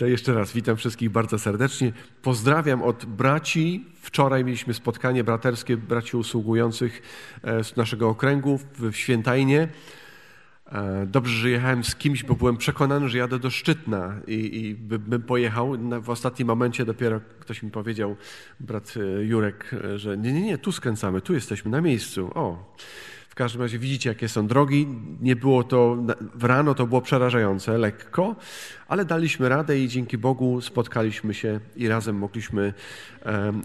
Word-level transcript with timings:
To 0.00 0.06
jeszcze 0.06 0.34
raz 0.34 0.52
witam 0.52 0.76
wszystkich 0.76 1.10
bardzo 1.10 1.38
serdecznie. 1.38 1.92
Pozdrawiam 2.22 2.82
od 2.82 3.04
braci. 3.04 3.84
Wczoraj 4.02 4.44
mieliśmy 4.44 4.74
spotkanie 4.74 5.24
braterskie 5.24 5.76
braci 5.76 6.16
usługujących 6.16 7.02
e, 7.42 7.64
z 7.64 7.76
naszego 7.76 8.08
okręgu 8.08 8.60
w 8.78 8.96
Świętajnie. 8.96 9.68
E, 10.72 11.06
dobrze, 11.06 11.36
że 11.36 11.50
jechałem 11.50 11.84
z 11.84 11.96
kimś, 11.96 12.24
bo 12.24 12.34
byłem 12.34 12.56
przekonany, 12.56 13.08
że 13.08 13.18
jadę 13.18 13.38
do 13.38 13.50
Szczytna 13.50 14.20
i, 14.26 14.60
i 14.60 14.74
bym 14.74 15.22
pojechał. 15.22 15.72
W 16.02 16.10
ostatnim 16.10 16.48
momencie 16.48 16.84
dopiero 16.84 17.20
ktoś 17.40 17.62
mi 17.62 17.70
powiedział, 17.70 18.16
brat 18.60 18.94
e, 18.96 19.24
Jurek, 19.24 19.70
że 19.96 20.18
nie, 20.18 20.32
nie, 20.32 20.42
nie, 20.42 20.58
tu 20.58 20.72
skręcamy, 20.72 21.20
tu 21.20 21.34
jesteśmy 21.34 21.70
na 21.70 21.80
miejscu. 21.80 22.30
O, 22.34 22.74
w 23.30 23.34
każdym 23.34 23.62
razie 23.62 23.78
widzicie, 23.78 24.08
jakie 24.08 24.28
są 24.28 24.46
drogi. 24.46 24.86
Nie 25.20 25.36
było 25.36 25.64
to, 25.64 25.96
w 26.34 26.44
rano 26.44 26.74
to 26.74 26.86
było 26.86 27.00
przerażające, 27.00 27.78
lekko, 27.78 28.36
ale 28.88 29.04
daliśmy 29.04 29.48
radę 29.48 29.78
i 29.78 29.88
dzięki 29.88 30.18
Bogu 30.18 30.60
spotkaliśmy 30.60 31.34
się 31.34 31.60
i 31.76 31.88
razem 31.88 32.16
mogliśmy 32.16 32.74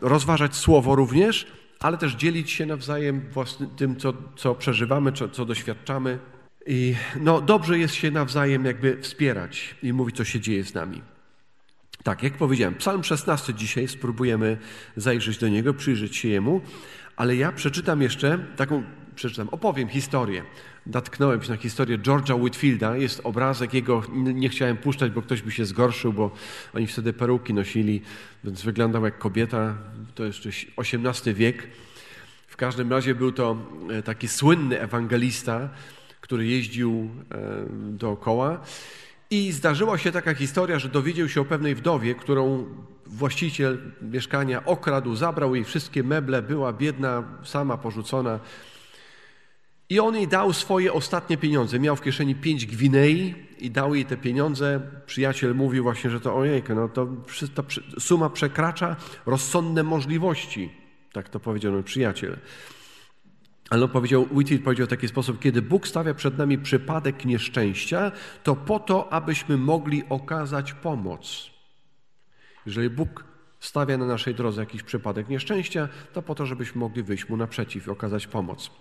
rozważać 0.01 0.55
słowo 0.55 0.95
również, 0.95 1.47
ale 1.79 1.97
też 1.97 2.15
dzielić 2.15 2.51
się 2.51 2.65
nawzajem 2.65 3.21
własnym, 3.31 3.69
tym, 3.69 3.95
co, 3.95 4.13
co 4.35 4.55
przeżywamy, 4.55 5.11
co, 5.11 5.29
co 5.29 5.45
doświadczamy. 5.45 6.19
I 6.67 6.95
no, 7.19 7.41
dobrze 7.41 7.79
jest 7.79 7.95
się 7.95 8.11
nawzajem 8.11 8.65
jakby 8.65 9.01
wspierać 9.01 9.75
i 9.83 9.93
mówić, 9.93 10.15
co 10.15 10.23
się 10.23 10.39
dzieje 10.39 10.63
z 10.63 10.73
nami. 10.73 11.01
Tak, 12.03 12.23
jak 12.23 12.33
powiedziałem, 12.33 12.75
Psalm 12.75 13.03
16 13.03 13.53
dzisiaj 13.53 13.87
spróbujemy 13.87 14.57
zajrzeć 14.95 15.37
do 15.37 15.47
niego, 15.47 15.73
przyjrzeć 15.73 16.15
się 16.15 16.29
jemu, 16.29 16.61
ale 17.15 17.35
ja 17.35 17.51
przeczytam 17.51 18.01
jeszcze 18.01 18.39
taką 18.55 18.83
przeczytam, 19.15 19.49
opowiem 19.51 19.89
historię. 19.89 20.43
Natknąłem 20.85 21.43
się 21.43 21.49
na 21.49 21.57
historię 21.57 21.97
George'a 21.97 22.41
Whitfielda. 22.41 22.97
Jest 22.97 23.21
obrazek 23.23 23.73
jego, 23.73 24.03
nie 24.13 24.49
chciałem 24.49 24.77
puszczać, 24.77 25.11
bo 25.11 25.21
ktoś 25.21 25.41
by 25.41 25.51
się 25.51 25.65
zgorszył, 25.65 26.13
bo 26.13 26.31
oni 26.73 26.87
wtedy 26.87 27.13
peruki 27.13 27.53
nosili, 27.53 28.01
więc 28.43 28.61
wyglądał 28.61 29.05
jak 29.05 29.17
kobieta. 29.17 29.77
To 30.15 30.25
jeszcze 30.25 30.49
XVIII 30.77 31.35
wiek. 31.35 31.67
W 32.47 32.57
każdym 32.57 32.91
razie 32.91 33.15
był 33.15 33.31
to 33.31 33.57
e, 33.89 34.03
taki 34.03 34.27
słynny 34.27 34.81
ewangelista, 34.81 35.69
który 36.21 36.45
jeździł 36.45 37.09
e, 37.31 37.65
dookoła. 37.71 38.61
I 39.29 39.51
zdarzyła 39.51 39.97
się 39.97 40.11
taka 40.11 40.33
historia, 40.33 40.79
że 40.79 40.89
dowiedział 40.89 41.29
się 41.29 41.41
o 41.41 41.45
pewnej 41.45 41.75
wdowie, 41.75 42.15
którą 42.15 42.65
właściciel 43.05 43.77
mieszkania 44.01 44.65
okradł, 44.65 45.15
zabrał 45.15 45.55
jej 45.55 45.63
wszystkie 45.63 46.03
meble, 46.03 46.41
była 46.41 46.73
biedna, 46.73 47.23
sama 47.43 47.77
porzucona. 47.77 48.39
I 49.89 49.99
on 49.99 50.15
jej 50.15 50.27
dał 50.27 50.53
swoje 50.53 50.93
ostatnie 50.93 51.37
pieniądze. 51.37 51.79
Miał 51.79 51.95
w 51.95 52.01
kieszeni 52.01 52.35
pięć 52.35 52.65
gwinei 52.65 53.35
i 53.59 53.71
dał 53.71 53.95
jej 53.95 54.05
te 54.05 54.17
pieniądze. 54.17 54.81
Przyjaciel 55.05 55.55
mówił 55.55 55.83
właśnie, 55.83 56.09
że 56.09 56.19
to 56.19 56.35
ojejku, 56.35 56.75
no 56.75 56.89
to 56.89 57.07
ta 57.55 57.63
suma 57.99 58.29
przekracza 58.29 58.95
rozsądne 59.25 59.83
możliwości. 59.83 60.71
Tak 61.13 61.29
to 61.29 61.39
powiedział 61.39 61.73
mój 61.73 61.83
przyjaciel. 61.83 62.37
Ale 63.69 63.83
on 63.83 63.89
powiedział, 63.89 64.27
Whitfield 64.31 64.63
powiedział 64.63 64.87
w 64.87 64.89
taki 64.89 65.07
sposób, 65.07 65.39
kiedy 65.39 65.61
Bóg 65.61 65.87
stawia 65.87 66.13
przed 66.13 66.37
nami 66.37 66.57
przypadek 66.57 67.25
nieszczęścia, 67.25 68.11
to 68.43 68.55
po 68.55 68.79
to, 68.79 69.13
abyśmy 69.13 69.57
mogli 69.57 70.03
okazać 70.09 70.73
pomoc. 70.73 71.49
Jeżeli 72.65 72.89
Bóg 72.89 73.23
stawia 73.59 73.97
na 73.97 74.05
naszej 74.05 74.35
drodze 74.35 74.61
jakiś 74.61 74.83
przypadek 74.83 75.29
nieszczęścia, 75.29 75.89
to 76.13 76.21
po 76.21 76.35
to, 76.35 76.45
żebyśmy 76.45 76.79
mogli 76.79 77.03
wyjść 77.03 77.29
mu 77.29 77.37
naprzeciw 77.37 77.87
i 77.87 77.89
okazać 77.89 78.27
pomoc. 78.27 78.71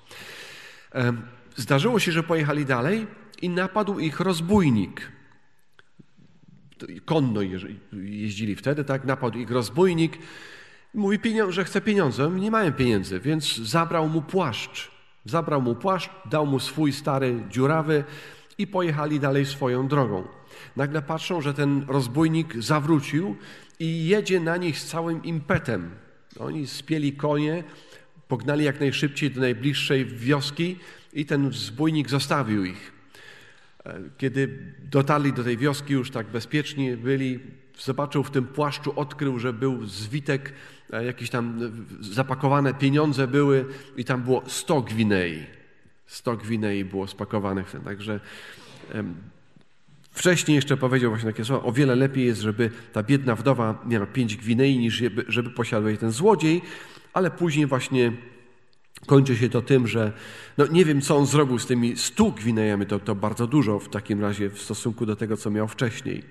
Zdarzyło 1.57 1.99
się, 1.99 2.13
że 2.13 2.23
pojechali 2.23 2.65
dalej 2.65 3.07
i 3.43 3.49
napadł 3.49 3.99
ich 3.99 4.21
rozbójnik. 4.21 5.13
Konno 7.05 7.41
jeździli 7.93 8.57
wtedy, 8.57 8.85
tak? 8.85 9.05
Napadł 9.05 9.39
ich 9.39 9.51
rozbójnik. 9.51 10.19
Mówi, 10.95 11.19
że 11.49 11.65
chce 11.65 11.81
pieniądze. 11.81 12.31
Nie 12.31 12.51
mają 12.51 12.73
pieniędzy, 12.73 13.21
więc 13.21 13.57
zabrał 13.57 14.09
mu 14.09 14.23
płaszcz. 14.23 14.91
Zabrał 15.25 15.63
mu 15.63 15.75
płaszcz, 15.75 16.11
dał 16.31 16.47
mu 16.47 16.61
swój 16.61 16.93
stary 16.93 17.43
dziurawy 17.51 18.05
i 18.59 18.67
pojechali 18.67 19.21
dalej 19.21 19.47
swoją 19.47 19.89
drogą. 19.89 20.25
Nagle 20.77 21.03
patrzą, 21.03 21.41
że 21.41 21.55
ten 21.55 21.85
rozbójnik 21.89 22.57
zawrócił 22.63 23.37
i 23.79 24.07
jedzie 24.07 24.41
na 24.41 24.57
nich 24.57 24.79
z 24.79 24.87
całym 24.87 25.25
impetem. 25.25 25.91
Oni 26.39 26.67
spieli 26.67 27.13
konie, 27.13 27.65
Pognali 28.35 28.65
jak 28.65 28.81
najszybciej 28.81 29.31
do 29.31 29.41
najbliższej 29.41 30.07
wioski 30.07 30.77
i 31.13 31.27
ten 31.27 31.53
zbójnik 31.53 32.11
zostawił 32.11 32.65
ich. 32.65 32.93
E, 33.85 34.01
kiedy 34.19 34.59
dotarli 34.91 35.33
do 35.33 35.45
tej 35.45 35.57
wioski, 35.57 35.93
już 35.93 36.11
tak 36.11 36.27
bezpiecznie 36.27 36.97
byli, 36.97 37.41
zobaczył 37.79 38.25
w 38.25 38.31
tym 38.31 38.47
płaszczu, 38.47 38.93
odkrył, 38.97 39.39
że 39.39 39.53
był 39.53 39.87
zwitek, 39.87 40.53
e, 40.93 41.05
jakieś 41.05 41.31
tam 41.31 41.61
zapakowane 42.01 42.75
pieniądze 42.75 43.27
były 43.27 43.65
i 43.97 44.05
tam 44.05 44.23
było 44.23 44.43
100 44.47 44.83
gwinei. 44.83 45.47
100 46.07 46.37
gwinei 46.37 46.85
było 46.85 47.07
spakowanych. 47.07 47.75
Także 47.85 48.21
Wcześniej 50.15 50.55
jeszcze 50.55 50.77
powiedział 50.77 51.11
właśnie 51.11 51.31
takie 51.33 51.45
słowa, 51.45 51.65
o 51.65 51.73
wiele 51.73 51.97
lepiej 51.97 52.27
jest, 52.27 52.41
żeby 52.41 52.71
ta 52.93 53.03
biedna 53.03 53.35
wdowa 53.35 53.83
miała 53.87 54.07
pięć 54.07 54.37
gwinei, 54.37 54.79
niż 54.79 54.95
żeby, 54.95 55.25
żeby 55.29 55.51
posiadł 55.51 55.89
jej 55.89 55.99
ten 55.99 56.11
złodziej, 56.11 56.63
ale 57.15 57.31
później 57.31 57.67
właśnie 57.67 58.13
kończy 59.07 59.37
się 59.37 59.49
to 59.49 59.63
tym, 59.63 59.87
że 59.87 60.13
no 60.59 60.67
nie 60.67 60.85
wiem, 60.85 61.01
co 61.01 61.17
on 61.17 61.27
zrobił 61.27 61.59
z 61.59 61.67
tymi 61.67 61.97
stu 61.97 62.33
gwinejami, 62.33 62.87
to, 62.87 62.99
to 62.99 63.15
bardzo 63.15 63.47
dużo 63.47 63.79
w 63.79 63.89
takim 63.89 64.21
razie 64.21 64.51
w 64.51 64.59
stosunku 64.59 65.07
do 65.07 65.17
tego, 65.17 65.37
co 65.37 65.51
miał 65.51 65.69
wcześniej. 65.69 66.23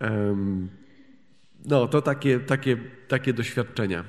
Um, 0.00 0.68
no, 1.64 1.88
to 1.88 2.02
takie, 2.02 2.40
takie, 2.40 2.76
takie 3.08 3.32
doświadczenia. 3.32 4.04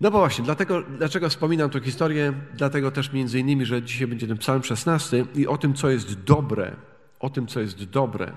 No 0.00 0.10
bo 0.10 0.18
właśnie, 0.18 0.44
dlatego, 0.44 0.82
dlaczego 0.82 1.28
wspominam 1.28 1.70
tę 1.70 1.80
historię? 1.80 2.32
Dlatego 2.54 2.90
też 2.90 3.12
między 3.12 3.38
innymi, 3.38 3.66
że 3.66 3.82
dzisiaj 3.82 4.06
będzie 4.06 4.26
ten 4.26 4.38
psalm 4.38 4.62
16 4.62 5.24
i 5.34 5.46
o 5.46 5.58
tym, 5.58 5.74
co 5.74 5.90
jest 5.90 6.22
dobre. 6.22 6.76
O 7.20 7.30
tym, 7.30 7.46
co 7.46 7.60
jest 7.60 7.84
dobre. 7.84 8.32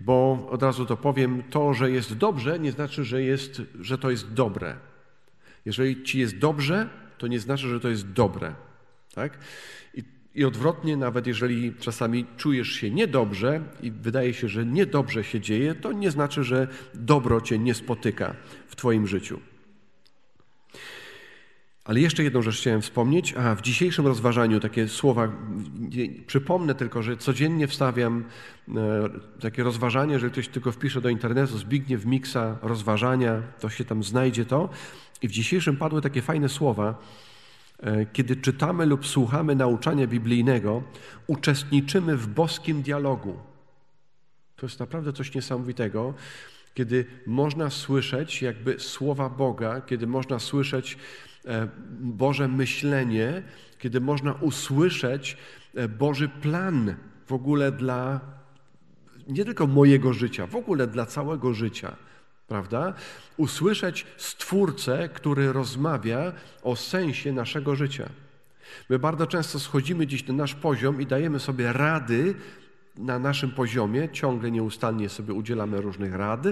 Bo 0.00 0.46
od 0.50 0.62
razu 0.62 0.86
to 0.86 0.96
powiem, 0.96 1.42
to, 1.50 1.74
że 1.74 1.90
jest 1.90 2.16
dobrze, 2.16 2.58
nie 2.58 2.72
znaczy, 2.72 3.04
że, 3.04 3.22
jest, 3.22 3.62
że 3.80 3.98
to 3.98 4.10
jest 4.10 4.32
dobre. 4.32 4.76
Jeżeli 5.66 6.02
ci 6.02 6.18
jest 6.18 6.38
dobrze, 6.38 6.88
to 7.18 7.26
nie 7.26 7.40
znaczy, 7.40 7.68
że 7.68 7.80
to 7.80 7.88
jest 7.88 8.12
dobre. 8.12 8.54
Tak? 9.14 9.38
I, 9.94 10.02
I 10.34 10.44
odwrotnie, 10.44 10.96
nawet 10.96 11.26
jeżeli 11.26 11.74
czasami 11.74 12.26
czujesz 12.36 12.68
się 12.68 12.90
niedobrze 12.90 13.60
i 13.82 13.90
wydaje 13.90 14.34
się, 14.34 14.48
że 14.48 14.66
niedobrze 14.66 15.24
się 15.24 15.40
dzieje, 15.40 15.74
to 15.74 15.92
nie 15.92 16.10
znaczy, 16.10 16.44
że 16.44 16.68
dobro 16.94 17.40
cię 17.40 17.58
nie 17.58 17.74
spotyka 17.74 18.34
w 18.66 18.76
Twoim 18.76 19.06
życiu. 19.06 19.40
Ale 21.86 22.00
jeszcze 22.00 22.22
jedną 22.24 22.42
rzecz 22.42 22.56
chciałem 22.56 22.82
wspomnieć. 22.82 23.34
A 23.36 23.54
w 23.54 23.62
dzisiejszym 23.62 24.06
rozważaniu 24.06 24.60
takie 24.60 24.88
słowa, 24.88 25.32
przypomnę 26.26 26.74
tylko, 26.74 27.02
że 27.02 27.16
codziennie 27.16 27.68
wstawiam 27.68 28.24
e, 28.68 28.72
takie 29.40 29.62
rozważanie, 29.62 30.12
jeżeli 30.12 30.32
ktoś 30.32 30.48
tylko 30.48 30.72
wpisze 30.72 31.00
do 31.00 31.08
internetu 31.08 31.58
Zbigniew 31.58 32.04
Miksa 32.06 32.58
rozważania, 32.62 33.42
to 33.60 33.68
się 33.68 33.84
tam 33.84 34.02
znajdzie 34.02 34.44
to. 34.44 34.68
I 35.26 35.28
w 35.28 35.32
dzisiejszym 35.32 35.76
padły 35.76 36.02
takie 36.02 36.22
fajne 36.22 36.48
słowa. 36.48 36.98
E, 37.78 38.06
kiedy 38.06 38.36
czytamy 38.36 38.86
lub 38.86 39.06
słuchamy 39.06 39.54
nauczania 39.54 40.06
biblijnego, 40.06 40.82
uczestniczymy 41.26 42.16
w 42.16 42.26
boskim 42.26 42.82
dialogu. 42.82 43.36
To 44.56 44.66
jest 44.66 44.80
naprawdę 44.80 45.12
coś 45.12 45.34
niesamowitego, 45.34 46.14
kiedy 46.74 47.06
można 47.26 47.70
słyszeć 47.70 48.42
jakby 48.42 48.80
słowa 48.80 49.28
Boga, 49.28 49.80
kiedy 49.80 50.06
można 50.06 50.38
słyszeć 50.38 50.98
e, 51.44 51.68
Boże 52.00 52.48
myślenie, 52.48 53.42
kiedy 53.78 54.00
można 54.00 54.32
usłyszeć 54.32 55.36
e, 55.74 55.88
Boży 55.88 56.28
plan 56.28 56.94
w 57.26 57.32
ogóle 57.32 57.72
dla 57.72 58.20
nie 59.28 59.44
tylko 59.44 59.66
mojego 59.66 60.12
życia, 60.12 60.46
w 60.46 60.56
ogóle 60.56 60.86
dla 60.86 61.06
całego 61.06 61.54
życia 61.54 61.96
prawda? 62.46 62.94
Usłyszeć 63.36 64.06
Stwórcę, 64.16 65.08
który 65.08 65.52
rozmawia 65.52 66.32
o 66.62 66.76
sensie 66.76 67.32
naszego 67.32 67.76
życia. 67.76 68.08
My 68.88 68.98
bardzo 68.98 69.26
często 69.26 69.60
schodzimy 69.60 70.06
dziś 70.06 70.26
na 70.26 70.34
nasz 70.34 70.54
poziom 70.54 71.00
i 71.00 71.06
dajemy 71.06 71.40
sobie 71.40 71.72
rady 71.72 72.34
na 72.96 73.18
naszym 73.18 73.50
poziomie, 73.50 74.08
ciągle 74.12 74.50
nieustannie 74.50 75.08
sobie 75.08 75.34
udzielamy 75.34 75.80
różnych 75.80 76.14
rad, 76.14 76.44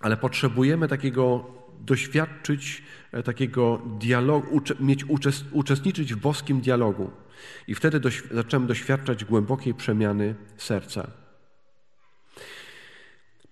ale 0.00 0.16
potrzebujemy 0.16 0.88
takiego 0.88 1.46
doświadczyć 1.80 2.82
e, 3.12 3.22
takiego 3.22 3.82
dialogu, 3.98 4.60
mieć, 4.80 5.04
uczestniczyć 5.52 6.14
w 6.14 6.18
boskim 6.18 6.60
dialogu. 6.60 7.10
I 7.66 7.74
wtedy 7.74 8.00
doś, 8.00 8.22
zaczynamy 8.30 8.66
doświadczać 8.66 9.24
głębokiej 9.24 9.74
przemiany 9.74 10.34
serca. 10.56 11.10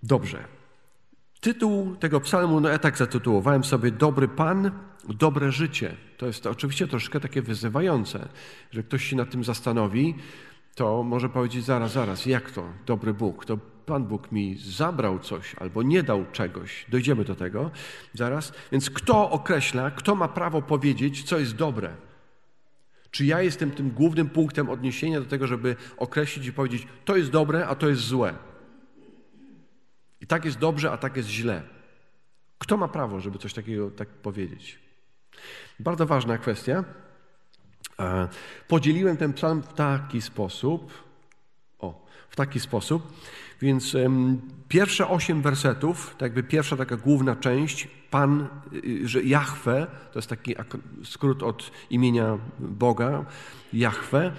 Dobrze. 0.03 0.62
Tytuł 1.43 1.97
tego 1.97 2.21
psalmu, 2.21 2.61
no 2.61 2.69
ja 2.69 2.79
tak 2.79 2.99
zatytułowałem 2.99 3.65
sobie 3.65 3.91
Dobry 3.91 4.29
Pan, 4.29 4.71
dobre 5.09 5.53
życie. 5.53 5.97
To 6.17 6.27
jest 6.27 6.47
oczywiście 6.47 6.89
troszkę 6.89 7.21
takie 7.21 7.43
wyzywające, 7.43 8.29
że 8.71 8.83
ktoś 8.83 9.05
się 9.05 9.17
nad 9.17 9.31
tym 9.31 9.45
zastanowi, 9.45 10.15
to 10.75 11.03
może 11.03 11.29
powiedzieć 11.29 11.65
zaraz, 11.65 11.93
zaraz, 11.93 12.27
jak 12.27 12.51
to 12.51 12.65
dobry 12.87 13.15
Bóg? 13.15 13.45
To 13.45 13.59
Pan 13.87 14.05
Bóg 14.05 14.33
mi 14.33 14.57
zabrał 14.59 15.19
coś 15.19 15.55
albo 15.55 15.83
nie 15.83 16.03
dał 16.03 16.25
czegoś. 16.33 16.87
Dojdziemy 16.89 17.25
do 17.25 17.35
tego 17.35 17.71
zaraz. 18.15 18.53
Więc 18.73 18.91
kto 18.91 19.31
określa, 19.31 19.91
kto 19.91 20.15
ma 20.15 20.29
prawo 20.29 20.63
powiedzieć, 20.63 21.23
co 21.23 21.39
jest 21.39 21.57
dobre? 21.57 21.91
Czy 23.11 23.25
ja 23.25 23.43
jestem 23.43 23.71
tym 23.71 23.91
głównym 23.91 24.29
punktem 24.29 24.71
odniesienia 24.71 25.21
do 25.21 25.27
tego, 25.27 25.47
żeby 25.47 25.77
określić 25.97 26.47
i 26.47 26.53
powiedzieć, 26.53 26.87
to 27.05 27.17
jest 27.17 27.31
dobre, 27.31 27.67
a 27.67 27.75
to 27.75 27.89
jest 27.89 28.03
złe? 28.03 28.35
I 30.23 30.27
tak 30.27 30.45
jest 30.45 30.59
dobrze, 30.59 30.93
a 30.93 30.97
tak 30.97 31.17
jest 31.17 31.29
źle. 31.29 31.63
Kto 32.59 32.77
ma 32.77 32.89
prawo, 32.89 33.21
żeby 33.21 33.39
coś 33.39 33.55
takiego 33.55 33.91
tak 33.91 34.09
powiedzieć? 34.09 34.79
Bardzo 35.81 36.07
ważna 36.07 36.39
kwestia. 36.39 36.85
E, 38.01 38.29
podzieliłem 38.69 39.17
ten 39.17 39.33
psalm 39.33 39.63
w 39.63 39.73
taki 39.73 40.23
sposób. 40.23 40.93
O, 41.79 42.07
w 42.29 42.37
taki 42.37 42.61
sposób. 42.61 43.13
Więc 43.61 43.95
um, 43.95 44.41
pierwsze 44.69 45.09
osiem 45.09 45.43
wersetów, 45.43 46.11
tak 46.11 46.23
jakby 46.23 46.43
pierwsza 46.43 46.77
taka 46.77 46.97
główna 46.97 47.37
część, 47.37 47.89
Pan, 48.11 48.49
y, 48.73 49.09
że 49.09 49.23
Jahwe, 49.23 49.87
to 50.13 50.19
jest 50.19 50.29
taki 50.29 50.55
skrót 51.05 51.43
od 51.43 51.71
imienia 51.91 52.39
Boga, 52.59 53.25
Jahwe, 53.73 54.33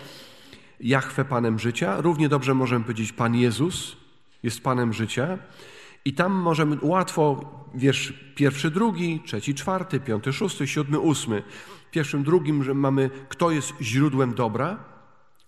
Jahwe 0.79 1.25
Panem 1.25 1.59
życia. 1.59 2.01
Równie 2.01 2.29
dobrze 2.29 2.53
możemy 2.53 2.85
powiedzieć 2.85 3.13
Pan 3.13 3.35
Jezus 3.35 4.03
jest 4.43 4.63
Panem 4.63 4.93
życia. 4.93 5.37
I 6.05 6.13
tam 6.13 6.31
możemy 6.31 6.77
łatwo, 6.81 7.53
wiersz 7.75 8.13
pierwszy, 8.35 8.71
drugi, 8.71 9.21
trzeci, 9.25 9.55
czwarty, 9.55 9.99
piąty, 9.99 10.33
szósty, 10.33 10.67
siódmy, 10.67 10.99
ósmy. 10.99 11.43
W 11.87 11.91
pierwszym, 11.91 12.23
drugim, 12.23 12.63
że 12.63 12.73
mamy, 12.73 13.09
kto 13.29 13.51
jest 13.51 13.73
źródłem 13.81 14.33
dobra, 14.33 14.93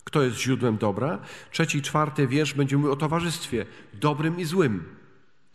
kto 0.04 0.22
jest 0.22 0.36
źródłem 0.36 0.76
dobra. 0.76 1.18
Trzeci, 1.50 1.82
czwarty 1.82 2.26
wiersz 2.26 2.54
będzie 2.54 2.76
mówił 2.76 2.92
o 2.92 2.96
towarzystwie, 2.96 3.66
dobrym 3.94 4.40
i 4.40 4.44
złym. 4.44 4.84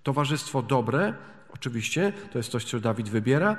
Towarzystwo 0.03 0.61
dobre, 0.61 1.13
oczywiście, 1.53 2.13
to 2.31 2.39
jest 2.39 2.51
coś, 2.51 2.63
co 2.63 2.79
Dawid 2.79 3.09
wybiera. 3.09 3.57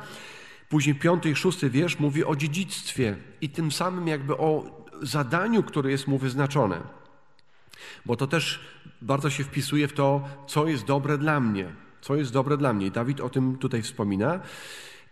Później 0.69 0.95
piąty 0.95 1.31
i 1.31 1.37
szósty 1.37 1.71
wiersz 1.71 1.99
mówi 1.99 2.25
o 2.25 2.37
dziedzictwie 2.37 3.17
i 3.41 3.49
tym 3.49 3.73
samym 3.73 4.09
jakby 4.09 4.37
o 4.37 4.83
zadaniu, 5.03 5.63
które 5.63 5.91
jest 5.91 6.07
mu 6.07 6.19
wyznaczone. 6.19 6.81
Bo 8.07 8.17
to 8.17 8.27
też 8.27 8.61
bardzo 9.03 9.31
się 9.31 9.45
wpisuje 9.45 9.89
w 9.89 9.93
to, 9.93 10.29
co 10.47 10.69
jest 10.69 10.85
dobre 10.85 11.19
dla 11.19 11.41
mnie. 11.41 11.73
Co 12.01 12.17
jest 12.17 12.33
dobre 12.33 12.57
dla 12.57 12.73
mnie. 12.73 12.91
Dawid 12.91 13.21
o 13.21 13.29
tym 13.29 13.57
tutaj 13.59 13.83
wspomina. 13.83 14.41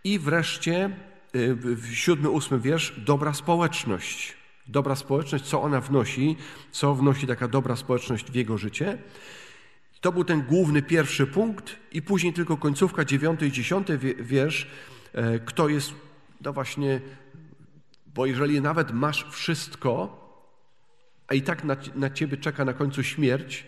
I 0.03 0.19
wreszcie 0.19 0.89
y, 1.35 1.57
siódmy, 1.93 2.29
ósmy 2.29 2.59
wiersz, 2.59 2.93
dobra 2.99 3.33
społeczność. 3.33 4.33
Dobra 4.67 4.95
społeczność, 4.95 5.45
co 5.45 5.61
ona 5.61 5.81
wnosi, 5.81 6.37
co 6.71 6.95
wnosi 6.95 7.27
taka 7.27 7.47
dobra 7.47 7.75
społeczność 7.75 8.31
w 8.31 8.35
jego 8.35 8.57
życie. 8.57 8.97
To 10.01 10.11
był 10.11 10.23
ten 10.23 10.41
główny 10.41 10.81
pierwszy 10.81 11.27
punkt, 11.27 11.75
i 11.91 12.01
później 12.01 12.33
tylko 12.33 12.57
końcówka, 12.57 13.05
dziewiąty 13.05 13.47
i 13.47 13.51
dziesiąty 13.51 13.97
wiersz, 14.19 14.67
e, 15.13 15.39
kto 15.39 15.69
jest, 15.69 15.93
no 16.41 16.53
właśnie, 16.53 17.01
bo 18.15 18.25
jeżeli 18.25 18.61
nawet 18.61 18.91
masz 18.91 19.27
wszystko, 19.31 20.21
a 21.27 21.33
i 21.33 21.41
tak 21.41 21.63
na, 21.63 21.77
na 21.95 22.09
ciebie 22.09 22.37
czeka 22.37 22.65
na 22.65 22.73
końcu 22.73 23.03
śmierć, 23.03 23.65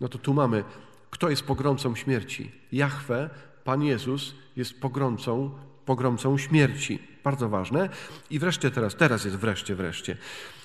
no 0.00 0.08
to 0.08 0.18
tu 0.18 0.34
mamy, 0.34 0.64
kto 1.10 1.30
jest 1.30 1.42
pogromcą 1.42 1.94
śmierci? 1.94 2.52
Jahwe, 2.72 3.30
Pan 3.64 3.82
Jezus 3.82 4.34
jest 4.56 4.80
pogromcą, 4.80 5.50
pogromcą 5.84 6.38
śmierci. 6.38 6.98
Bardzo 7.24 7.48
ważne. 7.48 7.88
I 8.30 8.38
wreszcie 8.38 8.70
teraz, 8.70 8.96
teraz 8.96 9.24
jest 9.24 9.36
wreszcie, 9.36 9.74
wreszcie. 9.74 10.16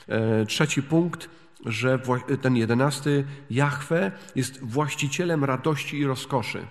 E, 0.07 0.45
trzeci 0.45 0.83
punkt, 0.83 1.29
że 1.65 1.99
ten 2.41 2.55
jedenasty, 2.55 3.25
Jahwe 3.49 4.11
jest 4.35 4.63
właścicielem 4.63 5.43
radości 5.43 5.99
i 5.99 6.05
rozkoszy. 6.05 6.67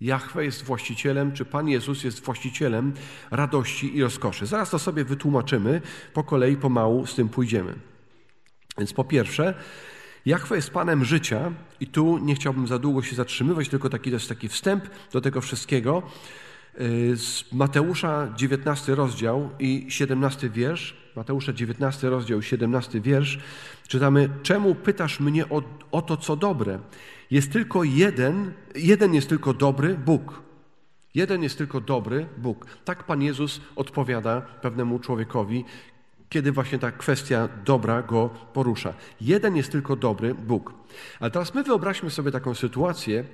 Jahwe 0.00 0.44
jest 0.44 0.64
właścicielem, 0.64 1.32
czy 1.32 1.44
Pan 1.44 1.68
Jezus 1.68 2.04
jest 2.04 2.24
właścicielem 2.24 2.94
radości 3.30 3.96
i 3.96 4.02
rozkoszy. 4.02 4.46
Zaraz 4.46 4.70
to 4.70 4.78
sobie 4.78 5.04
wytłumaczymy, 5.04 5.80
po 6.14 6.24
kolei 6.24 6.56
pomału 6.56 7.06
z 7.06 7.14
tym 7.14 7.28
pójdziemy. 7.28 7.74
Więc 8.78 8.92
po 8.92 9.04
pierwsze, 9.04 9.54
Jachwę 10.28 10.56
jest 10.56 10.70
Panem 10.70 11.04
życia 11.04 11.52
i 11.80 11.86
tu 11.86 12.18
nie 12.18 12.34
chciałbym 12.34 12.66
za 12.66 12.78
długo 12.78 13.02
się 13.02 13.16
zatrzymywać, 13.16 13.68
tylko 13.68 13.88
taki, 13.88 14.10
jest 14.10 14.28
taki 14.28 14.48
wstęp 14.48 14.84
do 15.12 15.20
tego 15.20 15.40
wszystkiego. 15.40 16.02
Y, 16.80 17.16
z 17.16 17.52
Mateusza 17.52 18.32
19 18.36 18.94
rozdział 18.94 19.50
i 19.58 19.86
17 19.88 20.50
wiersz, 20.50 20.96
Mateusza 21.16 21.52
19 21.52 22.10
rozdział 22.10 22.38
i 22.38 22.42
17 22.42 23.00
wiersz, 23.00 23.38
czytamy, 23.86 24.28
czemu 24.42 24.74
pytasz 24.74 25.20
mnie 25.20 25.48
o, 25.48 25.62
o 25.90 26.02
to, 26.02 26.16
co 26.16 26.36
dobre? 26.36 26.78
Jest 27.30 27.52
tylko 27.52 27.84
jeden, 27.84 28.52
jeden 28.74 29.14
jest 29.14 29.28
tylko 29.28 29.54
dobry 29.54 29.94
Bóg. 29.94 30.42
Jeden 31.14 31.42
jest 31.42 31.58
tylko 31.58 31.80
dobry 31.80 32.26
Bóg. 32.38 32.66
Tak 32.84 33.04
Pan 33.04 33.22
Jezus 33.22 33.60
odpowiada 33.76 34.40
pewnemu 34.40 34.98
człowiekowi, 34.98 35.64
kiedy 36.28 36.52
właśnie 36.52 36.78
ta 36.78 36.92
kwestia 36.92 37.48
dobra 37.64 38.02
go 38.02 38.28
porusza. 38.28 38.94
Jeden 39.20 39.56
jest 39.56 39.72
tylko 39.72 39.96
dobry 39.96 40.34
Bóg. 40.34 40.74
Ale 41.20 41.30
teraz 41.30 41.54
my 41.54 41.62
wyobraźmy 41.62 42.10
sobie 42.10 42.30
taką 42.30 42.54
sytuację, 42.54 43.24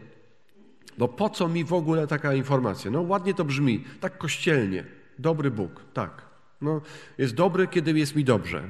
bo 0.99 1.08
po 1.08 1.31
co 1.31 1.49
mi 1.49 1.64
w 1.64 1.73
ogóle 1.73 2.06
taka 2.06 2.35
informacja? 2.35 2.91
No 2.91 3.02
ładnie 3.02 3.35
to 3.35 3.44
brzmi, 3.44 3.85
tak 4.00 4.19
kościelnie. 4.19 4.85
Dobry 5.19 5.50
Bóg, 5.50 5.85
tak. 5.93 6.23
No, 6.61 6.81
jest 7.19 7.35
dobry, 7.35 7.67
kiedy 7.67 7.99
jest 7.99 8.17
mi 8.17 8.25
dobrze. 8.25 8.69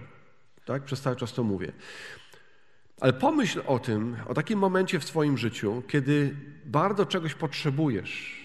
Tak? 0.65 0.85
Przez 0.85 1.01
cały 1.01 1.17
czas 1.17 1.33
to 1.33 1.45
mówię. 1.45 1.73
Ale 3.01 3.13
pomyśl 3.13 3.63
o 3.67 3.79
tym, 3.79 4.17
o 4.27 4.35
takim 4.35 4.59
momencie 4.59 5.01
w 5.01 5.05
Twoim 5.05 5.39
życiu, 5.39 5.83
kiedy 5.89 6.37
bardzo 6.65 7.07
czegoś 7.07 7.35
potrzebujesz. 7.35 8.45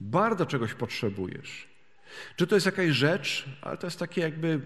Bardzo 0.00 0.46
czegoś 0.46 0.74
potrzebujesz. 0.74 1.68
Czy 2.36 2.46
to 2.46 2.54
jest 2.54 2.66
jakaś 2.66 2.90
rzecz, 2.90 3.48
ale 3.62 3.76
to 3.76 3.86
jest 3.86 3.98
takie 3.98 4.20
jakby 4.20 4.60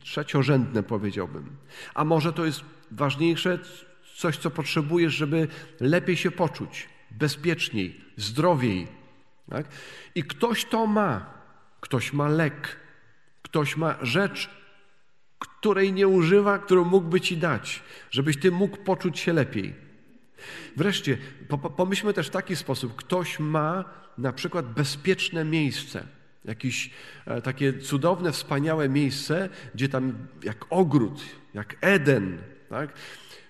trzeciorzędne, 0.00 0.82
powiedziałbym. 0.82 1.56
A 1.94 2.04
może 2.04 2.32
to 2.32 2.44
jest 2.44 2.60
ważniejsze, 2.90 3.58
coś, 4.16 4.36
co 4.36 4.50
potrzebujesz, 4.50 5.12
żeby 5.12 5.48
lepiej 5.80 6.16
się 6.16 6.30
poczuć, 6.30 6.88
bezpieczniej, 7.10 8.00
zdrowiej. 8.16 8.88
Tak? 9.50 9.66
I 10.14 10.22
ktoś 10.22 10.64
to 10.64 10.86
ma. 10.86 11.42
Ktoś 11.80 12.12
ma 12.12 12.28
lek, 12.28 12.76
ktoś 13.42 13.76
ma 13.76 13.94
rzecz, 14.02 14.50
której 15.38 15.92
nie 15.92 16.08
używa, 16.08 16.58
którą 16.58 16.84
mógłby 16.84 17.20
ci 17.20 17.36
dać, 17.36 17.82
żebyś 18.10 18.40
ty 18.40 18.50
mógł 18.50 18.76
poczuć 18.76 19.18
się 19.18 19.32
lepiej. 19.32 19.74
Wreszcie, 20.76 21.18
pomyślmy 21.76 22.12
też 22.12 22.26
w 22.26 22.30
taki 22.30 22.56
sposób: 22.56 22.96
ktoś 22.96 23.38
ma 23.38 23.84
na 24.18 24.32
przykład 24.32 24.72
bezpieczne 24.72 25.44
miejsce 25.44 26.06
Jakieś 26.44 26.90
e, 27.26 27.42
takie 27.42 27.78
cudowne, 27.78 28.32
wspaniałe 28.32 28.88
miejsce, 28.88 29.48
gdzie 29.74 29.88
tam 29.88 30.14
jak 30.42 30.66
ogród, 30.70 31.22
jak 31.54 31.76
Eden, 31.80 32.38
tak? 32.68 32.92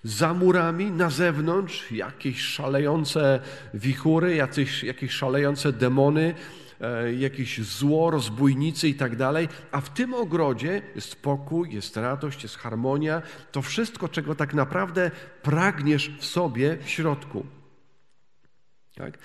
za 0.04 0.34
murami, 0.34 0.90
na 0.90 1.10
zewnątrz 1.10 1.92
jakieś 1.92 2.40
szalejące 2.40 3.40
wichury, 3.74 4.34
jakieś, 4.34 4.84
jakieś 4.84 5.10
szalejące 5.10 5.72
demony, 5.72 6.34
e, 6.80 7.14
jakieś 7.14 7.60
zło, 7.60 8.10
rozbójnicy 8.10 8.88
i 8.88 8.94
tak 8.94 9.16
dalej, 9.16 9.48
a 9.72 9.80
w 9.80 9.90
tym 9.90 10.14
ogrodzie 10.14 10.82
jest 10.94 11.10
spokój, 11.10 11.74
jest 11.74 11.96
radość, 11.96 12.42
jest 12.42 12.56
harmonia, 12.56 13.22
to 13.52 13.62
wszystko, 13.62 14.08
czego 14.08 14.34
tak 14.34 14.54
naprawdę 14.54 15.10
pragniesz 15.42 16.10
w 16.18 16.24
sobie 16.24 16.78
w 16.84 16.90
środku. 16.90 17.46
Tak? 18.94 19.18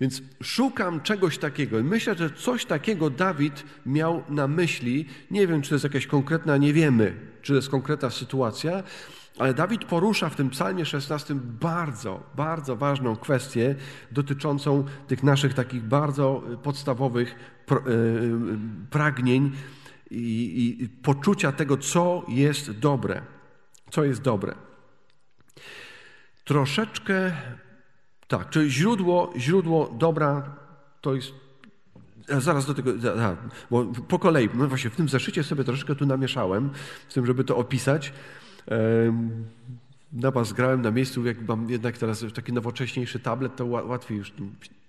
Więc 0.00 0.22
szukam 0.42 1.00
czegoś 1.00 1.38
takiego 1.38 1.78
i 1.78 1.84
myślę, 1.84 2.14
że 2.14 2.30
coś 2.30 2.64
takiego 2.64 3.10
Dawid 3.10 3.64
miał 3.86 4.22
na 4.28 4.48
myśli. 4.48 5.06
Nie 5.30 5.46
wiem, 5.46 5.62
czy 5.62 5.68
to 5.68 5.74
jest 5.74 5.84
jakaś 5.84 6.06
konkretna, 6.06 6.56
nie 6.56 6.72
wiemy, 6.72 7.16
czy 7.42 7.52
to 7.52 7.56
jest 7.56 7.68
konkretna 7.68 8.10
sytuacja, 8.10 8.82
ale 9.38 9.54
Dawid 9.54 9.84
porusza 9.84 10.28
w 10.28 10.36
tym 10.36 10.50
psalmie 10.50 10.86
16 10.86 11.34
bardzo, 11.60 12.22
bardzo 12.34 12.76
ważną 12.76 13.16
kwestię 13.16 13.74
dotyczącą 14.12 14.84
tych 15.06 15.22
naszych 15.22 15.54
takich 15.54 15.82
bardzo 15.82 16.42
podstawowych 16.62 17.34
e, 17.70 17.76
pragnień 18.90 19.52
i, 20.10 20.78
i 20.82 20.88
poczucia 20.88 21.52
tego, 21.52 21.76
co 21.76 22.24
jest 22.28 22.70
dobre. 22.70 23.22
Co 23.90 24.04
jest 24.04 24.22
dobre. 24.22 24.54
Troszeczkę 26.44 27.32
tak, 28.30 28.50
czyli 28.50 28.70
źródło, 28.70 29.32
źródło 29.36 29.94
dobra 29.98 30.56
to 31.00 31.14
jest. 31.14 31.32
Zaraz 32.38 32.66
do 32.66 32.74
tego, 32.74 32.92
bo 33.70 33.84
po 33.84 34.18
kolei, 34.18 34.48
no 34.54 34.68
właśnie 34.68 34.90
w 34.90 34.96
tym 34.96 35.08
zeszycie 35.08 35.44
sobie 35.44 35.64
troszeczkę 35.64 35.94
tu 35.94 36.06
namieszałem, 36.06 36.70
z 37.08 37.14
tym, 37.14 37.26
żeby 37.26 37.44
to 37.44 37.56
opisać. 37.56 38.12
Na 40.12 40.30
was 40.30 40.52
grałem 40.52 40.82
na 40.82 40.90
miejscu, 40.90 41.26
jak 41.26 41.48
mam 41.48 41.70
jednak 41.70 41.98
teraz 41.98 42.24
taki 42.34 42.52
nowocześniejszy 42.52 43.20
tablet, 43.20 43.56
to 43.56 43.66
łatwiej 43.66 44.18
już 44.18 44.32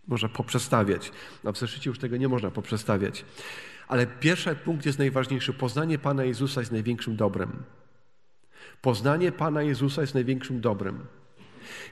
można 0.07 0.29
poprzestawiać. 0.29 1.11
A 1.45 1.51
w 1.51 1.57
zeszycie 1.57 1.89
już 1.89 1.99
tego 1.99 2.17
nie 2.17 2.27
można 2.27 2.51
poprzestawiać. 2.51 3.25
Ale 3.87 4.07
pierwszy 4.07 4.55
punkt 4.55 4.85
jest 4.85 4.99
najważniejszy. 4.99 5.53
Poznanie 5.53 5.99
Pana 5.99 6.23
Jezusa 6.23 6.61
jest 6.61 6.71
największym 6.71 7.15
dobrem. 7.15 7.63
Poznanie 8.81 9.31
Pana 9.31 9.61
Jezusa 9.61 10.01
jest 10.01 10.13
największym 10.13 10.61
dobrem. 10.61 10.99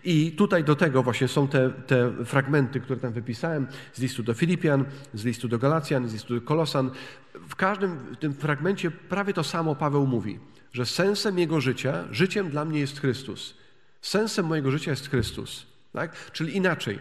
I 0.04 0.32
tutaj 0.32 0.64
do 0.64 0.76
tego 0.76 1.04
właśnie 1.04 1.28
są 1.28 1.48
te, 1.48 1.70
te 1.70 2.26
fragmenty, 2.26 2.80
które 2.80 3.00
tam 3.00 3.14
wypisałem 3.14 3.68
z 3.94 4.02
listu 4.02 4.24
do 4.24 4.34
Filipian, 4.34 4.86
z 5.14 5.26
listu 5.26 5.48
do 5.48 5.60
Galacjan, 5.60 6.08
z 6.08 6.14
listu 6.14 6.36
do 6.36 6.42
Kolosan. 6.42 6.92
W 7.34 7.56
każdym 7.56 8.16
tym 8.20 8.34
fragmencie 8.34 8.92
prawie 8.92 9.34
to 9.34 9.44
samo 9.44 9.76
Paweł 9.76 10.08
mówi, 10.08 10.40
że 10.74 10.86
sensem 10.86 11.40
jego 11.40 11.62
życia, 11.62 12.04
życiem 12.12 12.50
dla 12.50 12.66
mnie 12.66 12.80
jest 12.80 13.00
Chrystus. 13.00 13.58
Sensem 14.02 14.46
mojego 14.46 14.72
życia 14.72 14.92
jest 14.92 15.10
Chrystus. 15.10 15.66
Tak? 15.94 16.32
Czyli 16.32 16.58
inaczej, 16.58 17.00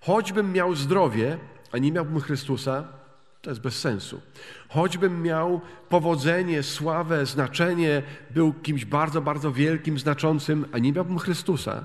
choćbym 0.00 0.52
miał 0.52 0.74
zdrowie, 0.74 1.38
a 1.72 1.78
nie 1.78 1.92
miałbym 1.92 2.20
Chrystusa, 2.20 3.01
to 3.42 3.50
jest 3.50 3.62
bez 3.62 3.78
sensu. 3.80 4.20
Choćbym 4.68 5.22
miał 5.22 5.60
powodzenie, 5.88 6.62
sławę, 6.62 7.26
znaczenie, 7.26 8.02
był 8.30 8.52
kimś 8.52 8.84
bardzo, 8.84 9.20
bardzo 9.20 9.52
wielkim, 9.52 9.98
znaczącym, 9.98 10.66
a 10.72 10.78
nie 10.78 10.92
miałbym 10.92 11.18
Chrystusa, 11.18 11.84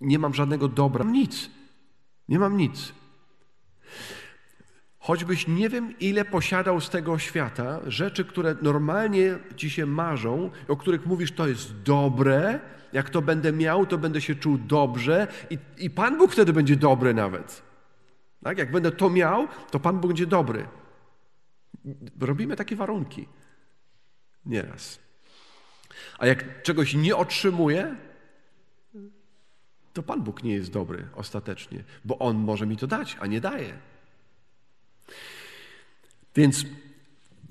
nie 0.00 0.18
mam 0.18 0.34
żadnego 0.34 0.68
dobra, 0.68 1.04
nic. 1.04 1.50
Nie 2.28 2.38
mam 2.38 2.56
nic. 2.56 2.92
Choćbyś 4.98 5.48
nie 5.48 5.68
wiem, 5.68 5.94
ile 6.00 6.24
posiadał 6.24 6.80
z 6.80 6.90
tego 6.90 7.18
świata, 7.18 7.80
rzeczy, 7.86 8.24
które 8.24 8.56
normalnie 8.62 9.38
ci 9.56 9.70
się 9.70 9.86
marzą, 9.86 10.50
o 10.68 10.76
których 10.76 11.06
mówisz, 11.06 11.32
to 11.32 11.48
jest 11.48 11.82
dobre, 11.82 12.60
jak 12.92 13.10
to 13.10 13.22
będę 13.22 13.52
miał, 13.52 13.86
to 13.86 13.98
będę 13.98 14.20
się 14.20 14.34
czuł 14.34 14.58
dobrze 14.58 15.26
i, 15.50 15.58
i 15.78 15.90
Pan 15.90 16.18
Bóg 16.18 16.32
wtedy 16.32 16.52
będzie 16.52 16.76
dobry 16.76 17.14
nawet. 17.14 17.71
Tak? 18.42 18.58
Jak 18.58 18.70
będę 18.70 18.92
to 18.92 19.10
miał, 19.10 19.48
to 19.70 19.80
Pan 19.80 20.00
będzie 20.00 20.26
dobry. 20.26 20.68
Robimy 22.20 22.56
takie 22.56 22.76
warunki. 22.76 23.28
Nieraz. 24.46 24.98
A 26.18 26.26
jak 26.26 26.62
czegoś 26.62 26.94
nie 26.94 27.16
otrzymuję, 27.16 27.96
to 29.92 30.02
Pan 30.02 30.22
Bóg 30.22 30.42
nie 30.42 30.54
jest 30.54 30.70
dobry 30.70 31.08
ostatecznie, 31.14 31.84
bo 32.04 32.18
On 32.18 32.36
może 32.36 32.66
mi 32.66 32.76
to 32.76 32.86
dać, 32.86 33.16
a 33.20 33.26
nie 33.26 33.40
daje. 33.40 33.78
Więc 36.36 36.64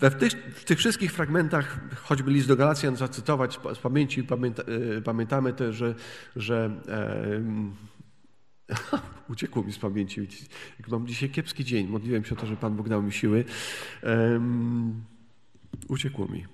w 0.10 0.15
tych, 0.19 0.33
w 0.33 0.63
tych 0.63 0.79
wszystkich 0.79 1.13
fragmentach, 1.13 1.79
choćby 1.95 2.31
list 2.31 2.48
do 2.48 2.55
Galacjan 2.55 2.95
zacytować 2.95 3.60
z 3.75 3.77
pamięci, 3.77 4.24
pamięta, 4.24 4.63
e, 4.98 5.01
pamiętamy 5.01 5.53
też, 5.53 5.75
że, 5.75 5.95
że 6.36 6.71
uciekło 9.29 9.63
mi 9.63 9.73
z 9.73 9.77
pamięci. 9.77 10.27
Mam 10.87 11.07
dzisiaj 11.07 11.29
kiepski 11.29 11.65
dzień. 11.65 11.87
Modliłem 11.87 12.25
się 12.25 12.35
o 12.35 12.37
to, 12.37 12.45
że 12.45 12.57
Pan 12.57 12.75
Bóg 12.75 12.89
dał 12.89 13.03
mi 13.03 13.11
siły. 13.11 13.45
E, 14.03 14.41
uciekło 15.87 16.27
mi. 16.27 16.45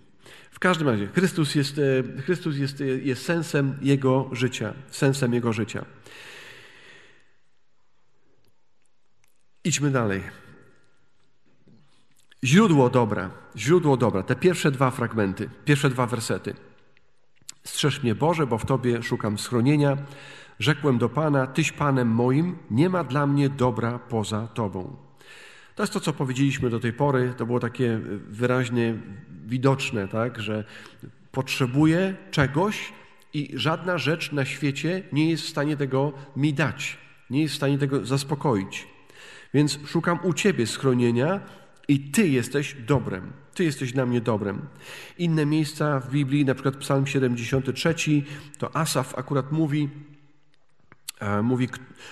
W 0.52 0.60
każdym 0.60 0.90
razie, 0.90 1.08
Chrystus 1.08 1.56
jest, 1.56 1.80
e, 2.18 2.22
Chrystus 2.22 2.58
jest, 2.58 2.82
e, 2.82 2.86
jest 2.86 3.26
sensem 3.26 3.78
Jego 3.82 4.30
życia. 4.32 4.74
Sensem 4.92 5.34
Jego 5.34 5.54
życia. 5.54 5.86
Idźmy 9.64 9.92
dalej. 9.92 10.24
Źródło 12.44 12.90
dobra, 12.90 13.32
źródło 13.58 13.98
dobra. 13.98 14.24
Te 14.24 14.36
pierwsze 14.36 14.72
dwa 14.72 14.92
fragmenty, 14.92 15.50
pierwsze 15.66 15.90
dwa 15.90 16.08
wersety. 16.08 16.54
Strzeż 17.64 18.04
mnie 18.04 18.16
Boże, 18.16 18.48
bo 18.48 18.58
w 18.58 18.66
Tobie 18.66 19.04
szukam 19.04 19.38
schronienia. 19.38 19.98
Rzekłem 20.60 20.98
do 20.98 21.10
Pana, 21.10 21.48
Tyś 21.48 21.72
Panem 21.72 22.08
moim, 22.08 22.58
nie 22.72 22.90
ma 22.90 23.04
dla 23.04 23.28
mnie 23.28 23.50
dobra 23.50 24.00
poza 24.00 24.48
Tobą. 24.48 24.96
To 25.76 25.84
jest 25.84 25.94
to, 25.94 26.00
co 26.00 26.14
powiedzieliśmy 26.14 26.70
do 26.70 26.80
tej 26.80 26.94
pory. 26.94 27.34
To 27.38 27.46
było 27.46 27.60
takie 27.60 28.00
wyraźnie 28.30 28.96
widoczne, 29.46 30.08
tak, 30.08 30.42
że 30.42 30.64
potrzebuję 31.32 32.16
czegoś 32.32 32.94
i 33.34 33.52
żadna 33.54 33.98
rzecz 33.98 34.32
na 34.32 34.46
świecie 34.46 35.04
nie 35.14 35.30
jest 35.30 35.44
w 35.44 35.50
stanie 35.50 35.78
tego 35.78 36.14
mi 36.36 36.54
dać, 36.54 36.98
nie 37.30 37.42
jest 37.42 37.54
w 37.54 37.58
stanie 37.58 37.78
tego 37.78 38.06
zaspokoić. 38.06 38.88
Więc 39.54 39.80
szukam 39.86 40.20
u 40.24 40.34
Ciebie 40.34 40.68
schronienia 40.68 41.40
i 41.88 42.00
Ty 42.00 42.28
jesteś 42.28 42.76
dobrem. 42.88 43.34
Ty 43.54 43.64
jesteś 43.64 43.94
dla 43.94 44.06
mnie 44.06 44.22
dobrem. 44.22 44.62
Inne 45.18 45.46
miejsca 45.46 46.00
w 46.00 46.12
Biblii, 46.12 46.46
na 46.46 46.54
przykład 46.54 46.76
Psalm 46.76 47.08
73, 47.08 47.96
to 48.58 48.76
Asaf 48.76 49.16
akurat 49.18 49.52
mówi, 49.52 49.90
mówi, 51.44 51.70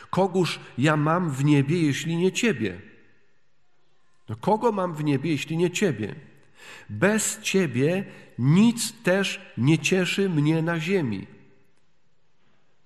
kogóż 0.10 0.60
ja 0.78 0.98
mam 0.98 1.32
w 1.32 1.46
niebie, 1.46 1.82
jeśli 1.82 2.18
nie 2.18 2.32
Ciebie? 2.32 2.82
No 4.30 4.36
kogo 4.36 4.72
mam 4.72 4.94
w 4.94 5.04
niebie, 5.04 5.32
jeśli 5.32 5.58
nie 5.58 5.72
Ciebie? 5.72 6.16
Bez 6.90 7.40
Ciebie 7.42 8.06
nic 8.40 8.94
też 9.04 9.42
nie 9.58 9.80
cieszy 9.80 10.30
mnie 10.30 10.62
na 10.62 10.80
ziemi. 10.80 11.28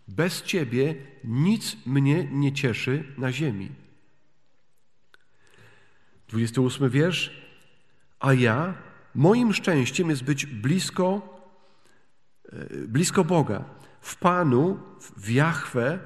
Bez 0.07 0.43
Ciebie 0.43 0.95
nic 1.23 1.77
mnie 1.85 2.27
nie 2.31 2.53
cieszy 2.53 3.03
na 3.17 3.31
ziemi. 3.31 3.69
28 6.27 6.89
wiersz. 6.89 7.31
A 8.19 8.33
ja, 8.33 8.73
moim 9.15 9.53
szczęściem 9.53 10.09
jest 10.09 10.23
być 10.23 10.45
blisko, 10.45 11.39
e, 12.51 12.65
blisko 12.87 13.23
Boga. 13.23 13.65
W 14.01 14.15
Panu, 14.15 14.79
w 15.17 15.29
Jahwe 15.29 15.99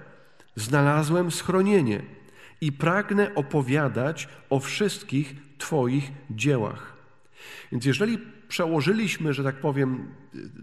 znalazłem 0.55 1.31
schronienie 1.31 2.03
i 2.61 2.71
pragnę 2.71 3.35
opowiadać 3.35 4.29
o 4.49 4.59
wszystkich 4.59 5.35
Twoich 5.57 6.11
dziełach. 6.29 6.93
Więc 7.71 7.85
jeżeli 7.85 8.19
przełożyliśmy, 8.47 9.33
że 9.33 9.43
tak 9.43 9.55
powiem, 9.55 10.15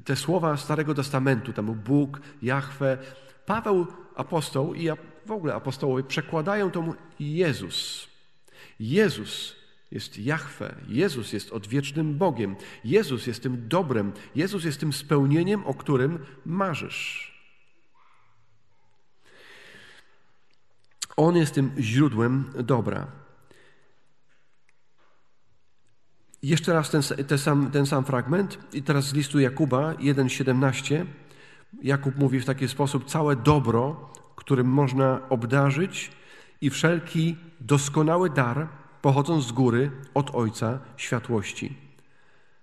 te 0.05 0.17
słowa 0.17 0.57
Starego 0.57 0.95
Testamentu, 0.95 1.53
tam 1.53 1.67
Bóg, 1.67 2.21
Jahwe, 2.43 2.99
Paweł 3.47 3.87
apostoł 4.17 4.75
i 4.75 4.89
w 5.27 5.31
ogóle 5.31 5.55
apostołowie 5.55 6.05
przekładają 6.05 6.71
to 6.71 6.95
Jezus. 7.21 8.09
Jezus 8.81 9.60
jest 9.91 10.19
Jahwe, 10.19 10.75
Jezus 10.89 11.33
jest 11.33 11.53
odwiecznym 11.53 12.19
Bogiem, 12.19 12.57
Jezus 12.85 13.27
jest 13.27 13.43
tym 13.43 13.69
dobrem, 13.69 14.13
Jezus 14.35 14.65
jest 14.65 14.81
tym 14.81 14.93
spełnieniem, 14.93 15.67
o 15.67 15.75
którym 15.75 16.19
marzysz. 16.47 17.31
On 21.17 21.37
jest 21.37 21.55
tym 21.55 21.73
źródłem 21.79 22.53
dobra. 22.65 23.07
Jeszcze 26.43 26.73
raz 26.73 26.91
ten, 26.91 27.03
ten, 27.27 27.39
sam, 27.39 27.71
ten 27.71 27.87
sam 27.87 28.05
fragment 28.05 28.59
i 28.73 28.83
teraz 28.83 29.05
z 29.05 29.15
listu 29.15 29.41
Jakuba 29.41 29.93
1,17. 29.93 31.07
Jakub 31.83 32.17
mówi 32.17 32.41
w 32.41 32.45
taki 32.45 32.69
sposób: 32.69 33.05
Całe 33.05 33.37
dobro, 33.37 34.13
którym 34.37 34.67
można 34.67 35.29
obdarzyć, 35.29 36.11
i 36.61 36.71
wszelki 36.71 37.37
doskonały 37.61 38.31
dar 38.31 38.69
pochodzą 39.03 39.41
z 39.41 39.53
góry 39.53 39.91
od 40.15 40.35
Ojca 40.35 40.79
światłości. 40.97 41.77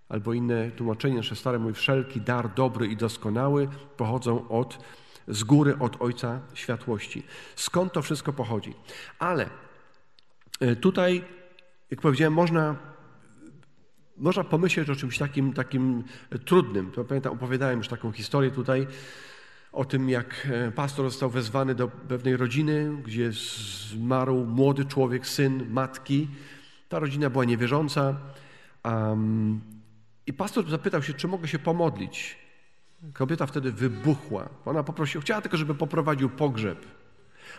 Albo 0.10 0.34
inne 0.34 0.72
tłumaczenie 0.72 1.16
nasze 1.16 1.36
stare 1.36 1.60
mówi: 1.60 1.74
Wszelki 1.74 2.22
dar 2.22 2.54
dobry 2.54 2.88
i 2.88 2.98
doskonały 2.98 3.68
pochodzą 3.98 4.48
od, 4.48 4.80
z 5.28 5.44
góry 5.44 5.80
od 5.80 6.02
Ojca 6.02 6.40
światłości. 6.54 7.24
Skąd 7.56 7.94
to 7.94 8.02
wszystko 8.02 8.34
pochodzi? 8.34 8.74
Ale 9.20 9.50
e, 10.60 10.76
tutaj, 10.76 11.24
jak 11.92 12.02
powiedziałem, 12.02 12.34
można 12.34 12.76
można 14.18 14.44
pomyśleć 14.44 14.90
o 14.90 14.96
czymś 14.96 15.18
takim, 15.18 15.54
takim 15.54 16.04
trudnym. 16.46 16.92
Pamiętam, 17.08 17.34
opowiadałem 17.34 17.78
już 17.78 17.88
taką 17.88 18.12
historię 18.12 18.52
tutaj 18.52 18.88
o 19.78 19.86
tym, 19.86 20.10
jak 20.10 20.48
e, 20.52 20.72
pastor 20.72 21.06
został 21.06 21.30
wezwany 21.30 21.76
do 21.76 21.88
pewnej 21.88 22.38
rodziny, 22.38 22.92
gdzie 23.06 23.32
zmarł 23.32 24.46
młody 24.46 24.86
człowiek, 24.86 25.28
syn 25.28 25.70
matki. 25.70 26.28
Ta 26.90 27.00
rodzina 27.00 27.30
była 27.30 27.46
niewierząca. 27.46 28.16
Um, 28.84 29.62
I 30.28 30.34
pastor 30.34 30.70
zapytał 30.70 31.04
się, 31.04 31.14
czy 31.14 31.28
mogę 31.28 31.48
się 31.48 31.60
pomodlić. 31.60 32.38
Kobieta 33.14 33.46
wtedy 33.46 33.72
wybuchła. 33.72 34.50
Ona 34.66 34.84
poprosiła, 34.84 35.22
chciała 35.22 35.42
tylko, 35.42 35.58
żeby 35.58 35.76
poprowadził 35.76 36.30
pogrzeb. 36.30 36.86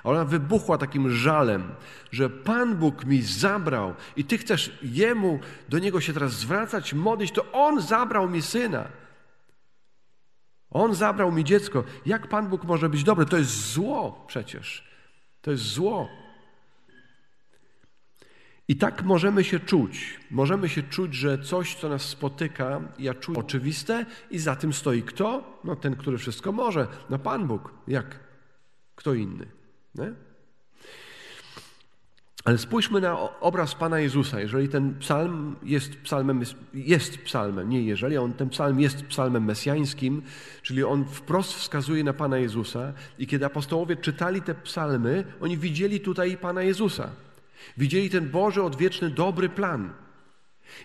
A 0.05 0.09
ona 0.09 0.25
wybuchła 0.25 0.79
takim 0.79 1.11
żalem, 1.11 1.63
że 2.11 2.31
Pan 2.31 2.77
Bóg 2.77 3.05
mi 3.05 3.23
zabrał 3.23 3.95
i 4.17 4.25
Ty 4.25 4.39
chcesz 4.39 4.79
Jemu, 4.83 5.41
do 5.69 5.79
Niego 5.79 6.01
się 6.01 6.13
teraz 6.13 6.33
zwracać, 6.33 6.95
modlić, 6.95 7.33
to 7.33 7.53
On 7.53 7.81
zabrał 7.81 8.29
mi 8.29 8.43
syna. 8.43 8.89
On 10.71 10.95
zabrał 10.95 11.33
mi 11.33 11.45
dziecko. 11.45 11.85
Jak 12.07 12.27
Pan 12.27 12.49
Bóg 12.49 12.65
może 12.65 12.89
być 12.89 13.05
dobry? 13.05 13.27
To 13.27 13.37
jest 13.37 13.73
zło 13.73 14.25
przecież. 14.27 14.89
To 15.41 15.51
jest 15.51 15.63
zło. 15.63 16.09
I 18.69 18.77
tak 18.77 19.03
możemy 19.03 19.45
się 19.45 19.61
czuć. 19.61 20.21
Możemy 20.31 20.69
się 20.69 20.83
czuć, 20.83 21.15
że 21.15 21.39
coś, 21.39 21.75
co 21.75 21.89
nas 21.89 22.03
spotyka, 22.03 22.81
ja 22.99 23.15
czuję 23.15 23.39
oczywiste 23.39 24.07
i 24.31 24.39
za 24.39 24.57
tym 24.57 24.73
stoi 24.73 25.03
kto? 25.03 25.61
No 25.65 25.77
ten, 25.77 25.97
który 25.97 26.19
wszystko 26.19 26.53
może. 26.53 26.87
No 27.11 27.19
Pan 27.19 27.47
Bóg. 27.47 27.73
Jak? 27.87 28.21
Kto 28.95 29.15
inny? 29.15 29.47
Nie? 29.95 30.28
Ale 32.45 32.59
spójrzmy 32.59 33.01
na 33.01 33.41
obraz 33.41 33.75
Pana 33.75 34.01
Jezusa. 34.01 34.41
Jeżeli 34.41 34.69
ten 34.69 34.99
psalm 34.99 35.57
jest 35.63 35.97
psalmem, 35.97 36.43
jest 36.75 37.19
psalmem, 37.19 37.69
nie 37.69 37.83
jeżeli, 37.83 38.17
on, 38.17 38.33
ten 38.33 38.49
psalm 38.49 38.81
jest 38.81 39.07
psalmem 39.07 39.45
mesjańskim, 39.45 40.23
czyli 40.63 40.85
on 40.85 41.05
wprost 41.05 41.55
wskazuje 41.55 42.05
na 42.05 42.13
Pana 42.13 42.39
Jezusa 42.39 42.93
i 43.19 43.27
kiedy 43.27 43.47
apostołowie 43.47 43.97
czytali 43.97 44.43
te 44.43 44.55
psalmy, 44.55 45.25
oni 45.41 45.59
widzieli 45.59 46.01
tutaj 46.01 46.37
Pana 46.37 46.63
Jezusa. 46.63 47.11
Widzieli 47.77 48.11
ten 48.11 48.31
Boży, 48.31 48.63
odwieczny, 48.63 49.11
dobry 49.11 49.49
plan. 49.49 49.93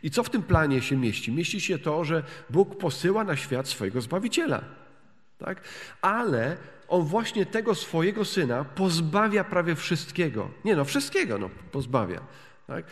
I 0.03 0.11
co 0.11 0.23
w 0.23 0.29
tym 0.29 0.43
planie 0.43 0.81
się 0.81 0.97
mieści? 0.97 1.31
Mieści 1.31 1.61
się 1.61 1.79
to, 1.79 2.05
że 2.05 2.23
Bóg 2.49 2.77
posyła 2.77 3.23
na 3.23 3.35
świat 3.35 3.67
swojego 3.67 4.01
Zbawiciela. 4.01 4.63
Tak? 5.37 5.61
Ale 6.01 6.57
on 6.87 7.03
właśnie 7.03 7.45
tego 7.45 7.75
swojego 7.75 8.25
syna 8.25 8.63
pozbawia 8.63 9.43
prawie 9.43 9.75
wszystkiego. 9.75 10.49
Nie 10.65 10.75
no, 10.75 10.85
wszystkiego 10.85 11.37
no, 11.37 11.49
pozbawia. 11.71 12.21
Tak? 12.67 12.85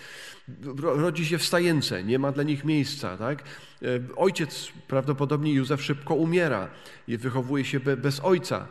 Rodzi 0.77 1.25
się 1.25 1.37
w 1.37 1.45
stajence, 1.45 2.03
nie 2.03 2.19
ma 2.19 2.31
dla 2.31 2.43
nich 2.43 2.65
miejsca. 2.65 3.17
Tak? 3.17 3.43
E, 3.81 3.85
ojciec, 4.15 4.71
prawdopodobnie 4.87 5.53
Józef, 5.53 5.81
szybko 5.81 6.15
umiera 6.15 6.69
i 7.07 7.17
wychowuje 7.17 7.65
się 7.65 7.79
bez 7.79 8.19
ojca. 8.19 8.67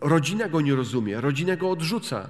Rodzina 0.00 0.48
go 0.48 0.60
nie 0.60 0.74
rozumie, 0.74 1.20
rodzina 1.20 1.56
go 1.56 1.70
odrzuca. 1.70 2.28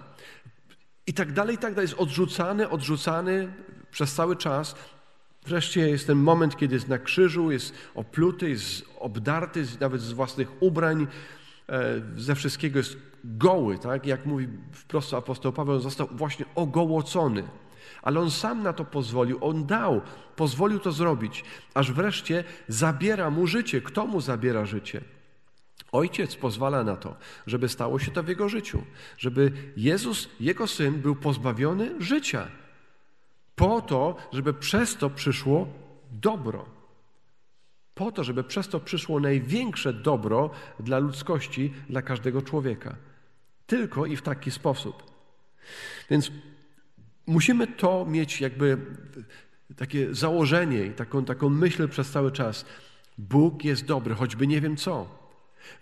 I 1.07 1.15
tak 1.15 1.33
dalej, 1.33 1.55
i 1.55 1.59
tak 1.59 1.75
dalej. 1.75 1.89
Jest 1.89 2.01
odrzucany, 2.01 2.69
odrzucany 2.69 3.53
przez 3.91 4.15
cały 4.15 4.37
czas. 4.37 4.75
Wreszcie 5.47 5.89
jest 5.89 6.07
ten 6.07 6.19
moment, 6.19 6.57
kiedy 6.57 6.75
jest 6.75 6.89
na 6.89 6.99
krzyżu, 6.99 7.51
jest 7.51 7.75
opluty, 7.95 8.51
jest 8.51 8.85
obdarty 8.99 9.67
nawet 9.81 10.01
z 10.01 10.13
własnych 10.13 10.63
ubrań, 10.63 11.07
ze 12.17 12.35
wszystkiego 12.35 12.79
jest 12.79 12.97
goły, 13.25 13.79
tak? 13.79 14.07
Jak 14.07 14.27
mówi 14.27 14.49
wprost 14.73 15.15
apostoł 15.15 15.53
Paweł, 15.53 15.75
on 15.75 15.81
został 15.81 16.09
właśnie 16.13 16.47
ogołocony. 16.55 17.45
Ale 18.03 18.21
on 18.21 18.31
sam 18.31 18.63
na 18.63 18.73
to 18.73 18.85
pozwolił, 18.85 19.39
on 19.41 19.67
dał, 19.67 20.01
pozwolił 20.37 20.79
to 20.79 20.93
zrobić, 20.93 21.45
aż 21.75 21.93
wreszcie 21.93 22.45
zabiera 22.69 23.31
mu 23.31 23.47
życie. 23.47 23.81
Kto 23.81 24.07
mu 24.07 24.21
zabiera 24.21 24.67
życie? 24.67 25.01
Ojciec 25.93 26.37
pozwala 26.37 26.85
na 26.85 26.97
to, 26.97 27.17
żeby 27.47 27.69
stało 27.69 27.99
się 27.99 28.11
to 28.11 28.23
w 28.23 28.29
jego 28.29 28.49
życiu, 28.49 28.83
żeby 29.19 29.53
Jezus, 29.77 30.29
jego 30.41 30.67
syn, 30.67 31.01
był 31.01 31.17
pozbawiony 31.17 32.03
życia, 32.03 32.47
po 33.57 33.81
to, 33.81 34.17
żeby 34.33 34.55
przez 34.55 34.97
to 34.97 35.11
przyszło 35.11 35.69
dobro. 36.11 36.80
Po 38.01 38.13
to, 38.13 38.25
żeby 38.25 38.45
przez 38.45 38.69
to 38.69 38.81
przyszło 38.81 39.21
największe 39.21 39.93
dobro 39.93 40.51
dla 40.79 40.99
ludzkości, 40.99 41.73
dla 41.89 42.03
każdego 42.03 42.43
człowieka. 42.43 42.97
Tylko 43.67 44.07
i 44.07 44.17
w 44.17 44.23
taki 44.23 44.51
sposób. 44.51 45.03
Więc 46.11 46.33
musimy 47.27 47.67
to 47.67 48.07
mieć 48.07 48.41
jakby 48.41 48.79
takie 49.77 50.15
założenie 50.15 50.87
i 50.87 50.91
taką, 50.91 51.25
taką 51.25 51.49
myśl 51.49 51.89
przez 51.89 52.11
cały 52.11 52.33
czas. 52.33 52.65
Bóg 53.19 53.65
jest 53.65 53.85
dobry, 53.85 54.15
choćby 54.15 54.47
nie 54.47 54.61
wiem 54.61 54.77
co. 54.77 55.07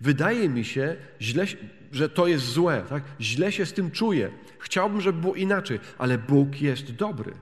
Wydaje 0.00 0.48
mi 0.48 0.64
się, 0.64 0.96
źle, 1.20 1.44
że 1.92 2.08
to 2.08 2.26
jest 2.26 2.44
złe, 2.44 2.84
tak? 2.88 3.02
źle 3.20 3.52
się 3.52 3.66
z 3.66 3.72
tym 3.72 3.90
czuję. 3.90 4.30
Chciałbym, 4.58 5.00
żeby 5.00 5.20
było 5.20 5.34
inaczej, 5.34 5.80
ale 5.98 6.18
Bóg 6.18 6.60
jest 6.60 6.92
dobry. 6.92 7.32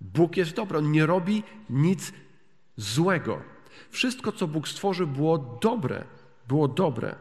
Bóg 0.00 0.36
jest 0.36 0.52
dobry, 0.52 0.78
On 0.78 0.92
nie 0.92 1.06
robi 1.06 1.42
nic 1.70 2.12
złego. 2.76 3.55
Wszystko, 3.90 4.32
co 4.32 4.48
Bóg 4.48 4.68
stworzył, 4.68 5.06
było 5.06 5.58
dobre. 5.62 6.04
Było 6.48 6.68
dobre. 6.68 7.16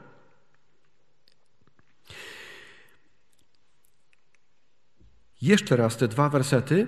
Jeszcze 5.41 5.75
raz 5.75 5.97
te 5.97 6.07
dwa 6.07 6.29
wersety. 6.29 6.87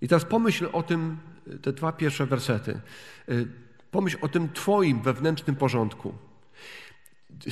I 0.00 0.08
teraz 0.08 0.24
pomyśl 0.24 0.68
o 0.72 0.82
tym, 0.82 1.18
te 1.62 1.72
dwa 1.72 1.92
pierwsze 1.92 2.26
wersety. 2.26 2.80
Pomyśl 3.90 4.18
o 4.20 4.28
tym 4.28 4.52
Twoim 4.52 5.02
wewnętrznym 5.02 5.56
porządku. 5.56 6.14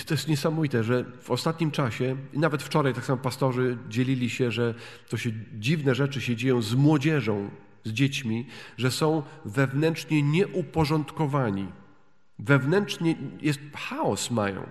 To 0.07 0.15
jest 0.15 0.29
niesamowite, 0.29 0.85
że 0.85 1.05
w 1.23 1.31
ostatnim 1.31 1.71
czasie, 1.71 2.17
i 2.33 2.39
nawet 2.39 2.63
wczoraj 2.63 2.95
tak 2.95 3.05
samo 3.05 3.23
pastorzy 3.23 3.79
dzielili 3.89 4.31
się, 4.31 4.51
że 4.51 4.75
to 5.09 5.17
się 5.17 5.31
dziwne 5.55 5.95
rzeczy 5.95 6.21
się 6.21 6.37
dzieją 6.37 6.63
z 6.63 6.75
młodzieżą, 6.75 7.51
z 7.85 7.93
dziećmi, 7.93 8.47
że 8.77 8.91
są 8.91 9.23
wewnętrznie 9.45 10.23
nieuporządkowani. 10.23 11.67
Wewnętrznie 12.39 13.15
jest 13.41 13.61
chaos 13.75 14.31
mają. 14.31 14.67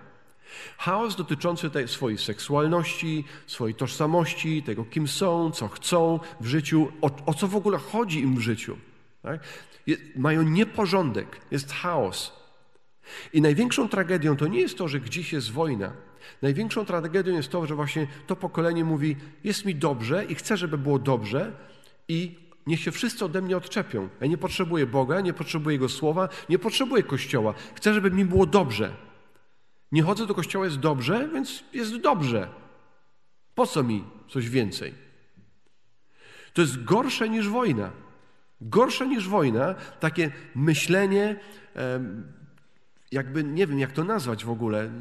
Chaos 0.77 1.15
dotyczący 1.15 1.69
tej 1.69 1.87
swojej 1.87 2.17
seksualności, 2.17 3.23
swojej 3.47 3.75
tożsamości, 3.75 4.63
tego 4.63 4.85
kim 4.85 5.07
są, 5.07 5.51
co 5.51 5.67
chcą 5.67 6.19
w 6.41 6.45
życiu, 6.45 6.91
o, 7.01 7.09
o 7.25 7.33
co 7.33 7.47
w 7.47 7.55
ogóle 7.55 7.77
chodzi 7.77 8.19
im 8.19 8.35
w 8.35 8.39
życiu. 8.39 8.77
Tak? 9.21 9.39
mają 10.15 10.43
nieporządek, 10.43 11.41
jest 11.51 11.73
chaos. 11.73 12.33
I 13.33 13.41
największą 13.41 13.89
tragedią 13.89 14.37
to 14.37 14.47
nie 14.47 14.59
jest 14.59 14.77
to, 14.77 14.87
że 14.87 14.99
gdzieś 14.99 15.33
jest 15.33 15.51
wojna. 15.51 15.93
Największą 16.41 16.85
tragedią 16.85 17.33
jest 17.33 17.49
to, 17.49 17.65
że 17.65 17.75
właśnie 17.75 18.07
to 18.27 18.35
pokolenie 18.35 18.83
mówi: 18.83 19.15
Jest 19.43 19.65
mi 19.65 19.75
dobrze 19.75 20.25
i 20.25 20.35
chcę, 20.35 20.57
żeby 20.57 20.77
było 20.77 20.99
dobrze, 20.99 21.51
i 22.07 22.35
niech 22.67 22.80
się 22.80 22.91
wszyscy 22.91 23.25
ode 23.25 23.41
mnie 23.41 23.58
odczepią. 23.58 24.10
Ja 24.21 24.27
nie 24.27 24.38
potrzebuję 24.38 24.86
Boga, 24.86 25.21
nie 25.21 25.34
potrzebuję 25.34 25.73
Jego 25.75 25.89
słowa, 25.89 26.30
nie 26.49 26.60
potrzebuję 26.60 27.03
kościoła. 27.03 27.53
Chcę, 27.75 27.93
żeby 27.93 28.12
mi 28.12 28.25
było 28.25 28.45
dobrze. 28.45 28.95
Nie 29.91 30.03
chodzę 30.03 30.27
do 30.27 30.36
kościoła, 30.36 30.65
jest 30.65 30.80
dobrze, 30.80 31.30
więc 31.34 31.63
jest 31.73 31.97
dobrze. 31.97 32.47
Po 33.56 33.67
co 33.67 33.84
mi 33.84 34.03
coś 34.30 34.49
więcej? 34.49 34.93
To 36.53 36.62
jest 36.62 36.84
gorsze 36.84 37.30
niż 37.30 37.49
wojna. 37.49 37.91
Gorsze 38.62 39.08
niż 39.08 39.27
wojna, 39.27 39.75
takie 39.99 40.32
myślenie, 40.56 41.39
jakby 43.12 43.43
nie 43.43 43.67
wiem, 43.67 43.80
jak 43.80 43.91
to 43.91 44.03
nazwać 44.03 44.45
w 44.45 44.49
ogóle. 44.49 44.91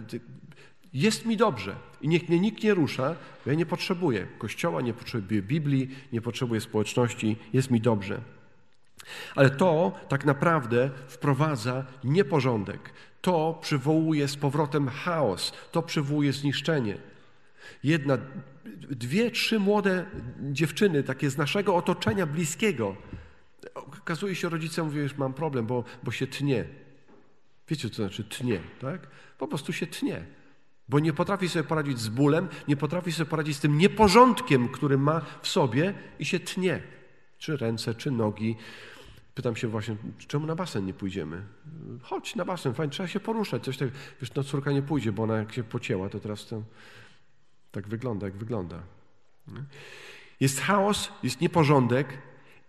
Jest 0.96 1.26
mi 1.26 1.36
dobrze 1.36 1.76
i 2.00 2.08
niech 2.08 2.28
mnie 2.28 2.40
nikt 2.40 2.62
nie 2.62 2.74
rusza, 2.74 3.16
bo 3.44 3.50
ja 3.50 3.56
nie 3.56 3.66
potrzebuję 3.66 4.26
kościoła, 4.38 4.80
nie 4.80 4.94
potrzebuję 4.94 5.42
Biblii, 5.42 5.90
nie 6.12 6.20
potrzebuję 6.20 6.60
społeczności, 6.60 7.36
jest 7.52 7.70
mi 7.70 7.80
dobrze. 7.80 8.20
Ale 9.34 9.50
to 9.50 9.92
tak 10.08 10.24
naprawdę 10.24 10.90
wprowadza 11.08 11.84
nieporządek. 12.04 12.92
To 13.20 13.58
przywołuje 13.62 14.28
z 14.28 14.36
powrotem 14.36 14.88
chaos, 14.88 15.52
to 15.72 15.82
przywołuje 15.82 16.32
zniszczenie. 16.32 16.98
Jedna, 17.84 18.18
dwie, 18.90 19.30
trzy 19.30 19.58
młode 19.58 20.06
dziewczyny, 20.40 21.02
takie 21.02 21.30
z 21.30 21.36
naszego 21.36 21.76
otoczenia 21.76 22.26
bliskiego, 22.26 22.96
okazuje 23.74 24.34
się, 24.34 24.48
rodzice 24.48 24.82
mówią, 24.82 25.02
już 25.02 25.16
mam 25.16 25.34
problem, 25.34 25.66
bo, 25.66 25.84
bo 26.02 26.10
się 26.10 26.26
tnie. 26.26 26.64
Wiecie, 27.68 27.90
co 27.90 27.96
to 27.96 28.02
znaczy 28.02 28.24
tnie, 28.24 28.60
tak? 28.80 29.06
Po 29.38 29.48
prostu 29.48 29.72
się 29.72 29.86
tnie. 29.86 30.35
Bo 30.88 30.98
nie 30.98 31.12
potrafi 31.12 31.48
sobie 31.48 31.64
poradzić 31.64 31.98
z 32.00 32.08
bólem, 32.08 32.48
nie 32.68 32.76
potrafi 32.76 33.12
sobie 33.12 33.30
poradzić 33.30 33.56
z 33.56 33.60
tym 33.60 33.78
nieporządkiem, 33.78 34.68
który 34.68 34.98
ma 34.98 35.20
w 35.42 35.48
sobie 35.48 35.94
i 36.18 36.24
się 36.24 36.40
tnie. 36.40 36.82
Czy 37.38 37.56
ręce, 37.56 37.94
czy 37.94 38.10
nogi. 38.10 38.56
Pytam 39.34 39.56
się 39.56 39.68
właśnie, 39.68 39.96
czemu 40.26 40.46
na 40.46 40.54
basen 40.54 40.86
nie 40.86 40.94
pójdziemy? 40.94 41.42
Chodź 42.02 42.36
na 42.36 42.44
basen, 42.44 42.74
fajnie, 42.74 42.90
trzeba 42.90 43.08
się 43.08 43.20
poruszać. 43.20 43.64
Coś 43.64 43.76
tak, 43.76 43.88
wiesz, 44.20 44.34
no 44.34 44.44
córka 44.44 44.72
nie 44.72 44.82
pójdzie, 44.82 45.12
bo 45.12 45.22
ona 45.22 45.36
jak 45.36 45.52
się 45.52 45.64
pocięła, 45.64 46.08
to 46.08 46.20
teraz 46.20 46.46
to 46.46 46.62
tak 47.72 47.88
wygląda, 47.88 48.26
jak 48.26 48.36
wygląda. 48.36 48.82
Jest 50.40 50.60
chaos, 50.60 51.12
jest 51.22 51.40
nieporządek, 51.40 52.08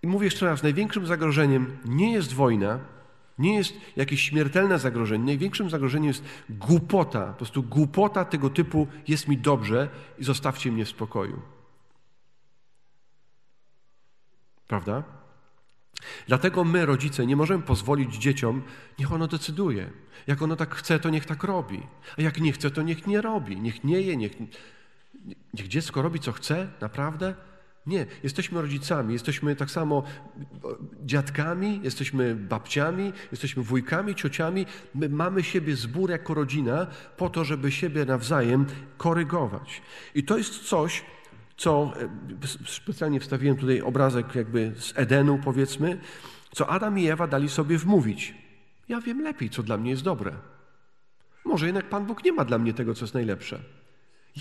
i 0.02 0.08
mówię 0.08 0.26
jeszcze 0.26 0.46
raz, 0.46 0.64
największym 0.64 1.08
zagrożeniem 1.08 1.78
nie 1.86 2.14
jest 2.14 2.34
wojna, 2.34 2.80
nie 3.38 3.56
jest 3.56 3.74
jakieś 3.96 4.22
śmiertelne 4.22 4.80
zagrożenie. 4.80 5.26
Największym 5.26 5.70
zagrożeniem 5.70 6.08
jest 6.08 6.24
głupota. 6.50 7.28
Po 7.28 7.34
prostu 7.34 7.64
głupota 7.64 8.26
tego 8.26 8.50
typu 8.50 8.88
jest 9.08 9.28
mi 9.28 9.38
dobrze 9.38 9.90
i 10.20 10.24
zostawcie 10.24 10.72
mnie 10.72 10.86
w 10.86 10.90
spokoju. 10.90 11.42
Prawda? 14.68 15.04
Dlatego 16.28 16.64
my, 16.64 16.86
rodzice, 16.86 17.26
nie 17.26 17.36
możemy 17.36 17.64
pozwolić 17.64 18.16
dzieciom, 18.16 18.64
niech 19.00 19.12
ono 19.12 19.28
decyduje. 19.28 19.90
Jak 20.28 20.42
ono 20.42 20.56
tak 20.56 20.76
chce, 20.76 21.00
to 21.00 21.10
niech 21.10 21.26
tak 21.26 21.44
robi. 21.44 21.82
A 22.18 22.22
jak 22.22 22.42
nie 22.42 22.52
chce, 22.52 22.72
to 22.72 22.82
niech 22.82 23.08
nie 23.08 23.22
robi. 23.22 23.62
Niech 23.62 23.84
nie 23.84 24.02
je, 24.02 24.18
niech, 24.18 24.32
niech 25.54 25.68
dziecko 25.68 26.02
robi, 26.02 26.20
co 26.20 26.32
chce, 26.32 26.70
naprawdę. 26.82 27.36
Nie, 27.88 28.06
jesteśmy 28.24 28.62
rodzicami, 28.62 29.14
jesteśmy 29.14 29.56
tak 29.56 29.72
samo 29.72 30.04
dziadkami, 31.06 31.80
jesteśmy 31.84 32.36
babciami, 32.36 33.14
jesteśmy 33.32 33.64
wujkami, 33.64 34.16
ciociami. 34.16 34.66
My 34.96 35.10
mamy 35.10 35.44
siebie 35.44 35.76
zbór 35.76 36.10
jako 36.10 36.34
rodzina 36.34 36.88
po 37.18 37.30
to, 37.30 37.44
żeby 37.44 37.72
siebie 37.72 38.06
nawzajem 38.06 38.66
korygować. 38.98 39.82
I 40.16 40.24
to 40.24 40.38
jest 40.38 40.60
coś, 40.60 41.06
co 41.58 41.94
e, 42.44 42.68
specjalnie 42.68 43.20
wstawiłem 43.20 43.58
tutaj 43.58 43.82
obrazek 43.82 44.36
jakby 44.36 44.74
z 44.78 44.94
Edenu, 44.96 45.40
powiedzmy, 45.44 46.00
co 46.52 46.70
Adam 46.70 47.00
i 47.00 47.08
Ewa 47.08 47.28
dali 47.28 47.50
sobie 47.50 47.78
wmówić. 47.78 48.36
Ja 48.90 49.02
wiem 49.02 49.22
lepiej, 49.22 49.50
co 49.50 49.64
dla 49.64 49.78
mnie 49.78 49.92
jest 49.92 50.04
dobre. 50.04 50.34
Może 51.46 51.66
jednak 51.66 51.90
Pan 51.90 52.06
Bóg 52.06 52.24
nie 52.24 52.32
ma 52.32 52.46
dla 52.46 52.58
mnie 52.58 52.74
tego, 52.74 52.94
co 52.94 53.06
jest 53.06 53.14
najlepsze. 53.14 53.60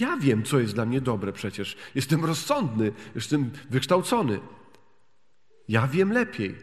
Ja 0.00 0.16
wiem, 0.16 0.42
co 0.42 0.58
jest 0.58 0.74
dla 0.74 0.86
mnie 0.86 1.00
dobre 1.00 1.32
przecież. 1.32 1.76
Jestem 1.94 2.24
rozsądny, 2.24 2.92
jestem 3.14 3.50
wykształcony. 3.70 4.40
Ja 5.68 5.86
wiem 5.86 6.12
lepiej. 6.12 6.54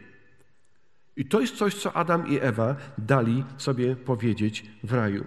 I 1.16 1.24
to 1.24 1.40
jest 1.40 1.56
coś, 1.56 1.74
co 1.74 1.92
Adam 1.92 2.28
i 2.28 2.38
Ewa 2.40 2.76
dali 2.98 3.44
sobie 3.58 3.96
powiedzieć 3.96 4.64
w 4.82 4.92
raju. 4.92 5.24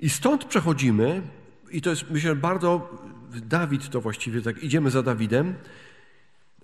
I 0.00 0.10
stąd 0.10 0.44
przechodzimy, 0.44 1.22
i 1.70 1.80
to 1.80 1.90
jest 1.90 2.10
myślę 2.10 2.36
bardzo, 2.36 2.98
Dawid 3.42 3.90
to 3.90 4.00
właściwie 4.00 4.42
tak, 4.42 4.62
idziemy 4.62 4.90
za 4.90 5.02
Dawidem, 5.02 5.54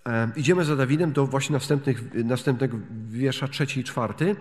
e, 0.06 0.30
idziemy 0.36 0.64
za 0.64 0.76
Dawidem 0.76 1.12
do 1.12 1.26
właśnie 1.26 1.52
następnych, 1.52 2.14
następnego 2.14 2.78
wiersza 3.08 3.48
trzeci 3.48 3.80
i 3.80 3.84
czwarty. 3.84 4.36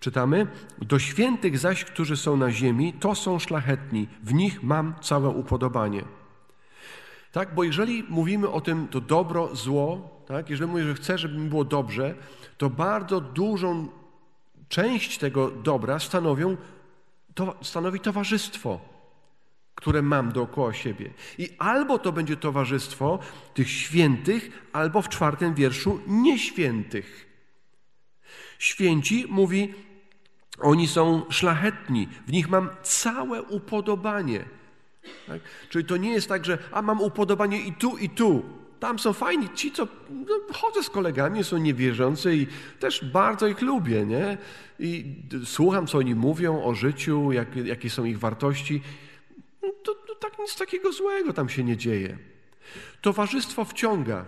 Czytamy, 0.00 0.46
do 0.78 0.98
świętych 0.98 1.58
zaś, 1.58 1.84
którzy 1.84 2.16
są 2.16 2.36
na 2.36 2.50
ziemi, 2.50 2.92
to 2.92 3.14
są 3.14 3.38
szlachetni, 3.38 4.08
w 4.22 4.34
nich 4.34 4.62
mam 4.62 4.94
całe 5.00 5.28
upodobanie. 5.28 6.04
Tak, 7.32 7.54
bo 7.54 7.64
jeżeli 7.64 8.04
mówimy 8.08 8.50
o 8.50 8.60
tym, 8.60 8.88
to 8.88 9.00
dobro, 9.00 9.56
zło, 9.56 10.16
tak, 10.26 10.50
jeżeli 10.50 10.70
mówię, 10.70 10.84
że 10.84 10.94
chcę, 10.94 11.18
żeby 11.18 11.38
mi 11.38 11.48
było 11.48 11.64
dobrze, 11.64 12.14
to 12.58 12.70
bardzo 12.70 13.20
dużą 13.20 13.88
część 14.68 15.18
tego 15.18 15.50
dobra 15.50 15.98
stanowią, 15.98 16.56
to, 17.34 17.56
stanowi 17.62 18.00
towarzystwo, 18.00 18.80
które 19.74 20.02
mam 20.02 20.32
dookoła 20.32 20.72
siebie. 20.72 21.10
I 21.38 21.50
albo 21.58 21.98
to 21.98 22.12
będzie 22.12 22.36
towarzystwo 22.36 23.18
tych 23.54 23.70
świętych, 23.70 24.68
albo 24.72 25.02
w 25.02 25.08
czwartym 25.08 25.54
wierszu 25.54 26.00
nieświętych. 26.06 27.26
Święci 28.58 29.26
mówi, 29.28 29.74
oni 30.58 30.88
są 30.88 31.22
szlachetni, 31.30 32.08
w 32.26 32.32
nich 32.32 32.48
mam 32.48 32.68
całe 32.82 33.42
upodobanie. 33.42 34.44
Tak? 35.26 35.40
Czyli 35.68 35.84
to 35.84 35.96
nie 35.96 36.12
jest 36.12 36.28
tak, 36.28 36.44
że 36.44 36.58
a 36.72 36.82
mam 36.82 37.00
upodobanie 37.00 37.60
i 37.60 37.72
tu, 37.72 37.96
i 37.96 38.08
tu. 38.08 38.42
Tam 38.80 38.98
są 38.98 39.12
fajni 39.12 39.48
ci, 39.54 39.72
co 39.72 39.88
no, 40.10 40.40
chodzę 40.52 40.82
z 40.82 40.90
kolegami, 40.90 41.44
są 41.44 41.58
niewierzący 41.58 42.36
i 42.36 42.46
też 42.80 43.04
bardzo 43.04 43.46
ich 43.46 43.60
lubię, 43.62 44.06
nie? 44.06 44.38
I 44.78 45.16
słucham, 45.44 45.86
co 45.86 45.98
oni 45.98 46.14
mówią 46.14 46.62
o 46.64 46.74
życiu, 46.74 47.32
jak, 47.32 47.56
jakie 47.56 47.90
są 47.90 48.04
ich 48.04 48.18
wartości. 48.18 48.82
No, 49.62 49.72
to, 49.82 49.94
to 49.94 50.14
tak 50.14 50.38
nic 50.38 50.56
takiego 50.56 50.92
złego 50.92 51.32
tam 51.32 51.48
się 51.48 51.64
nie 51.64 51.76
dzieje. 51.76 52.18
Towarzystwo 53.00 53.64
wciąga. 53.64 54.24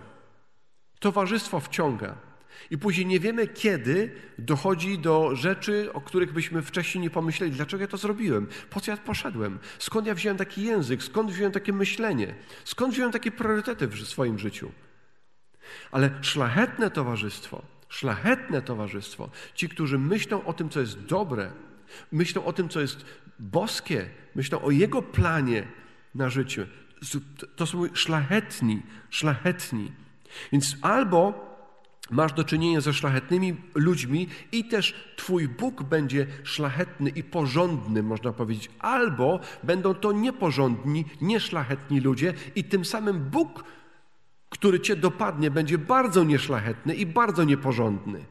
Towarzystwo 0.99 1.59
wciąga. 1.59 2.28
I 2.71 2.77
później 2.77 3.05
nie 3.05 3.19
wiemy, 3.19 3.47
kiedy 3.47 4.11
dochodzi 4.37 4.99
do 4.99 5.35
rzeczy, 5.35 5.93
o 5.93 6.01
których 6.01 6.33
byśmy 6.33 6.61
wcześniej 6.61 7.01
nie 7.01 7.09
pomyśleli. 7.09 7.53
Dlaczego 7.53 7.81
ja 7.81 7.87
to 7.87 7.97
zrobiłem? 7.97 8.47
Po 8.69 8.81
co 8.81 8.91
ja 8.91 8.97
poszedłem? 8.97 9.59
Skąd 9.79 10.07
ja 10.07 10.15
wziąłem 10.15 10.37
taki 10.37 10.63
język? 10.63 11.03
Skąd 11.03 11.31
wziąłem 11.31 11.51
takie 11.51 11.73
myślenie? 11.73 12.35
Skąd 12.63 12.93
wziąłem 12.93 13.11
takie 13.11 13.31
priorytety 13.31 13.87
w 13.87 14.07
swoim 14.07 14.39
życiu? 14.39 14.71
Ale 15.91 16.09
szlachetne 16.21 16.91
towarzystwo, 16.91 17.61
szlachetne 17.89 18.61
towarzystwo, 18.61 19.29
ci, 19.55 19.69
którzy 19.69 19.99
myślą 19.99 20.45
o 20.45 20.53
tym, 20.53 20.69
co 20.69 20.79
jest 20.79 20.99
dobre, 20.99 21.51
myślą 22.11 22.45
o 22.45 22.53
tym, 22.53 22.69
co 22.69 22.81
jest 22.81 23.05
boskie, 23.39 24.09
myślą 24.35 24.61
o 24.61 24.71
Jego 24.71 25.01
planie 25.01 25.67
na 26.15 26.29
życie, 26.29 26.67
to 27.55 27.65
są 27.65 27.83
szlachetni, 27.93 28.81
szlachetni. 29.09 29.91
Więc 30.51 30.75
albo 30.81 31.48
masz 32.11 32.33
do 32.33 32.43
czynienia 32.43 32.81
ze 32.81 32.93
szlachetnymi 32.93 33.55
ludźmi 33.75 34.27
i 34.51 34.65
też 34.65 35.13
Twój 35.15 35.47
Bóg 35.47 35.83
będzie 35.83 36.27
szlachetny 36.43 37.09
i 37.09 37.23
porządny, 37.23 38.03
można 38.03 38.33
powiedzieć, 38.33 38.69
albo 38.79 39.39
będą 39.63 39.93
to 39.93 40.11
nieporządni, 40.11 41.05
nieszlachetni 41.21 41.99
ludzie 41.99 42.33
i 42.55 42.63
tym 42.63 42.85
samym 42.85 43.19
Bóg, 43.19 43.63
który 44.49 44.79
Cię 44.79 44.95
dopadnie, 44.95 45.51
będzie 45.51 45.77
bardzo 45.77 46.23
nieszlachetny 46.23 46.95
i 46.95 47.05
bardzo 47.05 47.43
nieporządny. 47.43 48.25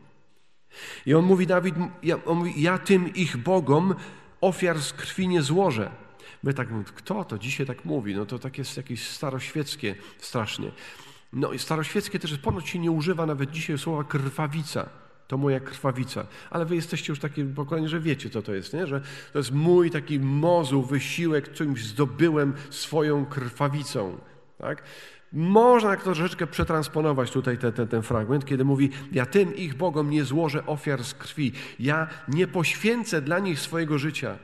I 1.07 1.15
on 1.15 1.25
mówi, 1.25 1.47
Dawid, 1.47 1.75
ja, 2.03 2.25
on 2.25 2.39
mówi, 2.39 2.63
ja 2.63 2.79
tym 2.79 3.15
ich 3.15 3.37
Bogom 3.37 3.95
ofiar 4.41 4.81
z 4.81 4.93
krwi 4.93 5.29
nie 5.29 5.43
złożę. 5.43 5.91
My 6.43 6.55
tak, 6.55 6.69
kto 6.85 7.25
to 7.25 7.39
dzisiaj 7.39 7.67
tak 7.67 7.85
mówi? 7.85 8.15
No 8.15 8.27
to 8.27 8.39
tak 8.39 8.59
jest 8.59 8.77
jakieś 8.77 9.09
staroświeckie 9.09 9.95
strasznie. 10.19 10.71
No 11.33 11.53
i 11.53 11.59
staroświeckie 11.59 12.19
też 12.19 12.39
ponoć 12.39 12.69
się 12.69 12.79
nie 12.79 12.91
używa 12.91 13.27
nawet 13.27 13.51
dzisiaj 13.51 13.79
słowa 13.79 14.05
krwawica. 14.05 14.89
To 15.29 15.39
moja 15.39 15.61
krwawica. 15.61 16.27
Ale 16.51 16.65
wy 16.65 16.75
jesteście 16.75 17.13
już 17.13 17.21
takie 17.21 17.45
pokolenie, 17.45 17.89
że 17.89 18.01
wiecie, 18.01 18.31
co 18.31 18.43
to 18.43 18.55
jest, 18.55 18.73
nie? 18.73 18.87
Że 18.87 19.01
to 19.33 19.39
jest 19.39 19.53
mój 19.53 19.91
taki 19.91 20.21
mozuł, 20.21 20.83
wysiłek, 20.83 21.53
czymś 21.53 21.85
zdobyłem 21.85 22.55
swoją 22.71 23.27
krwawicą. 23.27 24.19
Tak? 24.59 24.83
Można 25.33 25.97
to 25.97 26.03
troszeczkę 26.03 26.47
przetransponować 26.47 27.31
tutaj 27.31 27.59
ten, 27.59 27.73
ten, 27.73 27.89
ten 27.89 28.03
fragment, 28.03 28.45
kiedy 28.45 28.65
mówi: 28.65 28.91
Ja 29.13 29.27
tym 29.27 29.57
ich 29.57 29.75
Bogom 29.75 30.11
nie 30.11 30.25
złożę 30.25 30.67
ofiar 30.67 31.05
z 31.05 31.15
krwi, 31.15 31.53
ja 31.81 32.07
nie 32.29 32.47
poświęcę 32.47 33.23
dla 33.23 33.39
nich 33.39 33.61
swojego 33.61 33.99
życia. 33.99 34.39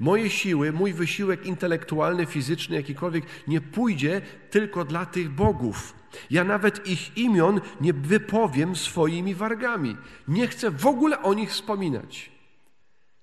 Moje 0.00 0.30
siły, 0.30 0.72
mój 0.72 0.92
wysiłek 0.92 1.46
intelektualny, 1.46 2.26
fizyczny, 2.26 2.76
jakikolwiek 2.76 3.24
nie 3.48 3.60
pójdzie 3.60 4.20
tylko 4.50 4.84
dla 4.84 5.06
tych 5.06 5.30
bogów. 5.30 5.94
Ja 6.30 6.44
nawet 6.44 6.86
ich 6.86 7.16
imion 7.18 7.60
nie 7.80 7.92
wypowiem 7.92 8.76
swoimi 8.76 9.34
wargami. 9.34 9.96
Nie 10.28 10.46
chcę 10.46 10.70
w 10.70 10.86
ogóle 10.86 11.22
o 11.22 11.34
nich 11.34 11.50
wspominać. 11.50 12.32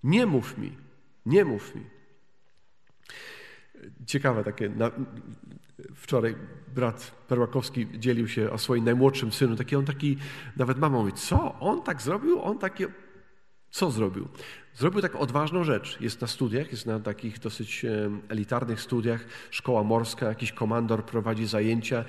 Nie 0.04 0.25
mów 0.25 0.58
mi, 0.58 0.78
nie 1.25 1.45
mów 1.45 1.75
mi. 1.75 1.82
Ciekawe 4.06 4.43
takie. 4.43 4.69
Na, 4.69 4.91
wczoraj 5.95 6.36
brat 6.75 7.12
Perłakowski 7.28 7.88
dzielił 7.99 8.28
się 8.28 8.51
o 8.51 8.58
swoim 8.58 8.86
najmłodszym 8.86 9.32
synu. 9.32 9.56
Taki 9.56 9.75
on 9.75 9.86
taki, 9.86 10.17
nawet 10.58 10.78
mama 10.78 10.97
mówi, 10.97 11.13
co? 11.13 11.60
On 11.60 11.84
tak 11.84 12.01
zrobił? 12.01 12.41
On 12.41 12.58
takie. 12.58 12.88
Co 13.75 13.91
zrobił? 13.91 14.27
Zrobił 14.75 15.01
taką 15.01 15.19
odważną 15.19 15.63
rzecz. 15.63 16.01
Jest 16.01 16.21
na 16.21 16.27
studiach, 16.27 16.71
jest 16.71 16.85
na 16.85 16.99
takich 16.99 17.39
dosyć 17.39 17.85
elitarnych 18.29 18.81
studiach, 18.81 19.25
szkoła 19.51 19.83
morska, 19.83 20.25
jakiś 20.25 20.51
komandor 20.51 21.05
prowadzi 21.05 21.45
zajęcia. 21.45 22.05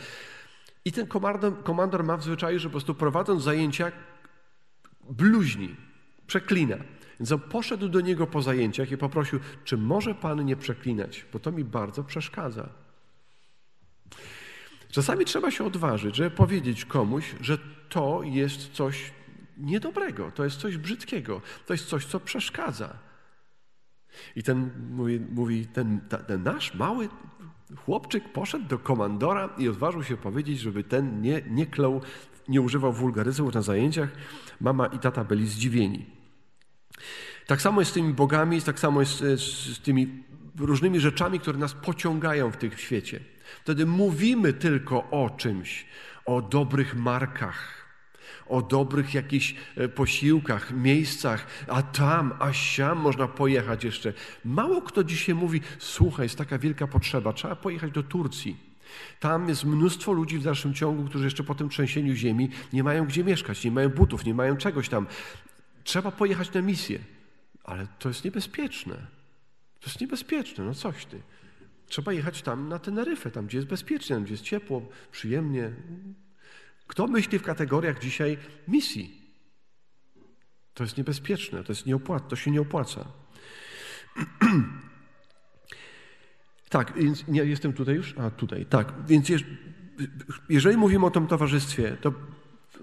I 0.84 0.92
ten 0.92 1.06
komandor, 1.06 1.62
komandor 1.62 2.04
ma 2.04 2.16
w 2.16 2.24
zwyczaju, 2.24 2.58
że 2.58 2.68
po 2.68 2.70
prostu 2.70 2.94
prowadząc 2.94 3.42
zajęcia, 3.42 3.92
bluźni, 5.10 5.76
przeklina. 6.26 6.76
Więc 7.20 7.32
on 7.32 7.40
poszedł 7.40 7.88
do 7.88 8.00
niego 8.00 8.26
po 8.26 8.42
zajęciach 8.42 8.90
i 8.90 8.96
poprosił, 8.96 9.40
czy 9.64 9.76
może 9.76 10.14
pan 10.14 10.44
nie 10.44 10.56
przeklinać, 10.56 11.24
bo 11.32 11.38
to 11.38 11.52
mi 11.52 11.64
bardzo 11.64 12.04
przeszkadza. 12.04 12.68
Czasami 14.90 15.24
trzeba 15.24 15.50
się 15.50 15.64
odważyć, 15.64 16.16
żeby 16.16 16.30
powiedzieć 16.30 16.84
komuś, 16.84 17.34
że 17.40 17.58
to 17.88 18.20
jest 18.24 18.72
coś 18.72 19.12
niedobrego, 19.56 20.30
to 20.30 20.44
jest 20.44 20.56
coś 20.56 20.76
brzydkiego, 20.76 21.40
to 21.66 21.74
jest 21.74 21.86
coś, 21.86 22.06
co 22.06 22.20
przeszkadza. 22.20 22.98
I 24.36 24.42
ten 24.42 24.70
mówi, 24.90 25.20
mówi 25.20 25.66
ten, 25.66 26.00
ten 26.26 26.42
nasz 26.42 26.74
mały 26.74 27.08
chłopczyk 27.76 28.32
poszedł 28.32 28.64
do 28.64 28.78
komandora 28.78 29.48
i 29.58 29.68
odważył 29.68 30.04
się 30.04 30.16
powiedzieć, 30.16 30.60
żeby 30.60 30.84
ten 30.84 31.22
nie, 31.22 31.42
nie 31.50 31.66
klął, 31.66 32.00
nie 32.48 32.60
używał 32.60 32.92
wulgaryzmów 32.92 33.54
na 33.54 33.62
zajęciach. 33.62 34.08
Mama 34.60 34.86
i 34.86 34.98
tata 34.98 35.24
byli 35.24 35.46
zdziwieni. 35.46 36.06
Tak 37.46 37.62
samo 37.62 37.80
jest 37.80 37.90
z 37.90 37.94
tymi 37.94 38.14
bogami, 38.14 38.62
tak 38.62 38.78
samo 38.80 39.00
jest 39.00 39.18
z, 39.18 39.40
z 39.76 39.80
tymi 39.80 40.24
różnymi 40.58 41.00
rzeczami, 41.00 41.40
które 41.40 41.58
nas 41.58 41.74
pociągają 41.74 42.50
w 42.50 42.56
tym 42.56 42.70
świecie. 42.70 43.20
Wtedy 43.62 43.86
mówimy 43.86 44.52
tylko 44.52 45.10
o 45.10 45.30
czymś, 45.30 45.86
o 46.24 46.42
dobrych 46.42 46.94
markach, 46.96 47.75
o 48.46 48.62
dobrych 48.62 49.14
jakichś 49.14 49.54
e, 49.76 49.88
posiłkach, 49.88 50.72
miejscach, 50.72 51.46
a 51.68 51.82
tam, 51.82 52.34
a 52.38 52.52
siam 52.52 52.98
można 52.98 53.28
pojechać 53.28 53.84
jeszcze. 53.84 54.12
Mało 54.44 54.82
kto 54.82 55.04
dzisiaj 55.04 55.34
mówi, 55.34 55.60
słuchaj, 55.78 56.24
jest 56.24 56.38
taka 56.38 56.58
wielka 56.58 56.86
potrzeba, 56.86 57.32
trzeba 57.32 57.56
pojechać 57.56 57.92
do 57.92 58.02
Turcji. 58.02 58.56
Tam 59.20 59.48
jest 59.48 59.64
mnóstwo 59.64 60.12
ludzi 60.12 60.38
w 60.38 60.42
dalszym 60.42 60.74
ciągu, 60.74 61.04
którzy 61.04 61.24
jeszcze 61.24 61.44
po 61.44 61.54
tym 61.54 61.68
trzęsieniu 61.68 62.14
ziemi 62.14 62.50
nie 62.72 62.82
mają 62.82 63.06
gdzie 63.06 63.24
mieszkać, 63.24 63.64
nie 63.64 63.70
mają 63.70 63.88
butów, 63.88 64.24
nie 64.24 64.34
mają 64.34 64.56
czegoś 64.56 64.88
tam. 64.88 65.06
Trzeba 65.84 66.10
pojechać 66.10 66.52
na 66.52 66.62
misję. 66.62 66.98
Ale 67.64 67.86
to 67.98 68.08
jest 68.08 68.24
niebezpieczne. 68.24 68.94
To 69.80 69.86
jest 69.86 70.00
niebezpieczne, 70.00 70.64
no 70.64 70.74
coś 70.74 71.06
ty. 71.06 71.20
Trzeba 71.86 72.12
jechać 72.12 72.42
tam 72.42 72.68
na 72.68 72.78
Teneryfę, 72.78 73.30
tam 73.30 73.46
gdzie 73.46 73.58
jest 73.58 73.68
bezpiecznie, 73.68 74.16
tam 74.16 74.24
gdzie 74.24 74.34
jest 74.34 74.44
ciepło, 74.44 74.82
przyjemnie. 75.12 75.70
Kto 76.86 77.06
myśli 77.06 77.38
w 77.38 77.42
kategoriach 77.42 77.98
dzisiaj 77.98 78.38
misji? 78.68 79.22
To 80.74 80.84
jest 80.84 80.96
niebezpieczne, 80.96 81.64
to, 81.64 81.72
jest 81.72 81.86
nieopłat, 81.86 82.28
to 82.28 82.36
się 82.36 82.50
nie 82.50 82.60
opłaca. 82.60 83.04
tak, 86.68 86.92
więc 86.96 87.28
nie, 87.28 87.44
jestem 87.44 87.72
tutaj 87.72 87.94
już? 87.94 88.14
A, 88.18 88.30
tutaj, 88.30 88.66
tak. 88.66 88.92
Więc 89.06 89.28
jeżeli 90.48 90.76
mówimy 90.76 91.06
o 91.06 91.10
tym 91.10 91.26
towarzystwie, 91.26 91.96
to 92.00 92.12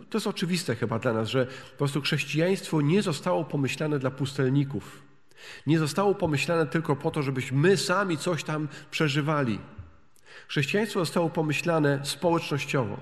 to 0.09 0.17
jest 0.17 0.27
oczywiste 0.27 0.75
chyba 0.75 0.99
dla 0.99 1.13
nas, 1.13 1.29
że 1.29 1.45
po 1.45 1.77
prostu 1.77 2.01
chrześcijaństwo 2.01 2.81
nie 2.81 3.01
zostało 3.01 3.43
pomyślane 3.43 3.99
dla 3.99 4.11
pustelników. 4.11 5.01
Nie 5.67 5.79
zostało 5.79 6.15
pomyślane 6.15 6.67
tylko 6.67 6.95
po 6.95 7.11
to, 7.11 7.21
żebyśmy 7.21 7.57
my 7.57 7.77
sami 7.77 8.17
coś 8.17 8.43
tam 8.43 8.67
przeżywali. 8.91 9.59
Chrześcijaństwo 10.47 10.99
zostało 10.99 11.29
pomyślane 11.29 11.99
społecznościowo. 12.03 12.97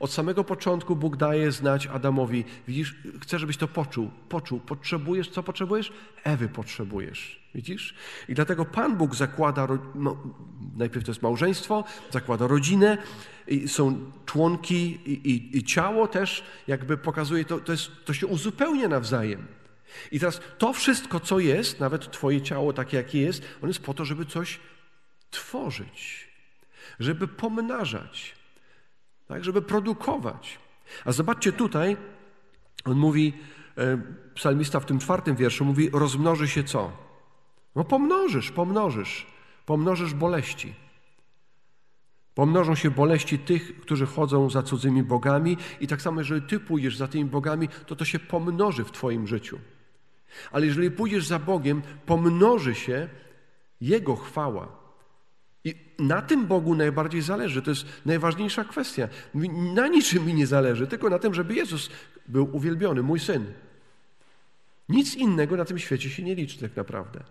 Od 0.00 0.12
samego 0.12 0.44
początku 0.44 0.96
Bóg 0.96 1.16
daje 1.16 1.52
znać 1.52 1.86
Adamowi, 1.86 2.44
widzisz, 2.68 2.94
chcę, 3.20 3.38
żebyś 3.38 3.56
to 3.56 3.68
poczuł, 3.68 4.10
poczuł, 4.28 4.60
potrzebujesz, 4.60 5.30
co 5.30 5.42
potrzebujesz? 5.42 5.92
Ewy 6.24 6.48
potrzebujesz, 6.48 7.40
widzisz? 7.54 7.94
I 8.28 8.34
dlatego 8.34 8.64
Pan 8.64 8.96
Bóg 8.96 9.14
zakłada, 9.14 9.68
no, 9.94 10.16
najpierw 10.76 11.04
to 11.04 11.10
jest 11.10 11.22
małżeństwo, 11.22 11.84
zakłada 12.10 12.46
rodzinę, 12.46 12.98
są 13.66 14.12
członki 14.26 14.98
i, 15.06 15.30
i, 15.30 15.58
i 15.58 15.64
ciało 15.64 16.08
też 16.08 16.44
jakby 16.66 16.96
pokazuje, 16.96 17.44
to, 17.44 17.60
to, 17.60 17.72
jest, 17.72 17.90
to 18.04 18.14
się 18.14 18.26
uzupełnia 18.26 18.88
nawzajem. 18.88 19.46
I 20.12 20.20
teraz 20.20 20.40
to 20.58 20.72
wszystko, 20.72 21.20
co 21.20 21.38
jest, 21.38 21.80
nawet 21.80 22.10
Twoje 22.10 22.42
ciało 22.42 22.72
takie, 22.72 22.96
jakie 22.96 23.20
jest, 23.20 23.42
on 23.62 23.68
jest 23.68 23.82
po 23.82 23.94
to, 23.94 24.04
żeby 24.04 24.26
coś 24.26 24.60
tworzyć, 25.30 26.28
żeby 27.00 27.28
pomnażać, 27.28 28.34
tak, 29.32 29.44
żeby 29.44 29.62
produkować. 29.62 30.58
A 31.04 31.12
zobaczcie 31.12 31.52
tutaj, 31.52 31.96
on 32.84 32.98
mówi, 32.98 33.32
e, 33.78 33.98
psalmista 34.34 34.80
w 34.80 34.86
tym 34.86 34.98
czwartym 34.98 35.36
wierszu 35.36 35.64
mówi, 35.64 35.90
rozmnoży 35.92 36.48
się 36.48 36.64
co? 36.64 36.92
No 37.76 37.84
pomnożysz, 37.84 38.50
pomnożysz, 38.50 39.26
pomnożysz 39.66 40.14
boleści. 40.14 40.74
Pomnożą 42.34 42.74
się 42.74 42.90
boleści 42.90 43.38
tych, 43.38 43.80
którzy 43.80 44.06
chodzą 44.06 44.50
za 44.50 44.62
cudzymi 44.62 45.02
bogami 45.02 45.56
i 45.80 45.86
tak 45.86 46.02
samo, 46.02 46.20
jeżeli 46.20 46.42
ty 46.42 46.60
pójdziesz 46.60 46.96
za 46.96 47.08
tymi 47.08 47.24
bogami, 47.24 47.68
to 47.86 47.96
to 47.96 48.04
się 48.04 48.18
pomnoży 48.18 48.84
w 48.84 48.92
twoim 48.92 49.26
życiu. 49.26 49.58
Ale 50.50 50.66
jeżeli 50.66 50.90
pójdziesz 50.90 51.26
za 51.26 51.38
Bogiem, 51.38 51.82
pomnoży 52.06 52.74
się 52.74 53.08
Jego 53.80 54.16
chwała. 54.16 54.81
I 55.64 55.74
na 55.98 56.22
tym 56.22 56.46
Bogu 56.46 56.74
najbardziej 56.74 57.22
zależy. 57.22 57.62
To 57.62 57.70
jest 57.70 57.86
najważniejsza 58.06 58.64
kwestia. 58.64 59.08
Na 59.74 59.88
niczym 59.88 60.26
mi 60.26 60.34
nie 60.34 60.46
zależy, 60.46 60.86
tylko 60.86 61.10
na 61.10 61.18
tym, 61.18 61.34
żeby 61.34 61.54
Jezus 61.54 61.90
był 62.28 62.56
uwielbiony, 62.56 63.02
mój 63.02 63.20
syn. 63.20 63.52
Nic 64.88 65.14
innego 65.14 65.56
na 65.56 65.64
tym 65.64 65.78
świecie 65.78 66.10
się 66.10 66.22
nie 66.22 66.34
liczy 66.34 66.60
tak 66.60 66.76
naprawdę. 66.76 67.24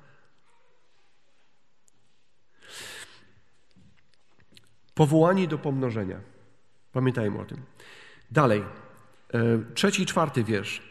Powołani 4.94 5.48
do 5.48 5.58
pomnożenia. 5.58 6.20
Pamiętajmy 6.92 7.40
o 7.40 7.46
tym. 7.46 7.58
Dalej, 8.32 8.64
e, 9.34 9.60
trzeci 9.74 10.06
czwarty 10.06 10.44
wiersz. 10.44 10.82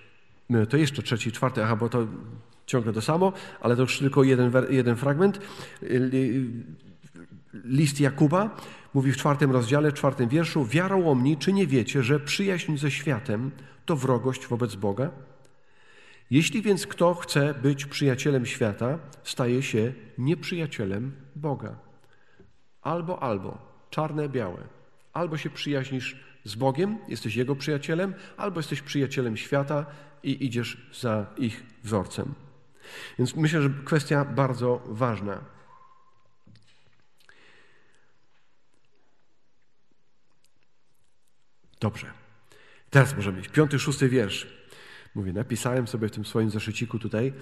E, 0.51 0.67
to 0.67 0.77
jeszcze 0.77 1.03
trzeci 1.03 1.33
czwarty, 1.33 1.65
aha, 1.65 1.77
bo 1.77 1.89
to 1.89 2.07
ciągle 2.67 2.93
to 2.93 3.03
samo, 3.03 3.33
ale 3.61 3.77
to 3.77 3.83
już 3.83 3.99
tylko 3.99 4.23
jeden, 4.23 4.53
jeden 4.71 4.97
fragment. 4.97 5.41
List 7.55 8.01
Jakuba 8.01 8.57
mówi 8.95 9.13
w 9.13 9.17
czwartym 9.17 9.51
rozdziale, 9.51 9.93
czwartym 9.93 10.29
wierszu: 10.29 10.65
Wiarołomni, 10.65 11.37
czy 11.37 11.53
nie 11.53 11.67
wiecie, 11.67 12.03
że 12.03 12.21
przyjaźń 12.21 12.77
ze 12.77 12.91
światem 12.91 13.51
to 13.87 13.97
wrogość 13.97 14.47
wobec 14.47 14.75
Boga? 14.75 15.11
Jeśli 16.31 16.63
więc 16.63 16.87
kto 16.87 17.15
chce 17.15 17.55
być 17.55 17.87
przyjacielem 17.87 18.47
świata, 18.47 18.99
staje 19.23 19.63
się 19.63 19.93
nieprzyjacielem 20.19 21.13
Boga. 21.37 21.79
Albo, 22.83 23.23
albo 23.23 23.59
czarne, 23.91 24.29
białe. 24.29 24.63
Albo 25.13 25.37
się 25.37 25.51
przyjaźnisz 25.51 26.17
z 26.45 26.55
Bogiem, 26.55 26.99
jesteś 27.09 27.37
Jego 27.37 27.57
przyjacielem, 27.57 28.15
albo 28.37 28.59
jesteś 28.61 28.83
przyjacielem 28.83 29.37
świata 29.37 29.87
i 30.23 30.45
idziesz 30.47 30.91
za 31.01 31.27
ich 31.37 31.67
wzorcem. 31.85 32.35
Więc 33.19 33.37
myślę, 33.37 33.63
że 33.63 33.71
kwestia 33.85 34.25
bardzo 34.25 34.83
ważna. 34.87 35.41
Dobrze. 41.81 42.07
Teraz 42.91 43.17
możemy 43.17 43.39
mieć 43.39 43.49
piąty, 43.49 43.79
szósty 43.79 44.09
wiersz. 44.09 44.47
Mówię, 45.15 45.33
napisałem 45.33 45.89
sobie 45.89 46.09
w 46.09 46.11
tym 46.11 46.25
swoim 46.25 46.51
zeszyciku 46.51 46.99
tutaj 46.99 47.33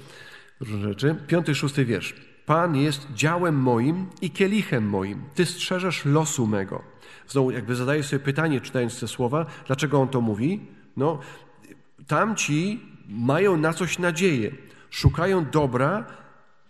różne 0.61 0.83
rzeczy. 0.88 1.16
Piąty, 1.27 1.55
szósty 1.55 1.85
wiersz. 1.85 2.14
Pan 2.46 2.77
jest 2.77 3.07
działem 3.14 3.55
moim 3.57 4.07
i 4.20 4.31
kielichem 4.31 4.88
moim. 4.88 5.22
Ty 5.35 5.46
strzeżesz 5.46 6.05
losu 6.05 6.46
mego. 6.46 6.83
Znowu 7.29 7.51
jakby 7.51 7.74
zadaję 7.74 8.03
sobie 8.03 8.20
pytanie, 8.20 8.61
czytając 8.61 9.01
te 9.01 9.09
słowa, 9.09 9.46
dlaczego 9.66 10.01
on 10.01 10.09
to 10.09 10.20
mówi? 10.20 10.61
No, 10.96 11.18
tamci 12.07 12.81
mają 13.09 13.57
na 13.57 13.72
coś 13.72 13.98
nadzieję. 13.98 14.51
Szukają 14.90 15.51
dobra, 15.51 16.05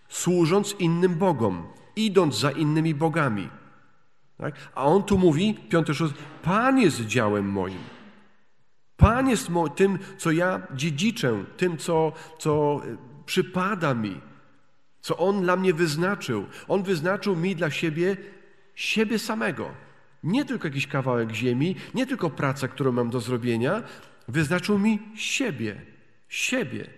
służąc 0.08 0.76
innym 0.78 1.14
Bogom, 1.14 1.66
idąc 1.96 2.38
za 2.38 2.50
innymi 2.50 2.94
bogami. 2.94 3.48
Tak? 4.38 4.54
A 4.74 4.84
on 4.84 5.02
tu 5.02 5.18
mówi, 5.18 5.54
piąty, 5.68 5.94
szósty, 5.94 6.18
Pan 6.42 6.78
jest 6.78 7.06
działem 7.06 7.48
moim. 7.50 7.78
Pan 8.96 9.28
jest 9.28 9.50
tym, 9.76 9.98
co 10.18 10.30
ja 10.30 10.62
dziedziczę, 10.74 11.44
tym, 11.56 11.76
co, 11.76 12.12
co 12.38 12.82
przypada 13.26 13.94
mi 13.94 14.20
co 15.00 15.16
On 15.16 15.42
dla 15.42 15.56
mnie 15.56 15.74
wyznaczył. 15.74 16.46
On 16.68 16.82
wyznaczył 16.82 17.36
mi 17.36 17.56
dla 17.56 17.70
siebie 17.70 18.16
siebie 18.74 19.18
samego. 19.18 19.70
Nie 20.22 20.44
tylko 20.44 20.68
jakiś 20.68 20.86
kawałek 20.86 21.32
ziemi, 21.32 21.76
nie 21.94 22.06
tylko 22.06 22.30
praca, 22.30 22.68
którą 22.68 22.92
mam 22.92 23.10
do 23.10 23.20
zrobienia, 23.20 23.82
wyznaczył 24.28 24.78
mi 24.78 24.98
siebie. 25.14 25.80
Siebie. 26.28 26.90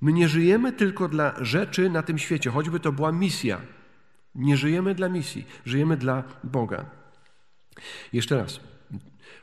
My 0.00 0.12
nie 0.12 0.28
żyjemy 0.28 0.72
tylko 0.72 1.08
dla 1.08 1.34
rzeczy 1.44 1.90
na 1.90 2.02
tym 2.02 2.18
świecie, 2.18 2.50
choćby 2.50 2.80
to 2.80 2.92
była 2.92 3.12
misja. 3.12 3.60
Nie 4.36 4.56
żyjemy 4.56 4.94
dla 4.94 5.08
misji, 5.08 5.46
żyjemy 5.64 5.96
dla 5.96 6.24
Boga. 6.44 6.84
Jeszcze 8.12 8.36
raz. 8.36 8.60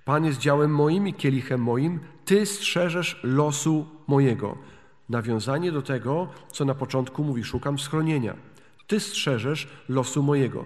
Pan 0.06 0.26
jest 0.26 0.40
działem 0.40 0.72
moim 0.76 1.08
i 1.08 1.14
kielichem 1.14 1.62
moim, 1.62 2.00
Ty 2.26 2.46
strzeżesz 2.46 3.20
losu 3.24 3.88
mojego. 4.08 4.58
Nawiązanie 5.10 5.72
do 5.72 5.82
tego, 5.82 6.28
co 6.52 6.66
na 6.66 6.76
początku 6.76 7.24
mówi: 7.24 7.44
Szukam 7.44 7.80
schronienia. 7.80 8.36
Ty 8.88 9.00
strzeżesz 9.00 9.68
losu 9.90 10.24
mojego. 10.24 10.66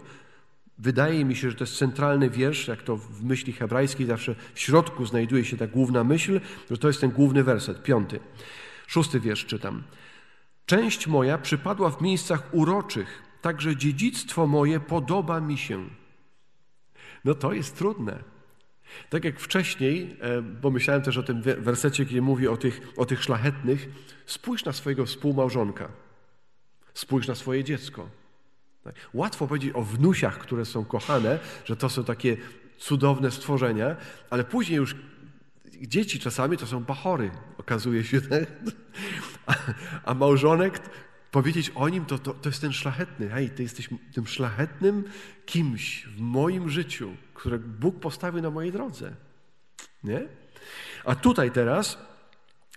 Wydaje 0.78 1.26
mi 1.26 1.36
się, 1.36 1.50
że 1.50 1.56
to 1.56 1.64
jest 1.64 1.78
centralny 1.78 2.30
wiersz, 2.30 2.68
jak 2.68 2.84
to 2.84 2.98
w 2.98 3.24
myśli 3.24 3.54
hebrajskiej 3.54 4.06
zawsze 4.06 4.36
w 4.54 4.60
środku 4.60 5.06
znajduje 5.06 5.46
się 5.46 5.58
ta 5.58 5.68
główna 5.68 6.04
myśl, 6.04 6.42
że 6.72 6.78
to 6.78 6.88
jest 6.88 7.02
ten 7.02 7.12
główny 7.12 7.44
werset, 7.44 7.84
piąty. 7.84 8.20
Szósty 8.88 9.20
wiersz 9.20 9.46
czytam. 9.46 9.84
Część 10.66 11.08
moja 11.08 11.38
przypadła 11.38 11.90
w 11.90 12.02
miejscach 12.02 12.44
uroczych, 12.52 13.27
także 13.42 13.76
dziedzictwo 13.76 14.48
moje 14.48 14.80
podoba 14.80 15.40
mi 15.40 15.58
się. 15.58 15.86
No 17.26 17.34
to 17.36 17.54
jest 17.54 17.78
trudne. 17.78 18.24
Tak 19.10 19.24
jak 19.24 19.40
wcześniej, 19.40 20.18
e, 20.22 20.42
bo 20.42 20.72
myślałem 20.72 21.02
też 21.02 21.18
o 21.18 21.24
tym 21.24 21.42
wersecie, 21.42 22.06
kiedy 22.06 22.22
mówi 22.22 22.48
o 22.48 22.58
tych, 22.58 22.82
o 22.98 23.06
tych 23.06 23.24
szlachetnych, 23.24 23.90
spójrz 24.26 24.66
na 24.66 24.74
swojego 24.74 25.06
współmałżonka, 25.06 25.90
spójrz 26.94 27.28
na 27.28 27.36
swoje 27.36 27.64
dziecko. 27.64 28.10
Tak? 28.84 28.96
Łatwo 29.14 29.48
powiedzieć 29.48 29.72
o 29.76 29.82
wnusiach, 29.82 30.38
które 30.38 30.66
są 30.66 30.86
kochane, 30.86 31.40
że 31.66 31.76
to 31.76 31.90
są 31.90 32.04
takie 32.04 32.38
cudowne 32.78 33.32
stworzenia, 33.32 33.96
ale 34.30 34.44
później 34.44 34.78
już 34.78 34.96
dzieci 35.82 36.20
czasami 36.20 36.58
to 36.58 36.68
są 36.68 36.84
bachory, 36.84 37.32
okazuje 37.58 38.04
się. 38.04 38.22
Tak? 38.30 38.44
A, 39.46 39.56
a 40.06 40.14
małżonek 40.14 40.80
powiedzieć 41.38 41.72
o 41.76 41.90
nim, 41.90 42.06
to, 42.06 42.20
to, 42.20 42.34
to 42.34 42.50
jest 42.50 42.62
ten 42.62 42.74
szlachetny. 42.74 43.30
Hej, 43.30 43.50
ty 43.50 43.64
jesteś 43.64 43.90
tym 44.14 44.28
szlachetnym 44.28 45.04
kimś 45.46 46.06
w 46.06 46.20
moim 46.20 46.70
życiu, 46.70 47.16
które 47.34 47.60
Bóg 47.60 48.00
postawił 48.00 48.42
na 48.42 48.50
mojej 48.50 48.72
drodze. 48.72 49.12
Nie? 50.04 50.28
A 51.06 51.16
tutaj 51.16 51.52
teraz, 51.52 51.98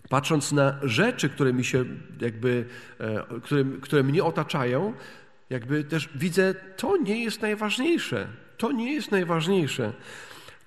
patrząc 0.08 0.52
na 0.52 0.78
rzeczy, 0.82 1.28
które 1.28 1.52
mi 1.52 1.64
się 1.64 1.84
jakby, 2.20 2.64
e, 2.98 3.40
które, 3.42 3.64
które 3.80 4.02
mnie 4.02 4.24
otaczają, 4.24 4.92
jakby 5.50 5.84
też 5.84 6.08
widzę, 6.14 6.54
to 6.54 6.96
nie 6.96 7.24
jest 7.24 7.42
najważniejsze. 7.42 8.28
To 8.56 8.72
nie 8.72 8.92
jest 8.92 9.10
najważniejsze. 9.10 9.92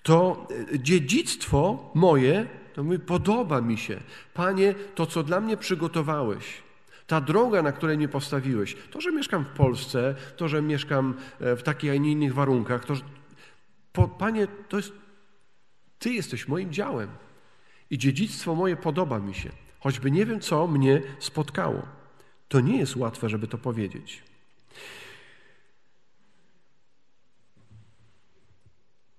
To 0.04 0.48
e, 0.74 0.80
dziedzictwo 0.80 1.92
moje, 1.96 2.48
to 2.74 2.84
mi 2.84 3.00
podoba 3.00 3.62
mi 3.62 3.78
się. 3.78 4.00
Panie, 4.34 4.76
to 4.96 5.06
co 5.06 5.24
dla 5.24 5.42
mnie 5.42 5.58
przygotowałeś, 5.58 6.63
ta 7.08 7.22
droga, 7.22 7.62
na 7.62 7.72
której 7.72 7.98
mnie 7.98 8.08
postawiłeś, 8.08 8.76
to, 8.92 9.02
że 9.02 9.12
mieszkam 9.12 9.46
w 9.46 9.50
Polsce, 9.50 10.16
to, 10.38 10.48
że 10.48 10.62
mieszkam 10.62 11.14
e, 11.40 11.56
w 11.56 11.64
takich, 11.64 11.92
a 11.92 11.96
nie 11.96 12.12
innych 12.12 12.34
warunkach, 12.34 12.86
to, 12.86 12.96
że, 12.96 13.04
po, 13.94 14.08
Panie, 14.08 14.48
to 14.70 14.78
jest, 14.78 14.94
Ty 16.00 16.10
jesteś 16.14 16.48
moim 16.48 16.74
działem 16.74 17.10
i 17.90 17.98
dziedzictwo 17.98 18.56
moje 18.56 18.76
podoba 18.76 19.20
mi 19.20 19.34
się, 19.34 19.50
choćby 19.80 20.12
nie 20.12 20.26
wiem, 20.26 20.40
co 20.40 20.68
mnie 20.68 21.02
spotkało. 21.20 21.82
To 22.48 22.60
nie 22.60 22.78
jest 22.78 22.96
łatwe, 22.96 23.30
żeby 23.30 23.48
to 23.48 23.58
powiedzieć. 23.58 24.24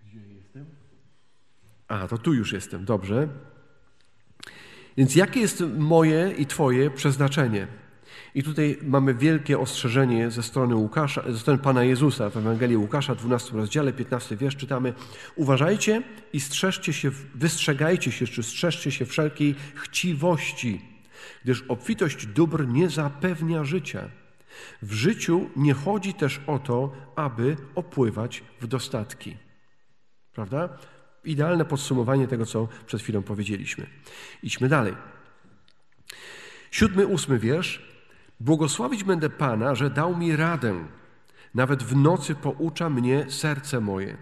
Gdzie 0.03 0.21
jestem? 0.35 0.67
A, 1.89 2.09
to 2.09 2.19
tu 2.19 2.35
już 2.35 2.53
jestem, 2.53 2.85
dobrze. 2.85 3.29
Więc 4.97 5.17
jakie 5.17 5.41
jest 5.41 5.65
moje 5.79 6.35
i 6.39 6.47
Twoje 6.47 6.91
przeznaczenie? 6.91 7.67
I 8.35 8.43
tutaj 8.43 8.79
mamy 8.83 9.15
wielkie 9.15 9.59
ostrzeżenie 9.59 10.31
ze 10.31 10.43
strony 10.43 10.75
Łukasza, 10.75 11.23
ze 11.33 11.39
strony 11.39 11.59
Pana 11.59 11.85
Jezusa 11.85 12.31
w 12.31 12.37
Ewangelii 12.37 12.77
Łukasza, 12.77 13.15
12 13.15 13.57
rozdziale, 13.57 13.93
15 13.93 14.37
wiersz 14.37 14.57
czytamy: 14.57 14.95
Uważajcie 15.37 16.03
i 16.33 16.41
strzeżcie 16.41 16.93
się, 16.93 17.11
wystrzegajcie 17.35 18.13
się, 18.13 18.27
czy 18.27 18.43
strzeżcie 18.43 18.91
się 18.91 19.07
wszelkiej 19.07 19.55
chciwości, 19.75 20.81
gdyż 21.45 21.63
obfitość 21.69 22.27
dóbr 22.27 22.69
nie 22.69 22.91
zapewnia 22.91 23.65
życia. 23.65 24.09
W 24.83 24.93
życiu 24.93 25.51
nie 25.57 25.75
chodzi 25.75 26.15
też 26.15 26.41
o 26.47 26.59
to, 26.59 26.93
aby 27.17 27.57
opływać 27.75 28.43
w 28.61 28.67
dostatki. 28.67 29.37
Prawda? 30.33 30.79
Idealne 31.25 31.65
podsumowanie 31.65 32.29
tego, 32.29 32.47
co 32.47 32.69
przed 32.87 33.03
chwilą 33.03 33.23
powiedzieliśmy. 33.23 33.87
Idźmy 34.43 34.69
dalej. 34.69 34.95
Siódmy, 36.71 37.07
ósmy 37.07 37.39
wiersz. 37.39 37.83
Błogosławić 38.41 39.05
będę 39.05 39.31
Pana, 39.31 39.75
że 39.75 39.91
dał 39.91 40.17
mi 40.17 40.37
radę. 40.37 40.85
Nawet 41.55 41.83
w 41.83 41.97
nocy 41.97 42.35
poucza 42.35 42.91
mnie 42.91 43.27
serce 43.29 43.81
moje. 43.81 44.17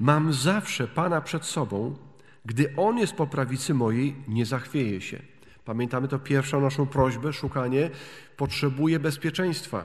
Mam 0.00 0.32
zawsze 0.32 0.88
Pana 0.88 1.20
przed 1.20 1.44
sobą. 1.44 1.96
Gdy 2.44 2.74
On 2.76 2.98
jest 2.98 3.12
po 3.12 3.26
prawicy 3.26 3.74
mojej, 3.74 4.16
nie 4.28 4.46
zachwieje 4.46 5.00
się. 5.00 5.22
Pamiętamy 5.64 6.08
to 6.08 6.18
pierwszą 6.18 6.60
naszą 6.60 6.86
prośbę, 6.86 7.32
szukanie. 7.32 7.90
Potrzebuję 8.36 8.98
bezpieczeństwa. 8.98 9.84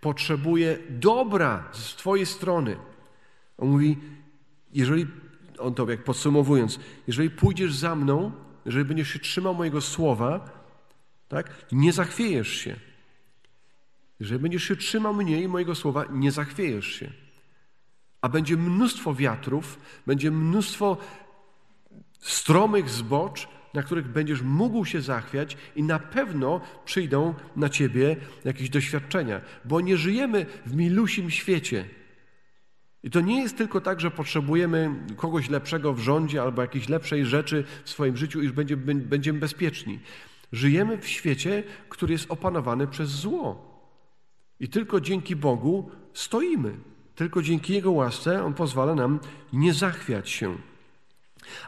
Potrzebuję 0.00 0.78
dobra 0.90 1.68
z 1.72 1.96
Twojej 1.96 2.26
strony. 2.26 2.76
On 3.58 3.68
mówi, 3.68 3.98
jeżeli, 4.72 5.06
on 5.60 5.74
to 5.74 5.90
jak 5.90 6.04
podsumowując, 6.04 6.80
jeżeli 7.06 7.30
pójdziesz 7.30 7.74
za 7.74 7.96
mną, 7.96 8.32
jeżeli 8.66 8.84
będziesz 8.84 9.08
się 9.08 9.18
trzymał 9.18 9.54
mojego 9.54 9.80
słowa, 9.80 10.50
tak? 11.28 11.66
Nie 11.72 11.92
zachwiejesz 11.92 12.48
się. 12.48 12.76
Jeżeli 14.20 14.40
będziesz 14.40 14.64
się 14.64 14.76
trzymał 14.76 15.14
mnie 15.14 15.42
i 15.42 15.48
mojego 15.48 15.74
słowa, 15.74 16.04
nie 16.10 16.30
zachwiejesz 16.30 16.86
się. 16.86 17.12
A 18.20 18.28
będzie 18.28 18.56
mnóstwo 18.56 19.14
wiatrów, 19.14 19.78
będzie 20.06 20.30
mnóstwo 20.30 20.96
stromych 22.20 22.90
zbocz, 22.90 23.48
na 23.74 23.82
których 23.82 24.08
będziesz 24.08 24.42
mógł 24.42 24.84
się 24.84 25.00
zachwiać 25.00 25.56
i 25.76 25.82
na 25.82 25.98
pewno 25.98 26.60
przyjdą 26.84 27.34
na 27.56 27.68
ciebie 27.68 28.16
jakieś 28.44 28.70
doświadczenia, 28.70 29.40
bo 29.64 29.80
nie 29.80 29.96
żyjemy 29.96 30.46
w 30.66 30.74
milusim 30.74 31.30
świecie. 31.30 31.84
I 33.02 33.10
to 33.10 33.20
nie 33.20 33.42
jest 33.42 33.56
tylko 33.56 33.80
tak, 33.80 34.00
że 34.00 34.10
potrzebujemy 34.10 34.94
kogoś 35.16 35.50
lepszego 35.50 35.92
w 35.94 35.98
rządzie 35.98 36.42
albo 36.42 36.62
jakiejś 36.62 36.88
lepszej 36.88 37.26
rzeczy 37.26 37.64
w 37.84 37.90
swoim 37.90 38.16
życiu, 38.16 38.42
iż 38.42 38.52
będziemy, 38.52 38.94
będziemy 38.94 39.38
bezpieczni. 39.38 39.98
Żyjemy 40.52 40.98
w 40.98 41.08
świecie, 41.08 41.62
który 41.88 42.12
jest 42.12 42.30
opanowany 42.30 42.86
przez 42.86 43.08
zło. 43.08 43.70
I 44.60 44.68
tylko 44.68 45.00
dzięki 45.00 45.36
Bogu 45.36 45.90
stoimy. 46.12 46.74
Tylko 47.14 47.42
dzięki 47.42 47.72
Jego 47.72 47.92
łasce 47.92 48.44
On 48.44 48.54
pozwala 48.54 48.94
nam 48.94 49.20
nie 49.52 49.74
zachwiać 49.74 50.30
się. 50.30 50.56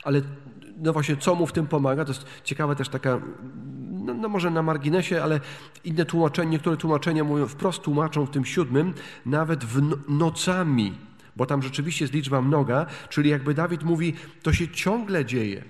Ale 0.03 0.23
no 0.77 0.92
właśnie, 0.92 1.16
co 1.16 1.35
mu 1.35 1.47
w 1.47 1.53
tym 1.53 1.66
pomaga? 1.66 2.05
To 2.05 2.12
jest 2.12 2.27
ciekawa 2.45 2.75
też 2.75 2.88
taka, 2.88 3.21
no, 3.90 4.14
no 4.14 4.29
może 4.29 4.51
na 4.51 4.62
marginesie, 4.62 5.23
ale 5.23 5.40
inne 5.85 6.05
tłumaczenia, 6.05 6.51
niektóre 6.51 6.77
tłumaczenia 6.77 7.25
mówią, 7.25 7.47
wprost 7.47 7.83
tłumaczą 7.83 8.27
w 8.27 8.31
tym 8.31 8.45
siódmym, 8.45 8.95
nawet 9.27 9.64
w 9.64 9.83
no, 9.83 9.97
nocami, 10.09 10.99
bo 11.37 11.47
tam 11.47 11.62
rzeczywiście 11.62 12.05
jest 12.05 12.14
liczba 12.14 12.42
mnoga, 12.42 12.87
czyli 13.09 13.31
jakby 13.31 13.55
Dawid 13.55 13.83
mówi, 13.83 14.14
to 14.42 14.53
się 14.53 14.68
ciągle 14.68 15.25
dzieje. 15.25 15.64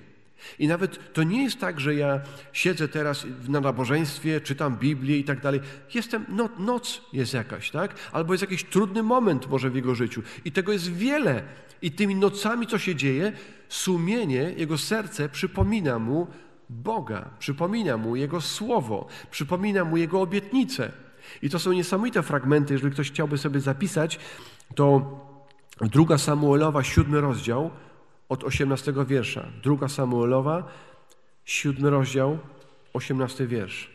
I 0.59 0.69
nawet 0.69 1.13
to 1.13 1.23
nie 1.23 1.43
jest 1.43 1.61
tak, 1.61 1.81
że 1.81 1.95
ja 1.95 2.21
siedzę 2.53 2.89
teraz 2.89 3.27
na 3.49 3.61
nabożeństwie, 3.61 4.41
czytam 4.41 4.77
Biblię 4.77 5.19
i 5.19 5.25
tak 5.25 5.41
dalej. 5.41 5.61
Jestem, 5.95 6.25
no, 6.29 6.49
noc 6.59 7.01
jest 7.13 7.35
jakaś, 7.35 7.71
tak? 7.71 7.95
Albo 8.13 8.33
jest 8.33 8.43
jakiś 8.43 8.65
trudny 8.65 9.03
moment 9.03 9.51
może 9.51 9.71
w 9.71 9.75
jego 9.75 9.95
życiu. 9.95 10.23
I 10.45 10.53
tego 10.53 10.73
jest 10.73 10.93
wiele. 10.93 11.43
I 11.83 11.93
tymi 11.93 12.15
nocami, 12.15 12.67
co 12.67 12.79
się 12.79 12.95
dzieje, 12.95 13.33
sumienie, 13.69 14.55
jego 14.57 14.79
serce 14.79 15.29
przypomina 15.29 15.99
mu 15.99 16.27
Boga, 16.71 17.31
przypomina 17.39 17.97
mu 17.97 18.17
Jego 18.17 18.41
Słowo, 18.41 19.07
przypomina 19.31 19.85
mu 19.85 19.97
Jego 19.97 20.21
obietnice. 20.21 20.93
I 21.43 21.51
to 21.51 21.59
są 21.59 21.73
niesamowite 21.73 22.23
fragmenty. 22.23 22.75
Jeżeli 22.75 22.93
ktoś 22.93 23.11
chciałby 23.11 23.39
sobie 23.39 23.61
zapisać, 23.61 24.19
to 24.75 25.17
druga 25.81 26.19
Samuelowa, 26.19 26.83
siódmy 26.83 27.21
rozdział, 27.21 27.71
od 28.29 28.45
18 28.45 28.93
wiersza. 29.07 29.47
Druga 29.63 29.89
Samuelowa, 29.89 30.69
siódmy 31.45 31.91
rozdział, 31.91 32.39
18 32.93 33.47
wiersz. 33.47 33.91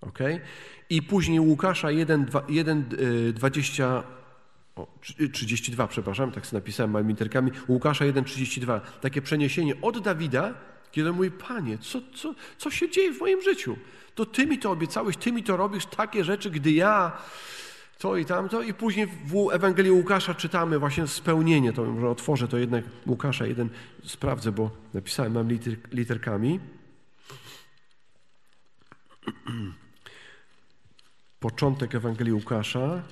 Ok? 0.00 0.18
I 0.90 1.02
później 1.02 1.40
Łukasza 1.40 1.90
1, 1.90 2.24
2, 2.24 2.42
1 2.48 2.84
20, 3.34 4.02
o, 4.76 4.86
32, 5.32 5.86
przepraszam, 5.86 6.32
tak 6.32 6.46
sobie 6.46 6.60
napisałem 6.60 6.90
małymi 6.90 7.12
literkami. 7.12 7.50
Łukasza 7.68 8.04
1, 8.04 8.24
32. 8.24 8.80
Takie 8.80 9.22
przeniesienie 9.22 9.80
od 9.82 9.98
Dawida, 9.98 10.54
kiedy 10.92 11.12
mówi, 11.12 11.30
Panie, 11.30 11.78
co, 11.78 12.00
co, 12.14 12.34
co 12.58 12.70
się 12.70 12.90
dzieje 12.90 13.12
w 13.12 13.20
moim 13.20 13.42
życiu? 13.42 13.76
To 14.14 14.26
Ty 14.26 14.46
mi 14.46 14.58
to 14.58 14.70
obiecałeś, 14.70 15.16
Ty 15.16 15.32
mi 15.32 15.42
to 15.42 15.56
robisz, 15.56 15.86
takie 15.86 16.24
rzeczy, 16.24 16.50
gdy 16.50 16.72
ja 16.72 17.12
to 17.98 18.16
i 18.16 18.24
tamto. 18.24 18.62
I 18.62 18.74
później 18.74 19.06
w 19.06 19.50
Ewangelii 19.52 19.90
Łukasza 19.90 20.34
czytamy 20.34 20.78
właśnie 20.78 21.06
spełnienie. 21.06 21.72
To 21.72 21.84
może 21.84 22.08
otworzę 22.08 22.48
to 22.48 22.58
jednak 22.58 22.84
Łukasza, 23.06 23.46
jeden 23.46 23.68
sprawdzę, 24.04 24.52
bo 24.52 24.70
napisałem, 24.94 25.32
mam 25.32 25.48
liter, 25.48 25.76
literkami. 25.92 26.60
Początek 31.40 31.94
Ewangelii 31.94 32.32
Łukasza. 32.32 33.02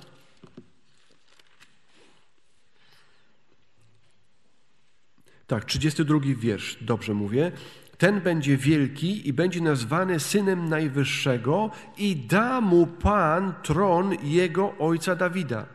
Tak, 5.51 5.65
32 5.65 6.19
wiersz, 6.37 6.77
dobrze 6.81 7.13
mówię. 7.13 7.51
Ten 7.97 8.21
będzie 8.21 8.57
wielki 8.57 9.27
i 9.27 9.33
będzie 9.33 9.61
nazwany 9.61 10.19
synem 10.19 10.69
Najwyższego 10.69 11.71
i 11.97 12.15
da 12.15 12.61
mu 12.61 12.87
Pan 12.87 13.53
tron 13.63 14.15
jego 14.23 14.73
ojca 14.79 15.15
Dawida. 15.15 15.65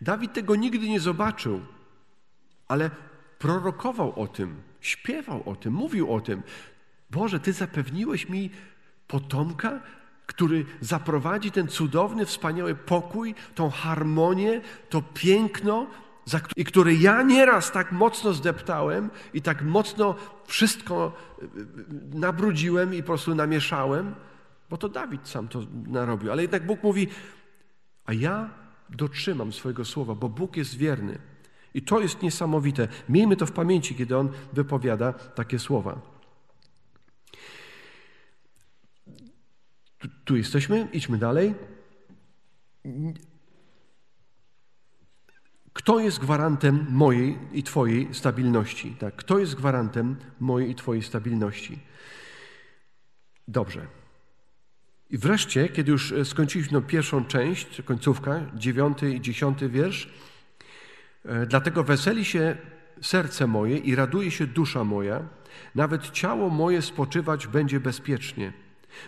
Dawid 0.00 0.32
tego 0.32 0.56
nigdy 0.56 0.88
nie 0.88 1.00
zobaczył, 1.00 1.60
ale 2.68 2.90
prorokował 3.38 4.22
o 4.22 4.26
tym, 4.26 4.62
śpiewał 4.80 5.42
o 5.46 5.56
tym, 5.56 5.74
mówił 5.74 6.14
o 6.14 6.20
tym. 6.20 6.42
Boże, 7.10 7.40
Ty 7.40 7.52
zapewniłeś 7.52 8.28
mi 8.28 8.50
potomka, 9.06 9.80
który 10.26 10.64
zaprowadzi 10.80 11.50
ten 11.50 11.68
cudowny, 11.68 12.26
wspaniały 12.26 12.74
pokój, 12.74 13.34
tą 13.54 13.70
harmonię, 13.70 14.60
to 14.88 15.02
piękno, 15.14 15.86
i 16.56 16.64
który 16.64 16.96
ja 16.96 17.22
nieraz 17.22 17.72
tak 17.72 17.92
mocno 17.92 18.32
zdeptałem 18.32 19.10
i 19.34 19.42
tak 19.42 19.62
mocno 19.62 20.14
wszystko 20.46 21.12
y, 21.42 21.44
y, 21.44 21.48
nabrudziłem 22.18 22.94
i 22.94 23.02
po 23.02 23.06
prostu 23.06 23.34
namieszałem, 23.34 24.14
bo 24.70 24.76
to 24.76 24.88
Dawid 24.88 25.28
sam 25.28 25.48
to 25.48 25.62
narobił. 25.86 26.32
Ale 26.32 26.42
jednak 26.42 26.66
Bóg 26.66 26.82
mówi, 26.82 27.08
a 28.04 28.12
ja 28.12 28.50
dotrzymam 28.90 29.52
swojego 29.52 29.84
słowa, 29.84 30.14
bo 30.14 30.28
Bóg 30.28 30.56
jest 30.56 30.76
wierny. 30.76 31.18
I 31.74 31.82
to 31.82 32.00
jest 32.00 32.22
niesamowite. 32.22 32.88
Miejmy 33.08 33.36
to 33.36 33.46
w 33.46 33.52
pamięci, 33.52 33.94
kiedy 33.94 34.16
On 34.16 34.28
wypowiada 34.52 35.12
takie 35.12 35.58
słowa. 35.58 36.00
Tu, 39.98 40.08
tu 40.24 40.36
jesteśmy, 40.36 40.88
idźmy 40.92 41.18
dalej. 41.18 41.54
Kto 45.78 46.00
jest 46.00 46.18
gwarantem 46.18 46.86
mojej 46.90 47.38
i 47.52 47.62
Twojej 47.62 48.14
stabilności? 48.14 48.96
Tak? 48.98 49.16
Kto 49.16 49.38
jest 49.38 49.54
gwarantem 49.54 50.16
mojej 50.40 50.70
i 50.70 50.74
Twojej 50.74 51.02
stabilności? 51.02 51.78
Dobrze. 53.48 53.86
I 55.10 55.18
wreszcie, 55.18 55.68
kiedy 55.68 55.92
już 55.92 56.12
e, 56.12 56.24
skończyliśmy 56.24 56.82
pierwszą 56.82 57.24
część, 57.24 57.82
końcówka, 57.82 58.40
dziewiąty 58.54 59.14
i 59.14 59.20
dziesiąty 59.20 59.68
wiersz, 59.68 60.10
e, 61.24 61.46
dlatego 61.46 61.84
weseli 61.84 62.24
się 62.24 62.56
serce 63.00 63.46
moje 63.46 63.78
i 63.78 63.94
raduje 63.94 64.30
się 64.30 64.46
dusza 64.46 64.84
moja, 64.84 65.22
nawet 65.74 66.10
ciało 66.10 66.50
moje 66.50 66.82
spoczywać 66.82 67.46
będzie 67.46 67.80
bezpiecznie, 67.80 68.52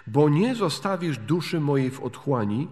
bo 0.06 0.28
nie 0.28 0.54
zostawisz 0.54 1.18
duszy 1.18 1.60
mojej 1.60 1.90
w 1.90 2.00
otchłani, 2.00 2.68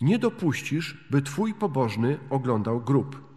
nie 0.00 0.18
dopuścisz, 0.18 1.06
by 1.10 1.22
Twój 1.22 1.54
pobożny 1.54 2.18
oglądał 2.30 2.80
grób. 2.80 3.29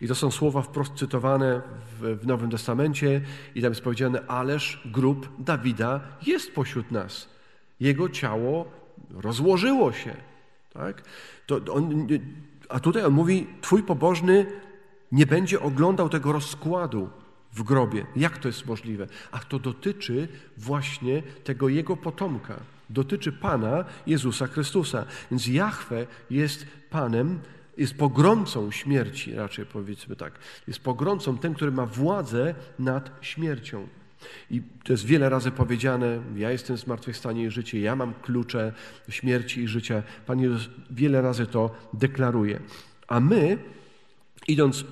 I 0.00 0.08
to 0.08 0.14
są 0.14 0.30
słowa 0.30 0.62
wprost 0.62 0.94
cytowane 0.94 1.62
w, 2.00 2.18
w 2.22 2.26
Nowym 2.26 2.50
Testamencie 2.50 3.20
i 3.54 3.62
tam 3.62 3.70
jest 3.70 3.82
powiedziane, 3.82 4.26
ależ 4.26 4.82
grób 4.84 5.28
Dawida 5.38 6.00
jest 6.26 6.54
pośród 6.54 6.90
nas. 6.90 7.28
Jego 7.80 8.08
ciało 8.08 8.70
rozłożyło 9.10 9.92
się. 9.92 10.16
Tak? 10.72 11.02
To 11.46 11.60
on, 11.72 12.06
a 12.68 12.80
tutaj 12.80 13.04
on 13.04 13.12
mówi, 13.12 13.46
twój 13.60 13.82
pobożny 13.82 14.46
nie 15.12 15.26
będzie 15.26 15.60
oglądał 15.60 16.08
tego 16.08 16.32
rozkładu 16.32 17.10
w 17.52 17.62
grobie. 17.62 18.06
Jak 18.16 18.38
to 18.38 18.48
jest 18.48 18.66
możliwe? 18.66 19.06
Ach, 19.32 19.44
to 19.44 19.58
dotyczy 19.58 20.28
właśnie 20.56 21.22
tego 21.44 21.68
jego 21.68 21.96
potomka. 21.96 22.56
Dotyczy 22.90 23.32
Pana 23.32 23.84
Jezusa 24.06 24.46
Chrystusa. 24.46 25.04
Więc 25.30 25.46
Jahwe 25.46 26.06
jest 26.30 26.66
Panem, 26.90 27.40
jest 27.76 27.94
pogromcą 27.94 28.70
śmierci, 28.70 29.34
raczej 29.34 29.66
powiedzmy 29.66 30.16
tak. 30.16 30.32
Jest 30.66 30.80
pogromcą 30.80 31.38
tym, 31.38 31.54
który 31.54 31.72
ma 31.72 31.86
władzę 31.86 32.54
nad 32.78 33.10
śmiercią. 33.20 33.88
I 34.50 34.62
to 34.84 34.92
jest 34.92 35.04
wiele 35.04 35.28
razy 35.28 35.50
powiedziane, 35.50 36.22
ja 36.36 36.50
jestem 36.50 36.76
zmartwychwstanie 36.76 37.44
i 37.44 37.50
życie, 37.50 37.80
ja 37.80 37.96
mam 37.96 38.14
klucze 38.14 38.72
śmierci 39.08 39.60
i 39.60 39.68
życia. 39.68 40.02
Pan 40.26 40.40
Jezus 40.40 40.68
wiele 40.90 41.22
razy 41.22 41.46
to 41.46 41.70
deklaruje. 41.92 42.60
A 43.08 43.20
my, 43.20 43.58
idąc 44.48 44.84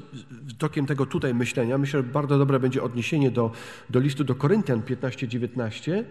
tokiem 0.58 0.86
tego 0.86 1.06
tutaj 1.06 1.34
myślenia, 1.34 1.78
myślę, 1.78 2.02
że 2.02 2.08
bardzo 2.08 2.38
dobre 2.38 2.60
będzie 2.60 2.82
odniesienie 2.82 3.30
do, 3.30 3.52
do 3.90 4.00
listu 4.00 4.24
do 4.24 4.34
Koryntian 4.34 4.82
15-19, 4.82 6.04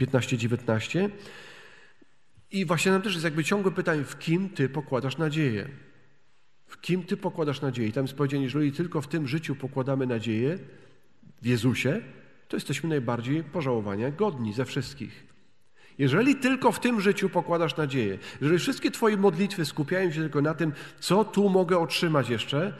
15-19. 0.00 1.10
I 2.56 2.64
właśnie 2.64 2.92
nam 2.92 3.02
też 3.02 3.12
jest 3.12 3.24
jakby 3.24 3.44
ciągłe 3.44 3.72
pytanie, 3.72 4.04
w 4.04 4.18
kim 4.18 4.48
ty 4.48 4.68
pokładasz 4.68 5.18
nadzieję? 5.18 5.68
W 6.66 6.80
kim 6.80 7.02
ty 7.02 7.16
pokładasz 7.16 7.60
nadzieję? 7.60 7.88
I 7.88 7.92
tam 7.92 8.04
jest 8.04 8.16
powiedziane, 8.16 8.42
jeżeli 8.42 8.72
tylko 8.72 9.00
w 9.00 9.08
tym 9.08 9.28
życiu 9.28 9.56
pokładamy 9.56 10.06
nadzieję, 10.06 10.58
w 11.42 11.46
Jezusie, 11.46 12.00
to 12.48 12.56
jesteśmy 12.56 12.88
najbardziej 12.88 13.44
pożałowania 13.44 14.10
godni 14.10 14.52
ze 14.52 14.64
wszystkich. 14.64 15.26
Jeżeli 15.98 16.36
tylko 16.36 16.72
w 16.72 16.80
tym 16.80 17.00
życiu 17.00 17.28
pokładasz 17.28 17.76
nadzieję, 17.76 18.18
jeżeli 18.40 18.58
wszystkie 18.58 18.90
Twoje 18.90 19.16
modlitwy 19.16 19.64
skupiają 19.64 20.10
się 20.10 20.20
tylko 20.20 20.42
na 20.42 20.54
tym, 20.54 20.72
co 21.00 21.24
tu 21.24 21.48
mogę 21.48 21.78
otrzymać 21.78 22.28
jeszcze 22.28 22.74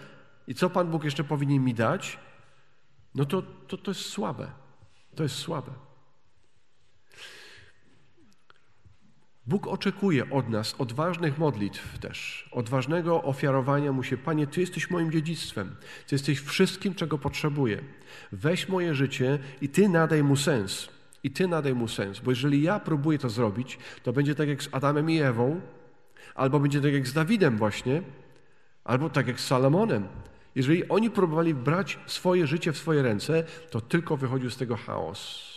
i 0.46 0.54
co 0.54 0.70
Pan 0.70 0.90
Bóg 0.90 1.04
jeszcze 1.04 1.24
powinien 1.24 1.64
mi 1.64 1.74
dać, 1.74 2.18
no 3.14 3.24
to, 3.24 3.42
to, 3.42 3.76
to 3.76 3.90
jest 3.90 4.00
słabe. 4.00 4.50
To 5.14 5.22
jest 5.22 5.36
słabe. 5.36 5.72
Bóg 9.47 9.66
oczekuje 9.66 10.30
od 10.30 10.49
nas 10.49 10.74
odważnych 10.78 11.38
modlitw 11.38 11.99
też, 11.99 12.49
odważnego 12.53 13.22
ofiarowania 13.22 13.92
mu 13.92 14.03
się. 14.03 14.16
Panie, 14.16 14.47
Ty 14.47 14.61
jesteś 14.61 14.90
moim 14.90 15.12
dziedzictwem, 15.12 15.76
Ty 16.07 16.14
jesteś 16.14 16.40
wszystkim, 16.40 16.94
czego 16.94 17.18
potrzebuję. 17.18 17.80
Weź 18.32 18.68
moje 18.68 18.94
życie 18.94 19.38
i 19.61 19.68
Ty 19.68 19.88
nadaj 19.88 20.22
mu 20.22 20.36
sens. 20.36 20.88
I 21.22 21.30
Ty 21.30 21.49
nadaj 21.49 21.74
mu 21.74 21.88
sens, 21.88 22.20
bo 22.20 22.30
jeżeli 22.30 22.62
ja 22.62 22.80
próbuję 22.80 23.18
to 23.18 23.30
zrobić, 23.30 23.78
to 24.03 24.12
będzie 24.12 24.34
tak 24.34 24.49
jak 24.49 24.62
z 24.62 24.68
Adamem 24.72 25.11
i 25.11 25.18
Ewą, 25.18 25.61
albo 26.34 26.61
będzie 26.61 26.80
tak 26.80 26.92
jak 26.92 27.09
z 27.09 27.12
Dawidem 27.12 27.57
właśnie, 27.57 28.03
albo 28.84 29.11
tak 29.11 29.26
jak 29.26 29.40
z 29.40 29.47
Salomonem. 29.47 30.09
Jeżeli 30.55 30.88
oni 30.88 31.11
próbowali 31.11 31.55
brać 31.55 31.99
swoje 32.07 32.47
życie 32.47 32.72
w 32.72 32.78
swoje 32.78 33.03
ręce, 33.03 33.44
to 33.70 33.80
tylko 33.80 34.16
wychodził 34.16 34.51
z 34.51 34.57
tego 34.57 34.76
chaos. 34.76 35.53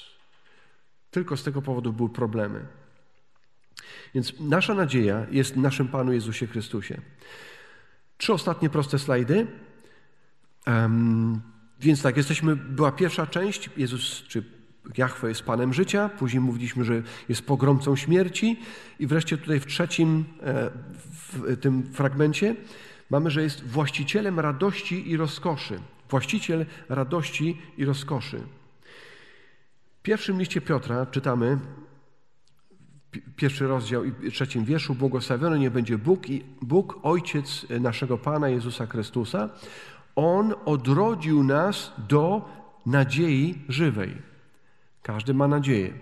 Tylko 1.12 1.38
z 1.38 1.44
tego 1.44 1.62
powodu 1.62 1.94
były 1.94 2.10
problemy. 2.10 2.79
Więc 4.16 4.34
nasza 4.40 4.74
nadzieja 4.74 5.26
jest 5.32 5.54
w 5.54 5.58
naszym 5.58 5.88
Panu 5.88 6.14
Jezusie 6.14 6.48
Chrystusie. 6.48 7.02
Trzy 8.18 8.34
ostatnie 8.34 8.70
proste 8.70 9.00
slajdy. 9.00 9.48
Um, 10.68 11.42
więc 11.80 12.02
tak, 12.02 12.18
jesteśmy, 12.18 12.56
była 12.56 12.92
pierwsza 12.92 13.28
część, 13.28 13.70
Jezus 13.78 14.24
czy 14.28 14.44
Jahwe 14.98 15.30
jest 15.30 15.44
Panem 15.44 15.74
życia, 15.74 16.10
później 16.10 16.42
mówiliśmy, 16.42 16.84
że 16.84 17.04
jest 17.30 17.42
pogromcą 17.42 17.96
śmierci 17.96 18.60
i 19.00 19.08
wreszcie 19.08 19.38
tutaj 19.38 19.60
w 19.60 19.66
trzecim 19.66 20.26
e, 20.44 20.72
w 21.34 21.58
tym 21.58 21.84
fragmencie 21.94 22.56
mamy, 23.10 23.32
że 23.32 23.44
jest 23.44 23.68
właścicielem 23.68 24.40
radości 24.40 25.12
i 25.12 25.18
rozkoszy. 25.18 25.80
Właściciel 26.10 26.66
radości 26.90 27.62
i 27.78 27.86
rozkoszy. 27.86 28.42
W 30.00 30.02
pierwszym 30.02 30.40
liście 30.40 30.62
Piotra 30.62 31.06
czytamy, 31.06 31.58
pierwszy 33.36 33.68
rozdział 33.68 34.04
i 34.06 34.32
trzecim 34.32 34.66
wierszu, 34.66 34.96
błogosławiony 34.96 35.60
nie 35.60 35.72
będzie 35.72 35.98
Bóg 35.98 36.30
i 36.30 36.44
Bóg, 36.62 37.00
Ojciec 37.04 37.66
naszego 37.80 38.18
Pana 38.18 38.50
Jezusa 38.50 38.86
Chrystusa. 38.86 39.50
On 40.16 40.54
odrodził 40.66 41.44
nas 41.44 41.94
do 42.08 42.50
nadziei 42.86 43.56
żywej. 43.70 44.18
Każdy 45.02 45.34
ma 45.34 45.48
nadzieję. 45.48 45.94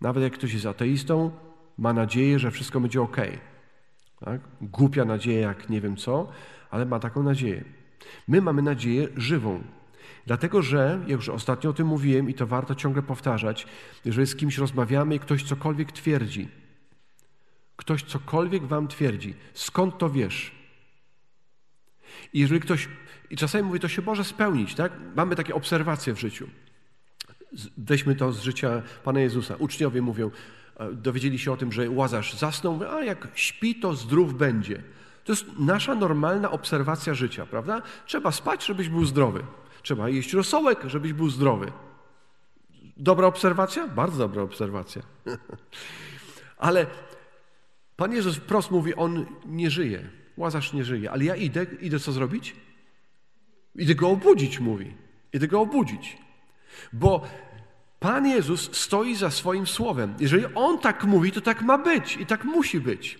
Nawet 0.00 0.22
jak 0.22 0.32
ktoś 0.32 0.52
jest 0.52 0.66
ateistą, 0.66 1.30
ma 1.78 1.92
nadzieję, 1.92 2.38
że 2.38 2.50
wszystko 2.50 2.80
będzie 2.80 3.02
ok. 3.02 3.16
Tak? 4.20 4.40
Głupia 4.60 5.04
nadzieja, 5.04 5.48
jak 5.48 5.68
nie 5.68 5.80
wiem 5.80 5.96
co, 5.96 6.28
ale 6.70 6.86
ma 6.86 7.00
taką 7.00 7.22
nadzieję. 7.22 7.64
My 8.28 8.42
mamy 8.42 8.62
nadzieję 8.62 9.08
żywą. 9.16 9.62
Dlatego, 10.26 10.62
że, 10.62 10.98
jak 11.00 11.18
już 11.18 11.28
ostatnio 11.28 11.70
o 11.70 11.72
tym 11.72 11.86
mówiłem 11.86 12.30
i 12.30 12.34
to 12.34 12.46
warto 12.46 12.74
ciągle 12.74 13.02
powtarzać, 13.02 13.66
jeżeli 14.04 14.26
z 14.26 14.36
kimś 14.36 14.58
rozmawiamy 14.58 15.14
i 15.14 15.20
ktoś 15.20 15.42
cokolwiek 15.42 15.92
twierdzi, 15.92 16.48
ktoś 17.76 18.02
cokolwiek 18.02 18.66
wam 18.66 18.88
twierdzi, 18.88 19.34
skąd 19.54 19.98
to 19.98 20.10
wiesz? 20.10 20.52
I 22.32 22.40
jeżeli 22.40 22.60
ktoś, 22.60 22.88
i 23.30 23.36
czasami 23.36 23.64
mówi, 23.64 23.80
to 23.80 23.88
się 23.88 24.02
może 24.02 24.24
spełnić, 24.24 24.74
tak? 24.74 24.92
Mamy 25.16 25.36
takie 25.36 25.54
obserwacje 25.54 26.14
w 26.14 26.20
życiu. 26.20 26.48
Weźmy 27.76 28.14
to 28.14 28.32
z 28.32 28.42
życia 28.42 28.82
Pana 29.04 29.20
Jezusa. 29.20 29.56
Uczniowie 29.58 30.02
mówią, 30.02 30.30
e, 30.76 30.92
dowiedzieli 30.92 31.38
się 31.38 31.52
o 31.52 31.56
tym, 31.56 31.72
że 31.72 31.90
Łazarz 31.90 32.34
zasnął, 32.34 32.80
a 32.90 33.04
jak 33.04 33.28
śpi, 33.34 33.74
to 33.74 33.94
zdrów 33.94 34.38
będzie. 34.38 34.82
To 35.24 35.32
jest 35.32 35.46
nasza 35.58 35.94
normalna 35.94 36.50
obserwacja 36.50 37.14
życia, 37.14 37.46
prawda? 37.46 37.82
Trzeba 38.06 38.32
spać, 38.32 38.66
żebyś 38.66 38.88
był 38.88 39.04
zdrowy. 39.04 39.42
Trzeba 39.86 40.08
jeść 40.08 40.32
rosołek, 40.32 40.78
żebyś 40.86 41.12
był 41.12 41.30
zdrowy. 41.30 41.72
Dobra 42.96 43.26
obserwacja? 43.26 43.88
Bardzo 43.88 44.18
dobra 44.18 44.42
obserwacja. 44.42 45.02
Ale 46.66 46.86
Pan 47.96 48.12
Jezus 48.12 48.36
wprost 48.36 48.70
mówi, 48.70 48.94
On 48.94 49.26
nie 49.44 49.70
żyje. 49.70 50.08
Łazarz 50.36 50.72
nie 50.72 50.84
żyje. 50.84 51.10
Ale 51.10 51.24
ja 51.24 51.36
idę, 51.36 51.66
idę 51.80 52.00
co 52.00 52.12
zrobić? 52.12 52.56
Idę 53.74 53.94
go 53.94 54.10
obudzić, 54.10 54.60
mówi. 54.60 54.94
Idę 55.32 55.48
go 55.48 55.60
obudzić. 55.60 56.18
Bo 56.92 57.22
Pan 58.00 58.26
Jezus 58.26 58.76
stoi 58.76 59.14
za 59.14 59.30
swoim 59.30 59.66
słowem. 59.66 60.14
Jeżeli 60.20 60.44
On 60.54 60.78
tak 60.78 61.04
mówi, 61.04 61.32
to 61.32 61.40
tak 61.40 61.62
ma 61.62 61.78
być 61.78 62.16
i 62.16 62.26
tak 62.26 62.44
musi 62.44 62.80
być. 62.80 63.18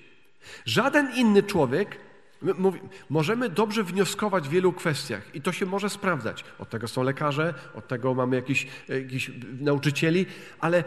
Żaden 0.64 1.10
inny 1.16 1.42
człowiek 1.42 2.05
Mówi, 2.42 2.80
możemy 3.10 3.48
dobrze 3.48 3.84
wnioskować 3.84 4.48
w 4.48 4.50
wielu 4.50 4.72
kwestiach 4.72 5.34
i 5.34 5.40
to 5.40 5.52
się 5.52 5.66
może 5.66 5.90
sprawdzać. 5.90 6.44
Od 6.58 6.70
tego 6.70 6.88
są 6.88 7.02
lekarze, 7.02 7.54
od 7.74 7.88
tego 7.88 8.14
mamy 8.14 8.36
jakichś, 8.36 8.66
jakichś 8.88 9.30
nauczycieli, 9.60 10.26
ale 10.60 10.84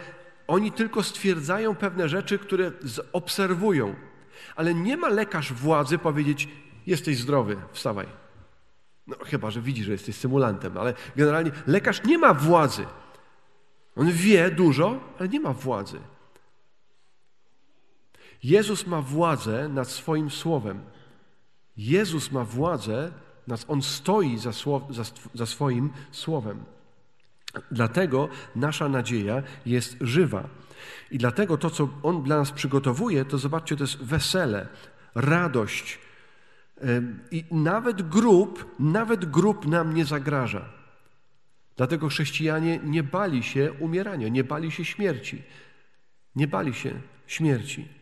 oni 0.47 0.71
tylko 0.71 1.03
stwierdzają 1.03 1.75
pewne 1.75 2.09
rzeczy, 2.09 2.39
które 2.39 2.71
obserwują. 3.13 3.95
Ale 4.55 4.73
nie 4.73 4.97
ma 4.97 5.09
lekarz 5.09 5.53
władzy 5.53 5.97
powiedzieć: 5.97 6.47
Jesteś 6.87 7.17
zdrowy, 7.17 7.57
wstawaj. 7.71 8.07
No, 9.07 9.15
chyba, 9.25 9.51
że 9.51 9.61
widzi, 9.61 9.83
że 9.83 9.91
jesteś 9.91 10.15
symulantem, 10.15 10.77
ale 10.77 10.93
generalnie 11.15 11.51
lekarz 11.67 12.03
nie 12.03 12.17
ma 12.17 12.33
władzy. 12.33 12.85
On 13.95 14.11
wie 14.11 14.51
dużo, 14.51 14.99
ale 15.19 15.29
nie 15.29 15.39
ma 15.39 15.53
władzy. 15.53 15.99
Jezus 18.43 18.87
ma 18.87 19.01
władzę 19.01 19.69
nad 19.69 19.87
swoim 19.87 20.29
słowem. 20.29 20.81
Jezus 21.79 22.31
ma 22.31 22.45
władzę, 22.45 23.11
On 23.67 23.81
stoi 23.81 24.37
za, 24.37 24.51
za, 24.89 25.03
za 25.33 25.45
swoim 25.45 25.89
słowem. 26.11 26.63
Dlatego 27.71 28.29
nasza 28.55 28.89
nadzieja 28.89 29.43
jest 29.65 29.97
żywa. 30.01 30.49
I 31.11 31.17
dlatego 31.17 31.57
to, 31.57 31.69
co 31.69 31.89
On 32.03 32.23
dla 32.23 32.37
nas 32.37 32.51
przygotowuje, 32.51 33.25
to 33.25 33.37
zobaczcie, 33.37 33.75
to 33.75 33.83
jest 33.83 34.03
wesele, 34.03 34.67
radość. 35.15 35.99
I 37.31 37.45
nawet 37.51 38.09
grób, 38.09 38.75
nawet 38.79 39.25
grób 39.25 39.67
nam 39.67 39.93
nie 39.93 40.05
zagraża. 40.05 40.65
Dlatego 41.77 42.07
chrześcijanie 42.07 42.79
nie 42.83 43.03
bali 43.03 43.43
się 43.43 43.71
umierania, 43.79 44.27
nie 44.27 44.43
bali 44.43 44.71
się 44.71 44.85
śmierci. 44.85 45.43
Nie 46.35 46.47
bali 46.47 46.73
się 46.73 47.01
śmierci. 47.27 47.98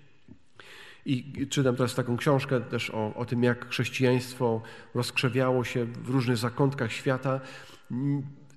I 1.08 1.47
czytam 1.47 1.76
teraz 1.76 1.95
taką 1.95 2.18
książkę 2.18 2.62
też 2.62 2.89
o, 2.89 3.14
o 3.16 3.26
tym, 3.26 3.43
jak 3.43 3.70
chrześcijaństwo 3.70 4.62
rozkrzewiało 4.95 5.64
się 5.64 5.86
w 5.86 6.10
różnych 6.10 6.38
zakątkach 6.38 6.91
świata. 6.91 7.39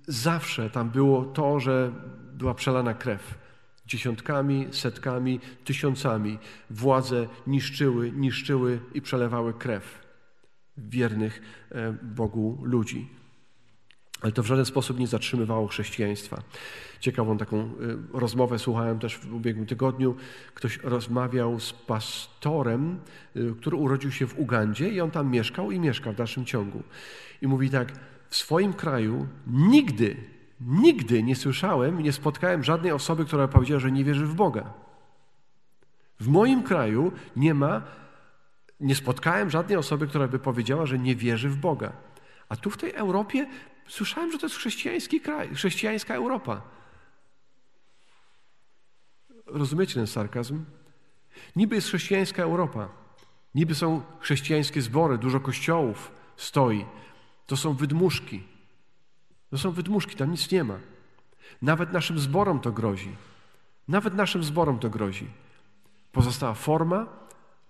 Zawsze 0.06 0.70
tam 0.70 0.90
było 0.90 1.24
to, 1.24 1.60
że 1.60 1.92
była 2.32 2.54
przelana 2.54 2.94
krew. 2.94 3.38
Dziesiątkami, 3.86 4.66
setkami, 4.70 5.40
tysiącami 5.64 6.38
władze 6.70 7.28
niszczyły, 7.46 8.12
niszczyły 8.12 8.80
i 8.94 9.02
przelewały 9.02 9.54
krew 9.54 9.98
wiernych 10.76 11.42
e, 11.70 11.92
Bogu 11.92 12.58
ludzi. 12.62 13.19
Ale 14.20 14.32
to 14.32 14.42
w 14.42 14.46
żaden 14.46 14.64
sposób 14.64 14.98
nie 14.98 15.06
zatrzymywało 15.06 15.66
chrześcijaństwa. 15.66 16.42
Ciekawą 17.00 17.38
taką 17.38 17.58
y, 17.58 17.68
rozmowę 18.12 18.58
słuchałem 18.58 18.98
też 18.98 19.18
w 19.18 19.34
ubiegłym 19.34 19.66
tygodniu. 19.66 20.16
Ktoś 20.54 20.78
rozmawiał 20.82 21.60
z 21.60 21.72
pastorem, 21.72 22.98
y, 23.36 23.54
który 23.60 23.76
urodził 23.76 24.12
się 24.12 24.26
w 24.26 24.38
Ugandzie 24.38 24.88
i 24.88 25.00
on 25.00 25.10
tam 25.10 25.30
mieszkał 25.30 25.70
i 25.70 25.80
mieszka 25.80 26.12
w 26.12 26.16
dalszym 26.16 26.44
ciągu. 26.44 26.82
I 27.42 27.46
mówi 27.46 27.70
tak, 27.70 27.92
w 28.28 28.36
swoim 28.36 28.72
kraju 28.72 29.26
nigdy, 29.46 30.16
nigdy 30.60 31.22
nie 31.22 31.36
słyszałem 31.36 32.02
nie 32.02 32.12
spotkałem 32.12 32.64
żadnej 32.64 32.92
osoby, 32.92 33.24
która 33.24 33.48
powiedziała, 33.48 33.80
że 33.80 33.92
nie 33.92 34.04
wierzy 34.04 34.26
w 34.26 34.34
Boga. 34.34 34.72
W 36.20 36.28
moim 36.28 36.62
kraju 36.62 37.12
nie 37.36 37.54
ma, 37.54 37.82
nie 38.80 38.94
spotkałem 38.94 39.50
żadnej 39.50 39.78
osoby, 39.78 40.06
która 40.06 40.28
by 40.28 40.38
powiedziała, 40.38 40.86
że 40.86 40.98
nie 40.98 41.16
wierzy 41.16 41.48
w 41.48 41.56
Boga. 41.56 41.92
A 42.48 42.56
tu 42.56 42.70
w 42.70 42.76
tej 42.76 42.92
Europie 42.92 43.46
słyszałem, 43.90 44.32
że 44.32 44.38
to 44.38 44.46
jest 44.46 44.56
chrześcijański 44.56 45.20
kraj, 45.20 45.54
chrześcijańska 45.54 46.14
Europa. 46.14 46.62
Rozumiecie 49.46 49.94
ten 49.94 50.06
sarkazm? 50.06 50.64
Niby 51.56 51.74
jest 51.74 51.88
chrześcijańska 51.88 52.42
Europa. 52.42 52.88
Niby 53.54 53.74
są 53.74 54.02
chrześcijańskie 54.20 54.82
zbory, 54.82 55.18
dużo 55.18 55.40
kościołów 55.40 56.12
stoi. 56.36 56.86
To 57.46 57.56
są 57.56 57.74
wydmuszki. 57.74 58.42
To 59.50 59.58
są 59.58 59.70
wydmuszki, 59.70 60.16
tam 60.16 60.30
nic 60.30 60.50
nie 60.50 60.64
ma. 60.64 60.78
Nawet 61.62 61.92
naszym 61.92 62.18
zborom 62.18 62.60
to 62.60 62.72
grozi. 62.72 63.16
Nawet 63.88 64.14
naszym 64.14 64.44
zborom 64.44 64.78
to 64.78 64.90
grozi. 64.90 65.26
Pozostała 66.12 66.54
forma, 66.54 67.06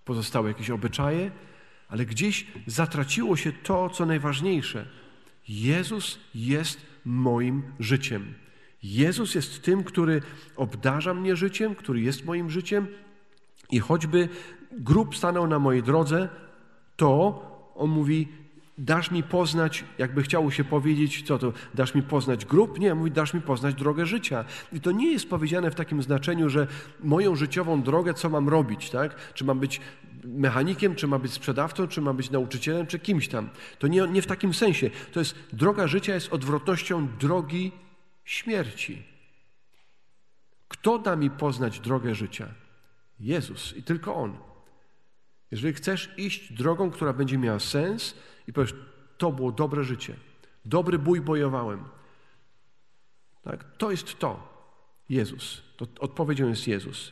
pozostały 0.05 0.49
jakieś 0.49 0.69
obyczaje, 0.69 1.31
ale 1.89 2.05
gdzieś 2.05 2.47
zatraciło 2.67 3.37
się 3.37 3.51
to, 3.51 3.89
co 3.89 4.05
najważniejsze. 4.05 5.00
Jezus 5.51 6.19
jest 6.35 6.81
moim 7.05 7.63
życiem. 7.79 8.33
Jezus 8.83 9.35
jest 9.35 9.63
tym, 9.63 9.83
który 9.83 10.21
obdarza 10.55 11.13
mnie 11.13 11.35
życiem, 11.35 11.75
który 11.75 12.01
jest 12.01 12.25
moim 12.25 12.49
życiem 12.49 12.87
i 13.71 13.79
choćby 13.79 14.29
grób 14.71 15.15
stanął 15.15 15.47
na 15.47 15.59
mojej 15.59 15.83
drodze, 15.83 16.29
to 16.95 17.41
on 17.75 17.89
mówi: 17.89 18.27
Dasz 18.77 19.11
mi 19.11 19.23
poznać, 19.23 19.85
jakby 19.97 20.23
chciało 20.23 20.51
się 20.51 20.63
powiedzieć, 20.63 21.23
co 21.27 21.37
to, 21.37 21.53
dasz 21.73 21.95
mi 21.95 22.01
poznać 22.01 22.45
grób? 22.45 22.79
Nie, 22.79 22.95
mówi, 22.95 23.11
dasz 23.11 23.33
mi 23.33 23.41
poznać 23.41 23.75
drogę 23.75 24.05
życia. 24.05 24.45
I 24.73 24.81
to 24.81 24.91
nie 24.91 25.11
jest 25.11 25.29
powiedziane 25.29 25.71
w 25.71 25.75
takim 25.75 26.03
znaczeniu, 26.03 26.49
że 26.49 26.67
moją 27.03 27.35
życiową 27.35 27.81
drogę, 27.81 28.13
co 28.13 28.29
mam 28.29 28.49
robić, 28.49 28.89
tak? 28.89 29.33
Czy 29.33 29.45
mam 29.45 29.59
być 29.59 29.81
mechanikiem, 30.23 30.95
czy 30.95 31.07
mam 31.07 31.21
być 31.21 31.31
sprzedawcą, 31.31 31.87
czy 31.87 32.01
mam 32.01 32.17
być 32.17 32.31
nauczycielem, 32.31 32.87
czy 32.87 32.99
kimś 32.99 33.27
tam. 33.27 33.49
To 33.79 33.87
nie, 33.87 34.07
nie 34.07 34.21
w 34.21 34.27
takim 34.27 34.53
sensie. 34.53 34.89
To 35.11 35.19
jest, 35.19 35.35
droga 35.53 35.87
życia 35.87 36.13
jest 36.13 36.33
odwrotnością 36.33 37.07
drogi 37.19 37.71
śmierci. 38.23 39.03
Kto 40.67 40.99
da 40.99 41.15
mi 41.15 41.29
poznać 41.29 41.79
drogę 41.79 42.15
życia? 42.15 42.47
Jezus 43.19 43.77
i 43.77 43.83
tylko 43.83 44.15
On. 44.15 44.37
Jeżeli 45.51 45.73
chcesz 45.73 46.09
iść 46.17 46.53
drogą, 46.53 46.91
która 46.91 47.13
będzie 47.13 47.37
miała 47.37 47.59
sens 47.59 48.15
i 48.47 48.53
powiesz, 48.53 48.75
to 49.17 49.31
było 49.31 49.51
dobre 49.51 49.83
życie, 49.83 50.15
dobry 50.65 50.99
bój 50.99 51.21
bojowałem, 51.21 51.83
tak? 53.41 53.77
to 53.77 53.91
jest 53.91 54.19
to. 54.19 54.51
Jezus. 55.09 55.61
To 55.77 55.87
odpowiedzią 55.99 56.49
jest 56.49 56.67
Jezus. 56.67 57.11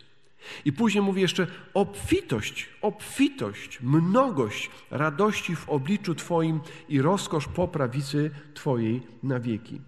I 0.66 0.74
później 0.74 1.04
mówi 1.04 1.22
jeszcze 1.22 1.48
obfitość, 1.74 2.70
obfitość, 2.82 3.82
mnogość 3.82 4.72
radości 4.92 5.56
w 5.56 5.70
obliczu 5.70 6.16
Twoim 6.16 6.60
i 6.90 7.02
rozkosz 7.02 7.48
po 7.48 7.68
prawicy 7.68 8.32
Twojej 8.54 9.02
na 9.24 9.40
wieki. 9.40 9.82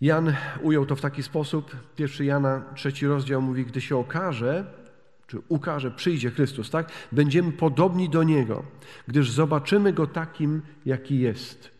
Jan 0.00 0.34
ujął 0.62 0.86
to 0.86 0.96
w 0.96 1.00
taki 1.00 1.22
sposób. 1.22 1.76
Pierwszy 1.96 2.24
Jana, 2.24 2.64
trzeci 2.74 3.06
rozdział 3.06 3.42
mówi, 3.42 3.64
gdy 3.64 3.80
się 3.80 3.96
okaże, 3.96 4.64
czy 5.26 5.38
ukaże, 5.48 5.90
przyjdzie 5.90 6.30
Chrystus, 6.30 6.70
tak? 6.70 6.92
Będziemy 7.12 7.52
podobni 7.52 8.10
do 8.10 8.22
Niego, 8.22 8.64
gdyż 9.08 9.30
zobaczymy 9.30 9.92
Go 9.92 10.06
takim, 10.06 10.62
jaki 10.86 11.18
jest. 11.18 11.77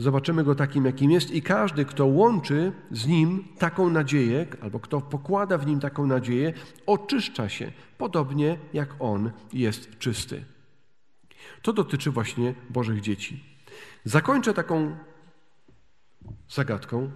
Zobaczymy 0.00 0.44
Go 0.44 0.54
takim, 0.54 0.84
jakim 0.84 1.10
jest 1.10 1.30
i 1.30 1.42
każdy, 1.42 1.84
kto 1.84 2.06
łączy 2.06 2.72
z 2.90 3.06
Nim 3.06 3.44
taką 3.58 3.90
nadzieję, 3.90 4.46
albo 4.62 4.80
kto 4.80 5.00
pokłada 5.00 5.58
w 5.58 5.66
Nim 5.66 5.80
taką 5.80 6.06
nadzieję, 6.06 6.52
oczyszcza 6.86 7.48
się, 7.48 7.72
podobnie 7.98 8.58
jak 8.72 8.94
On 8.98 9.30
jest 9.52 9.98
czysty. 9.98 10.44
To 11.62 11.72
dotyczy 11.72 12.10
właśnie 12.10 12.54
Bożych 12.70 13.00
dzieci. 13.00 13.44
Zakończę 14.04 14.54
taką 14.54 14.96
zagadką. 16.48 17.10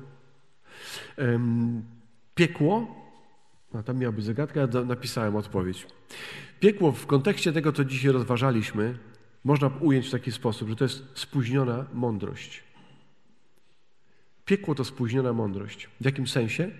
Piekło, 2.34 2.86
a 3.74 3.82
tam 3.82 3.98
miała 3.98 4.12
być 4.12 4.24
zagadka, 4.24 4.60
ja 4.60 4.66
napisałem 4.84 5.36
odpowiedź. 5.36 5.86
Piekło 6.60 6.92
w 6.92 7.06
kontekście 7.06 7.52
tego, 7.52 7.72
co 7.72 7.84
dzisiaj 7.84 8.12
rozważaliśmy, 8.12 8.98
można 9.44 9.70
ująć 9.80 10.08
w 10.08 10.10
taki 10.10 10.32
sposób, 10.32 10.68
że 10.68 10.76
to 10.76 10.84
jest 10.84 11.04
spóźniona 11.14 11.84
mądrość. 11.92 12.63
Piekło 14.44 14.74
to 14.74 14.84
spóźniona 14.84 15.32
mądrość. 15.32 15.88
W 16.00 16.04
jakim 16.04 16.26
sensie? 16.26 16.70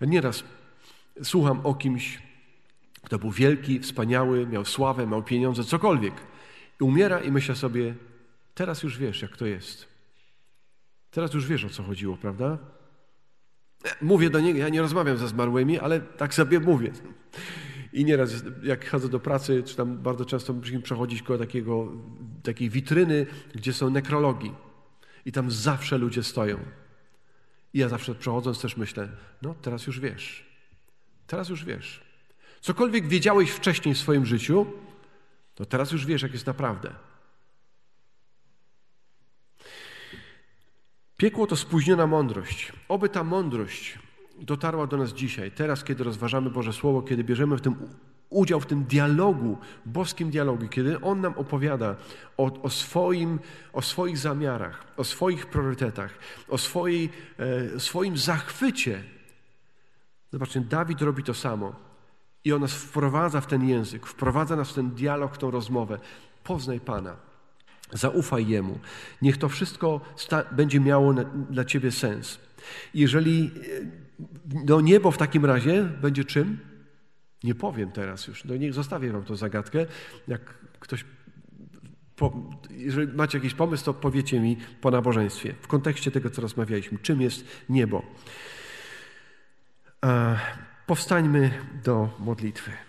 Ja 0.00 0.06
nieraz 0.06 0.44
słucham 1.22 1.60
o 1.66 1.74
kimś, 1.74 2.22
kto 3.02 3.18
był 3.18 3.30
wielki, 3.30 3.80
wspaniały, 3.80 4.46
miał 4.46 4.64
sławę, 4.64 5.06
miał 5.06 5.22
pieniądze, 5.22 5.64
cokolwiek. 5.64 6.14
I 6.80 6.84
umiera 6.84 7.20
i 7.20 7.32
myślę 7.32 7.56
sobie, 7.56 7.94
teraz 8.54 8.82
już 8.82 8.98
wiesz, 8.98 9.22
jak 9.22 9.36
to 9.36 9.46
jest. 9.46 9.86
Teraz 11.10 11.34
już 11.34 11.46
wiesz, 11.46 11.64
o 11.64 11.68
co 11.68 11.82
chodziło, 11.82 12.16
prawda? 12.16 12.58
Mówię 14.02 14.30
do 14.30 14.40
niego, 14.40 14.58
ja 14.58 14.68
nie 14.68 14.80
rozmawiam 14.80 15.16
ze 15.16 15.28
zmarłymi, 15.28 15.78
ale 15.78 16.00
tak 16.00 16.34
sobie 16.34 16.60
mówię. 16.60 16.92
I 17.92 18.04
nieraz, 18.04 18.44
jak 18.62 18.88
chodzę 18.88 19.08
do 19.08 19.20
pracy, 19.20 19.62
czy 19.62 19.76
tam 19.76 19.98
bardzo 19.98 20.24
często 20.24 20.52
musimy 20.52 20.82
przechodzić 20.82 21.22
koło 21.22 21.38
takiego, 21.38 21.92
takiej 22.42 22.70
witryny, 22.70 23.26
gdzie 23.54 23.72
są 23.72 23.90
nekrologi. 23.90 24.52
I 25.26 25.32
tam 25.32 25.50
zawsze 25.50 25.98
ludzie 25.98 26.22
stoją. 26.22 26.58
I 27.74 27.78
ja 27.78 27.88
zawsze 27.88 28.14
przechodząc 28.14 28.60
też 28.60 28.76
myślę, 28.76 29.08
no 29.42 29.54
teraz 29.54 29.86
już 29.86 30.00
wiesz. 30.00 30.46
Teraz 31.26 31.48
już 31.48 31.64
wiesz. 31.64 32.00
Cokolwiek 32.60 33.08
wiedziałeś 33.08 33.50
wcześniej 33.50 33.94
w 33.94 33.98
swoim 33.98 34.26
życiu, 34.26 34.66
to 35.54 35.64
teraz 35.64 35.92
już 35.92 36.06
wiesz, 36.06 36.22
jak 36.22 36.32
jest 36.32 36.46
naprawdę. 36.46 36.92
Piekło 41.16 41.46
to 41.46 41.56
spóźniona 41.56 42.06
mądrość. 42.06 42.72
Oby 42.88 43.08
ta 43.08 43.24
mądrość 43.24 43.98
dotarła 44.38 44.86
do 44.86 44.96
nas 44.96 45.12
dzisiaj, 45.12 45.52
teraz, 45.52 45.84
kiedy 45.84 46.04
rozważamy 46.04 46.50
Boże 46.50 46.72
Słowo, 46.72 47.02
kiedy 47.02 47.24
bierzemy 47.24 47.56
w 47.56 47.60
tym 47.60 47.76
udział 48.30 48.60
w 48.60 48.66
tym 48.66 48.84
dialogu, 48.84 49.58
boskim 49.86 50.30
dialogu, 50.30 50.68
kiedy 50.68 51.00
On 51.00 51.20
nam 51.20 51.34
opowiada 51.36 51.96
o, 52.36 52.62
o, 52.62 52.70
swoim, 52.70 53.38
o 53.72 53.82
swoich 53.82 54.18
zamiarach, 54.18 54.84
o 54.96 55.04
swoich 55.04 55.46
priorytetach, 55.46 56.18
o 56.48 56.58
swojej, 56.58 57.10
e, 57.38 57.80
swoim 57.80 58.16
zachwycie. 58.16 59.02
Zobaczcie, 60.32 60.60
Dawid 60.60 61.02
robi 61.02 61.22
to 61.22 61.34
samo 61.34 61.72
i 62.44 62.52
On 62.52 62.60
nas 62.60 62.72
wprowadza 62.72 63.40
w 63.40 63.46
ten 63.46 63.68
język, 63.68 64.06
wprowadza 64.06 64.56
nas 64.56 64.70
w 64.70 64.74
ten 64.74 64.90
dialog, 64.90 65.34
w 65.34 65.38
tą 65.38 65.50
rozmowę. 65.50 65.98
Poznaj 66.44 66.80
Pana. 66.80 67.16
Zaufaj 67.92 68.46
Jemu. 68.46 68.78
Niech 69.22 69.38
to 69.38 69.48
wszystko 69.48 70.00
będzie 70.52 70.80
miało 70.80 71.12
na, 71.12 71.24
dla 71.24 71.64
Ciebie 71.64 71.92
sens. 71.92 72.38
Jeżeli 72.94 73.50
no 74.66 74.80
niebo 74.80 75.10
w 75.10 75.18
takim 75.18 75.44
razie 75.44 75.82
będzie 75.82 76.24
czym? 76.24 76.58
Nie 77.44 77.54
powiem 77.54 77.92
teraz 77.92 78.26
już. 78.26 78.44
No 78.44 78.56
niech 78.56 78.74
zostawię 78.74 79.12
Wam 79.12 79.24
tą 79.24 79.36
zagadkę. 79.36 79.86
Jak 80.28 80.40
ktoś, 80.80 81.04
po, 82.16 82.32
jeżeli 82.70 83.12
macie 83.12 83.38
jakiś 83.38 83.54
pomysł, 83.54 83.84
to 83.84 83.94
powiecie 83.94 84.40
mi 84.40 84.56
po 84.80 84.90
nabożeństwie, 84.90 85.54
w 85.60 85.66
kontekście 85.66 86.10
tego, 86.10 86.30
co 86.30 86.42
rozmawialiśmy. 86.42 86.98
Czym 86.98 87.20
jest 87.20 87.44
niebo? 87.68 88.02
Powstańmy 90.86 91.50
do 91.84 92.08
modlitwy. 92.18 92.85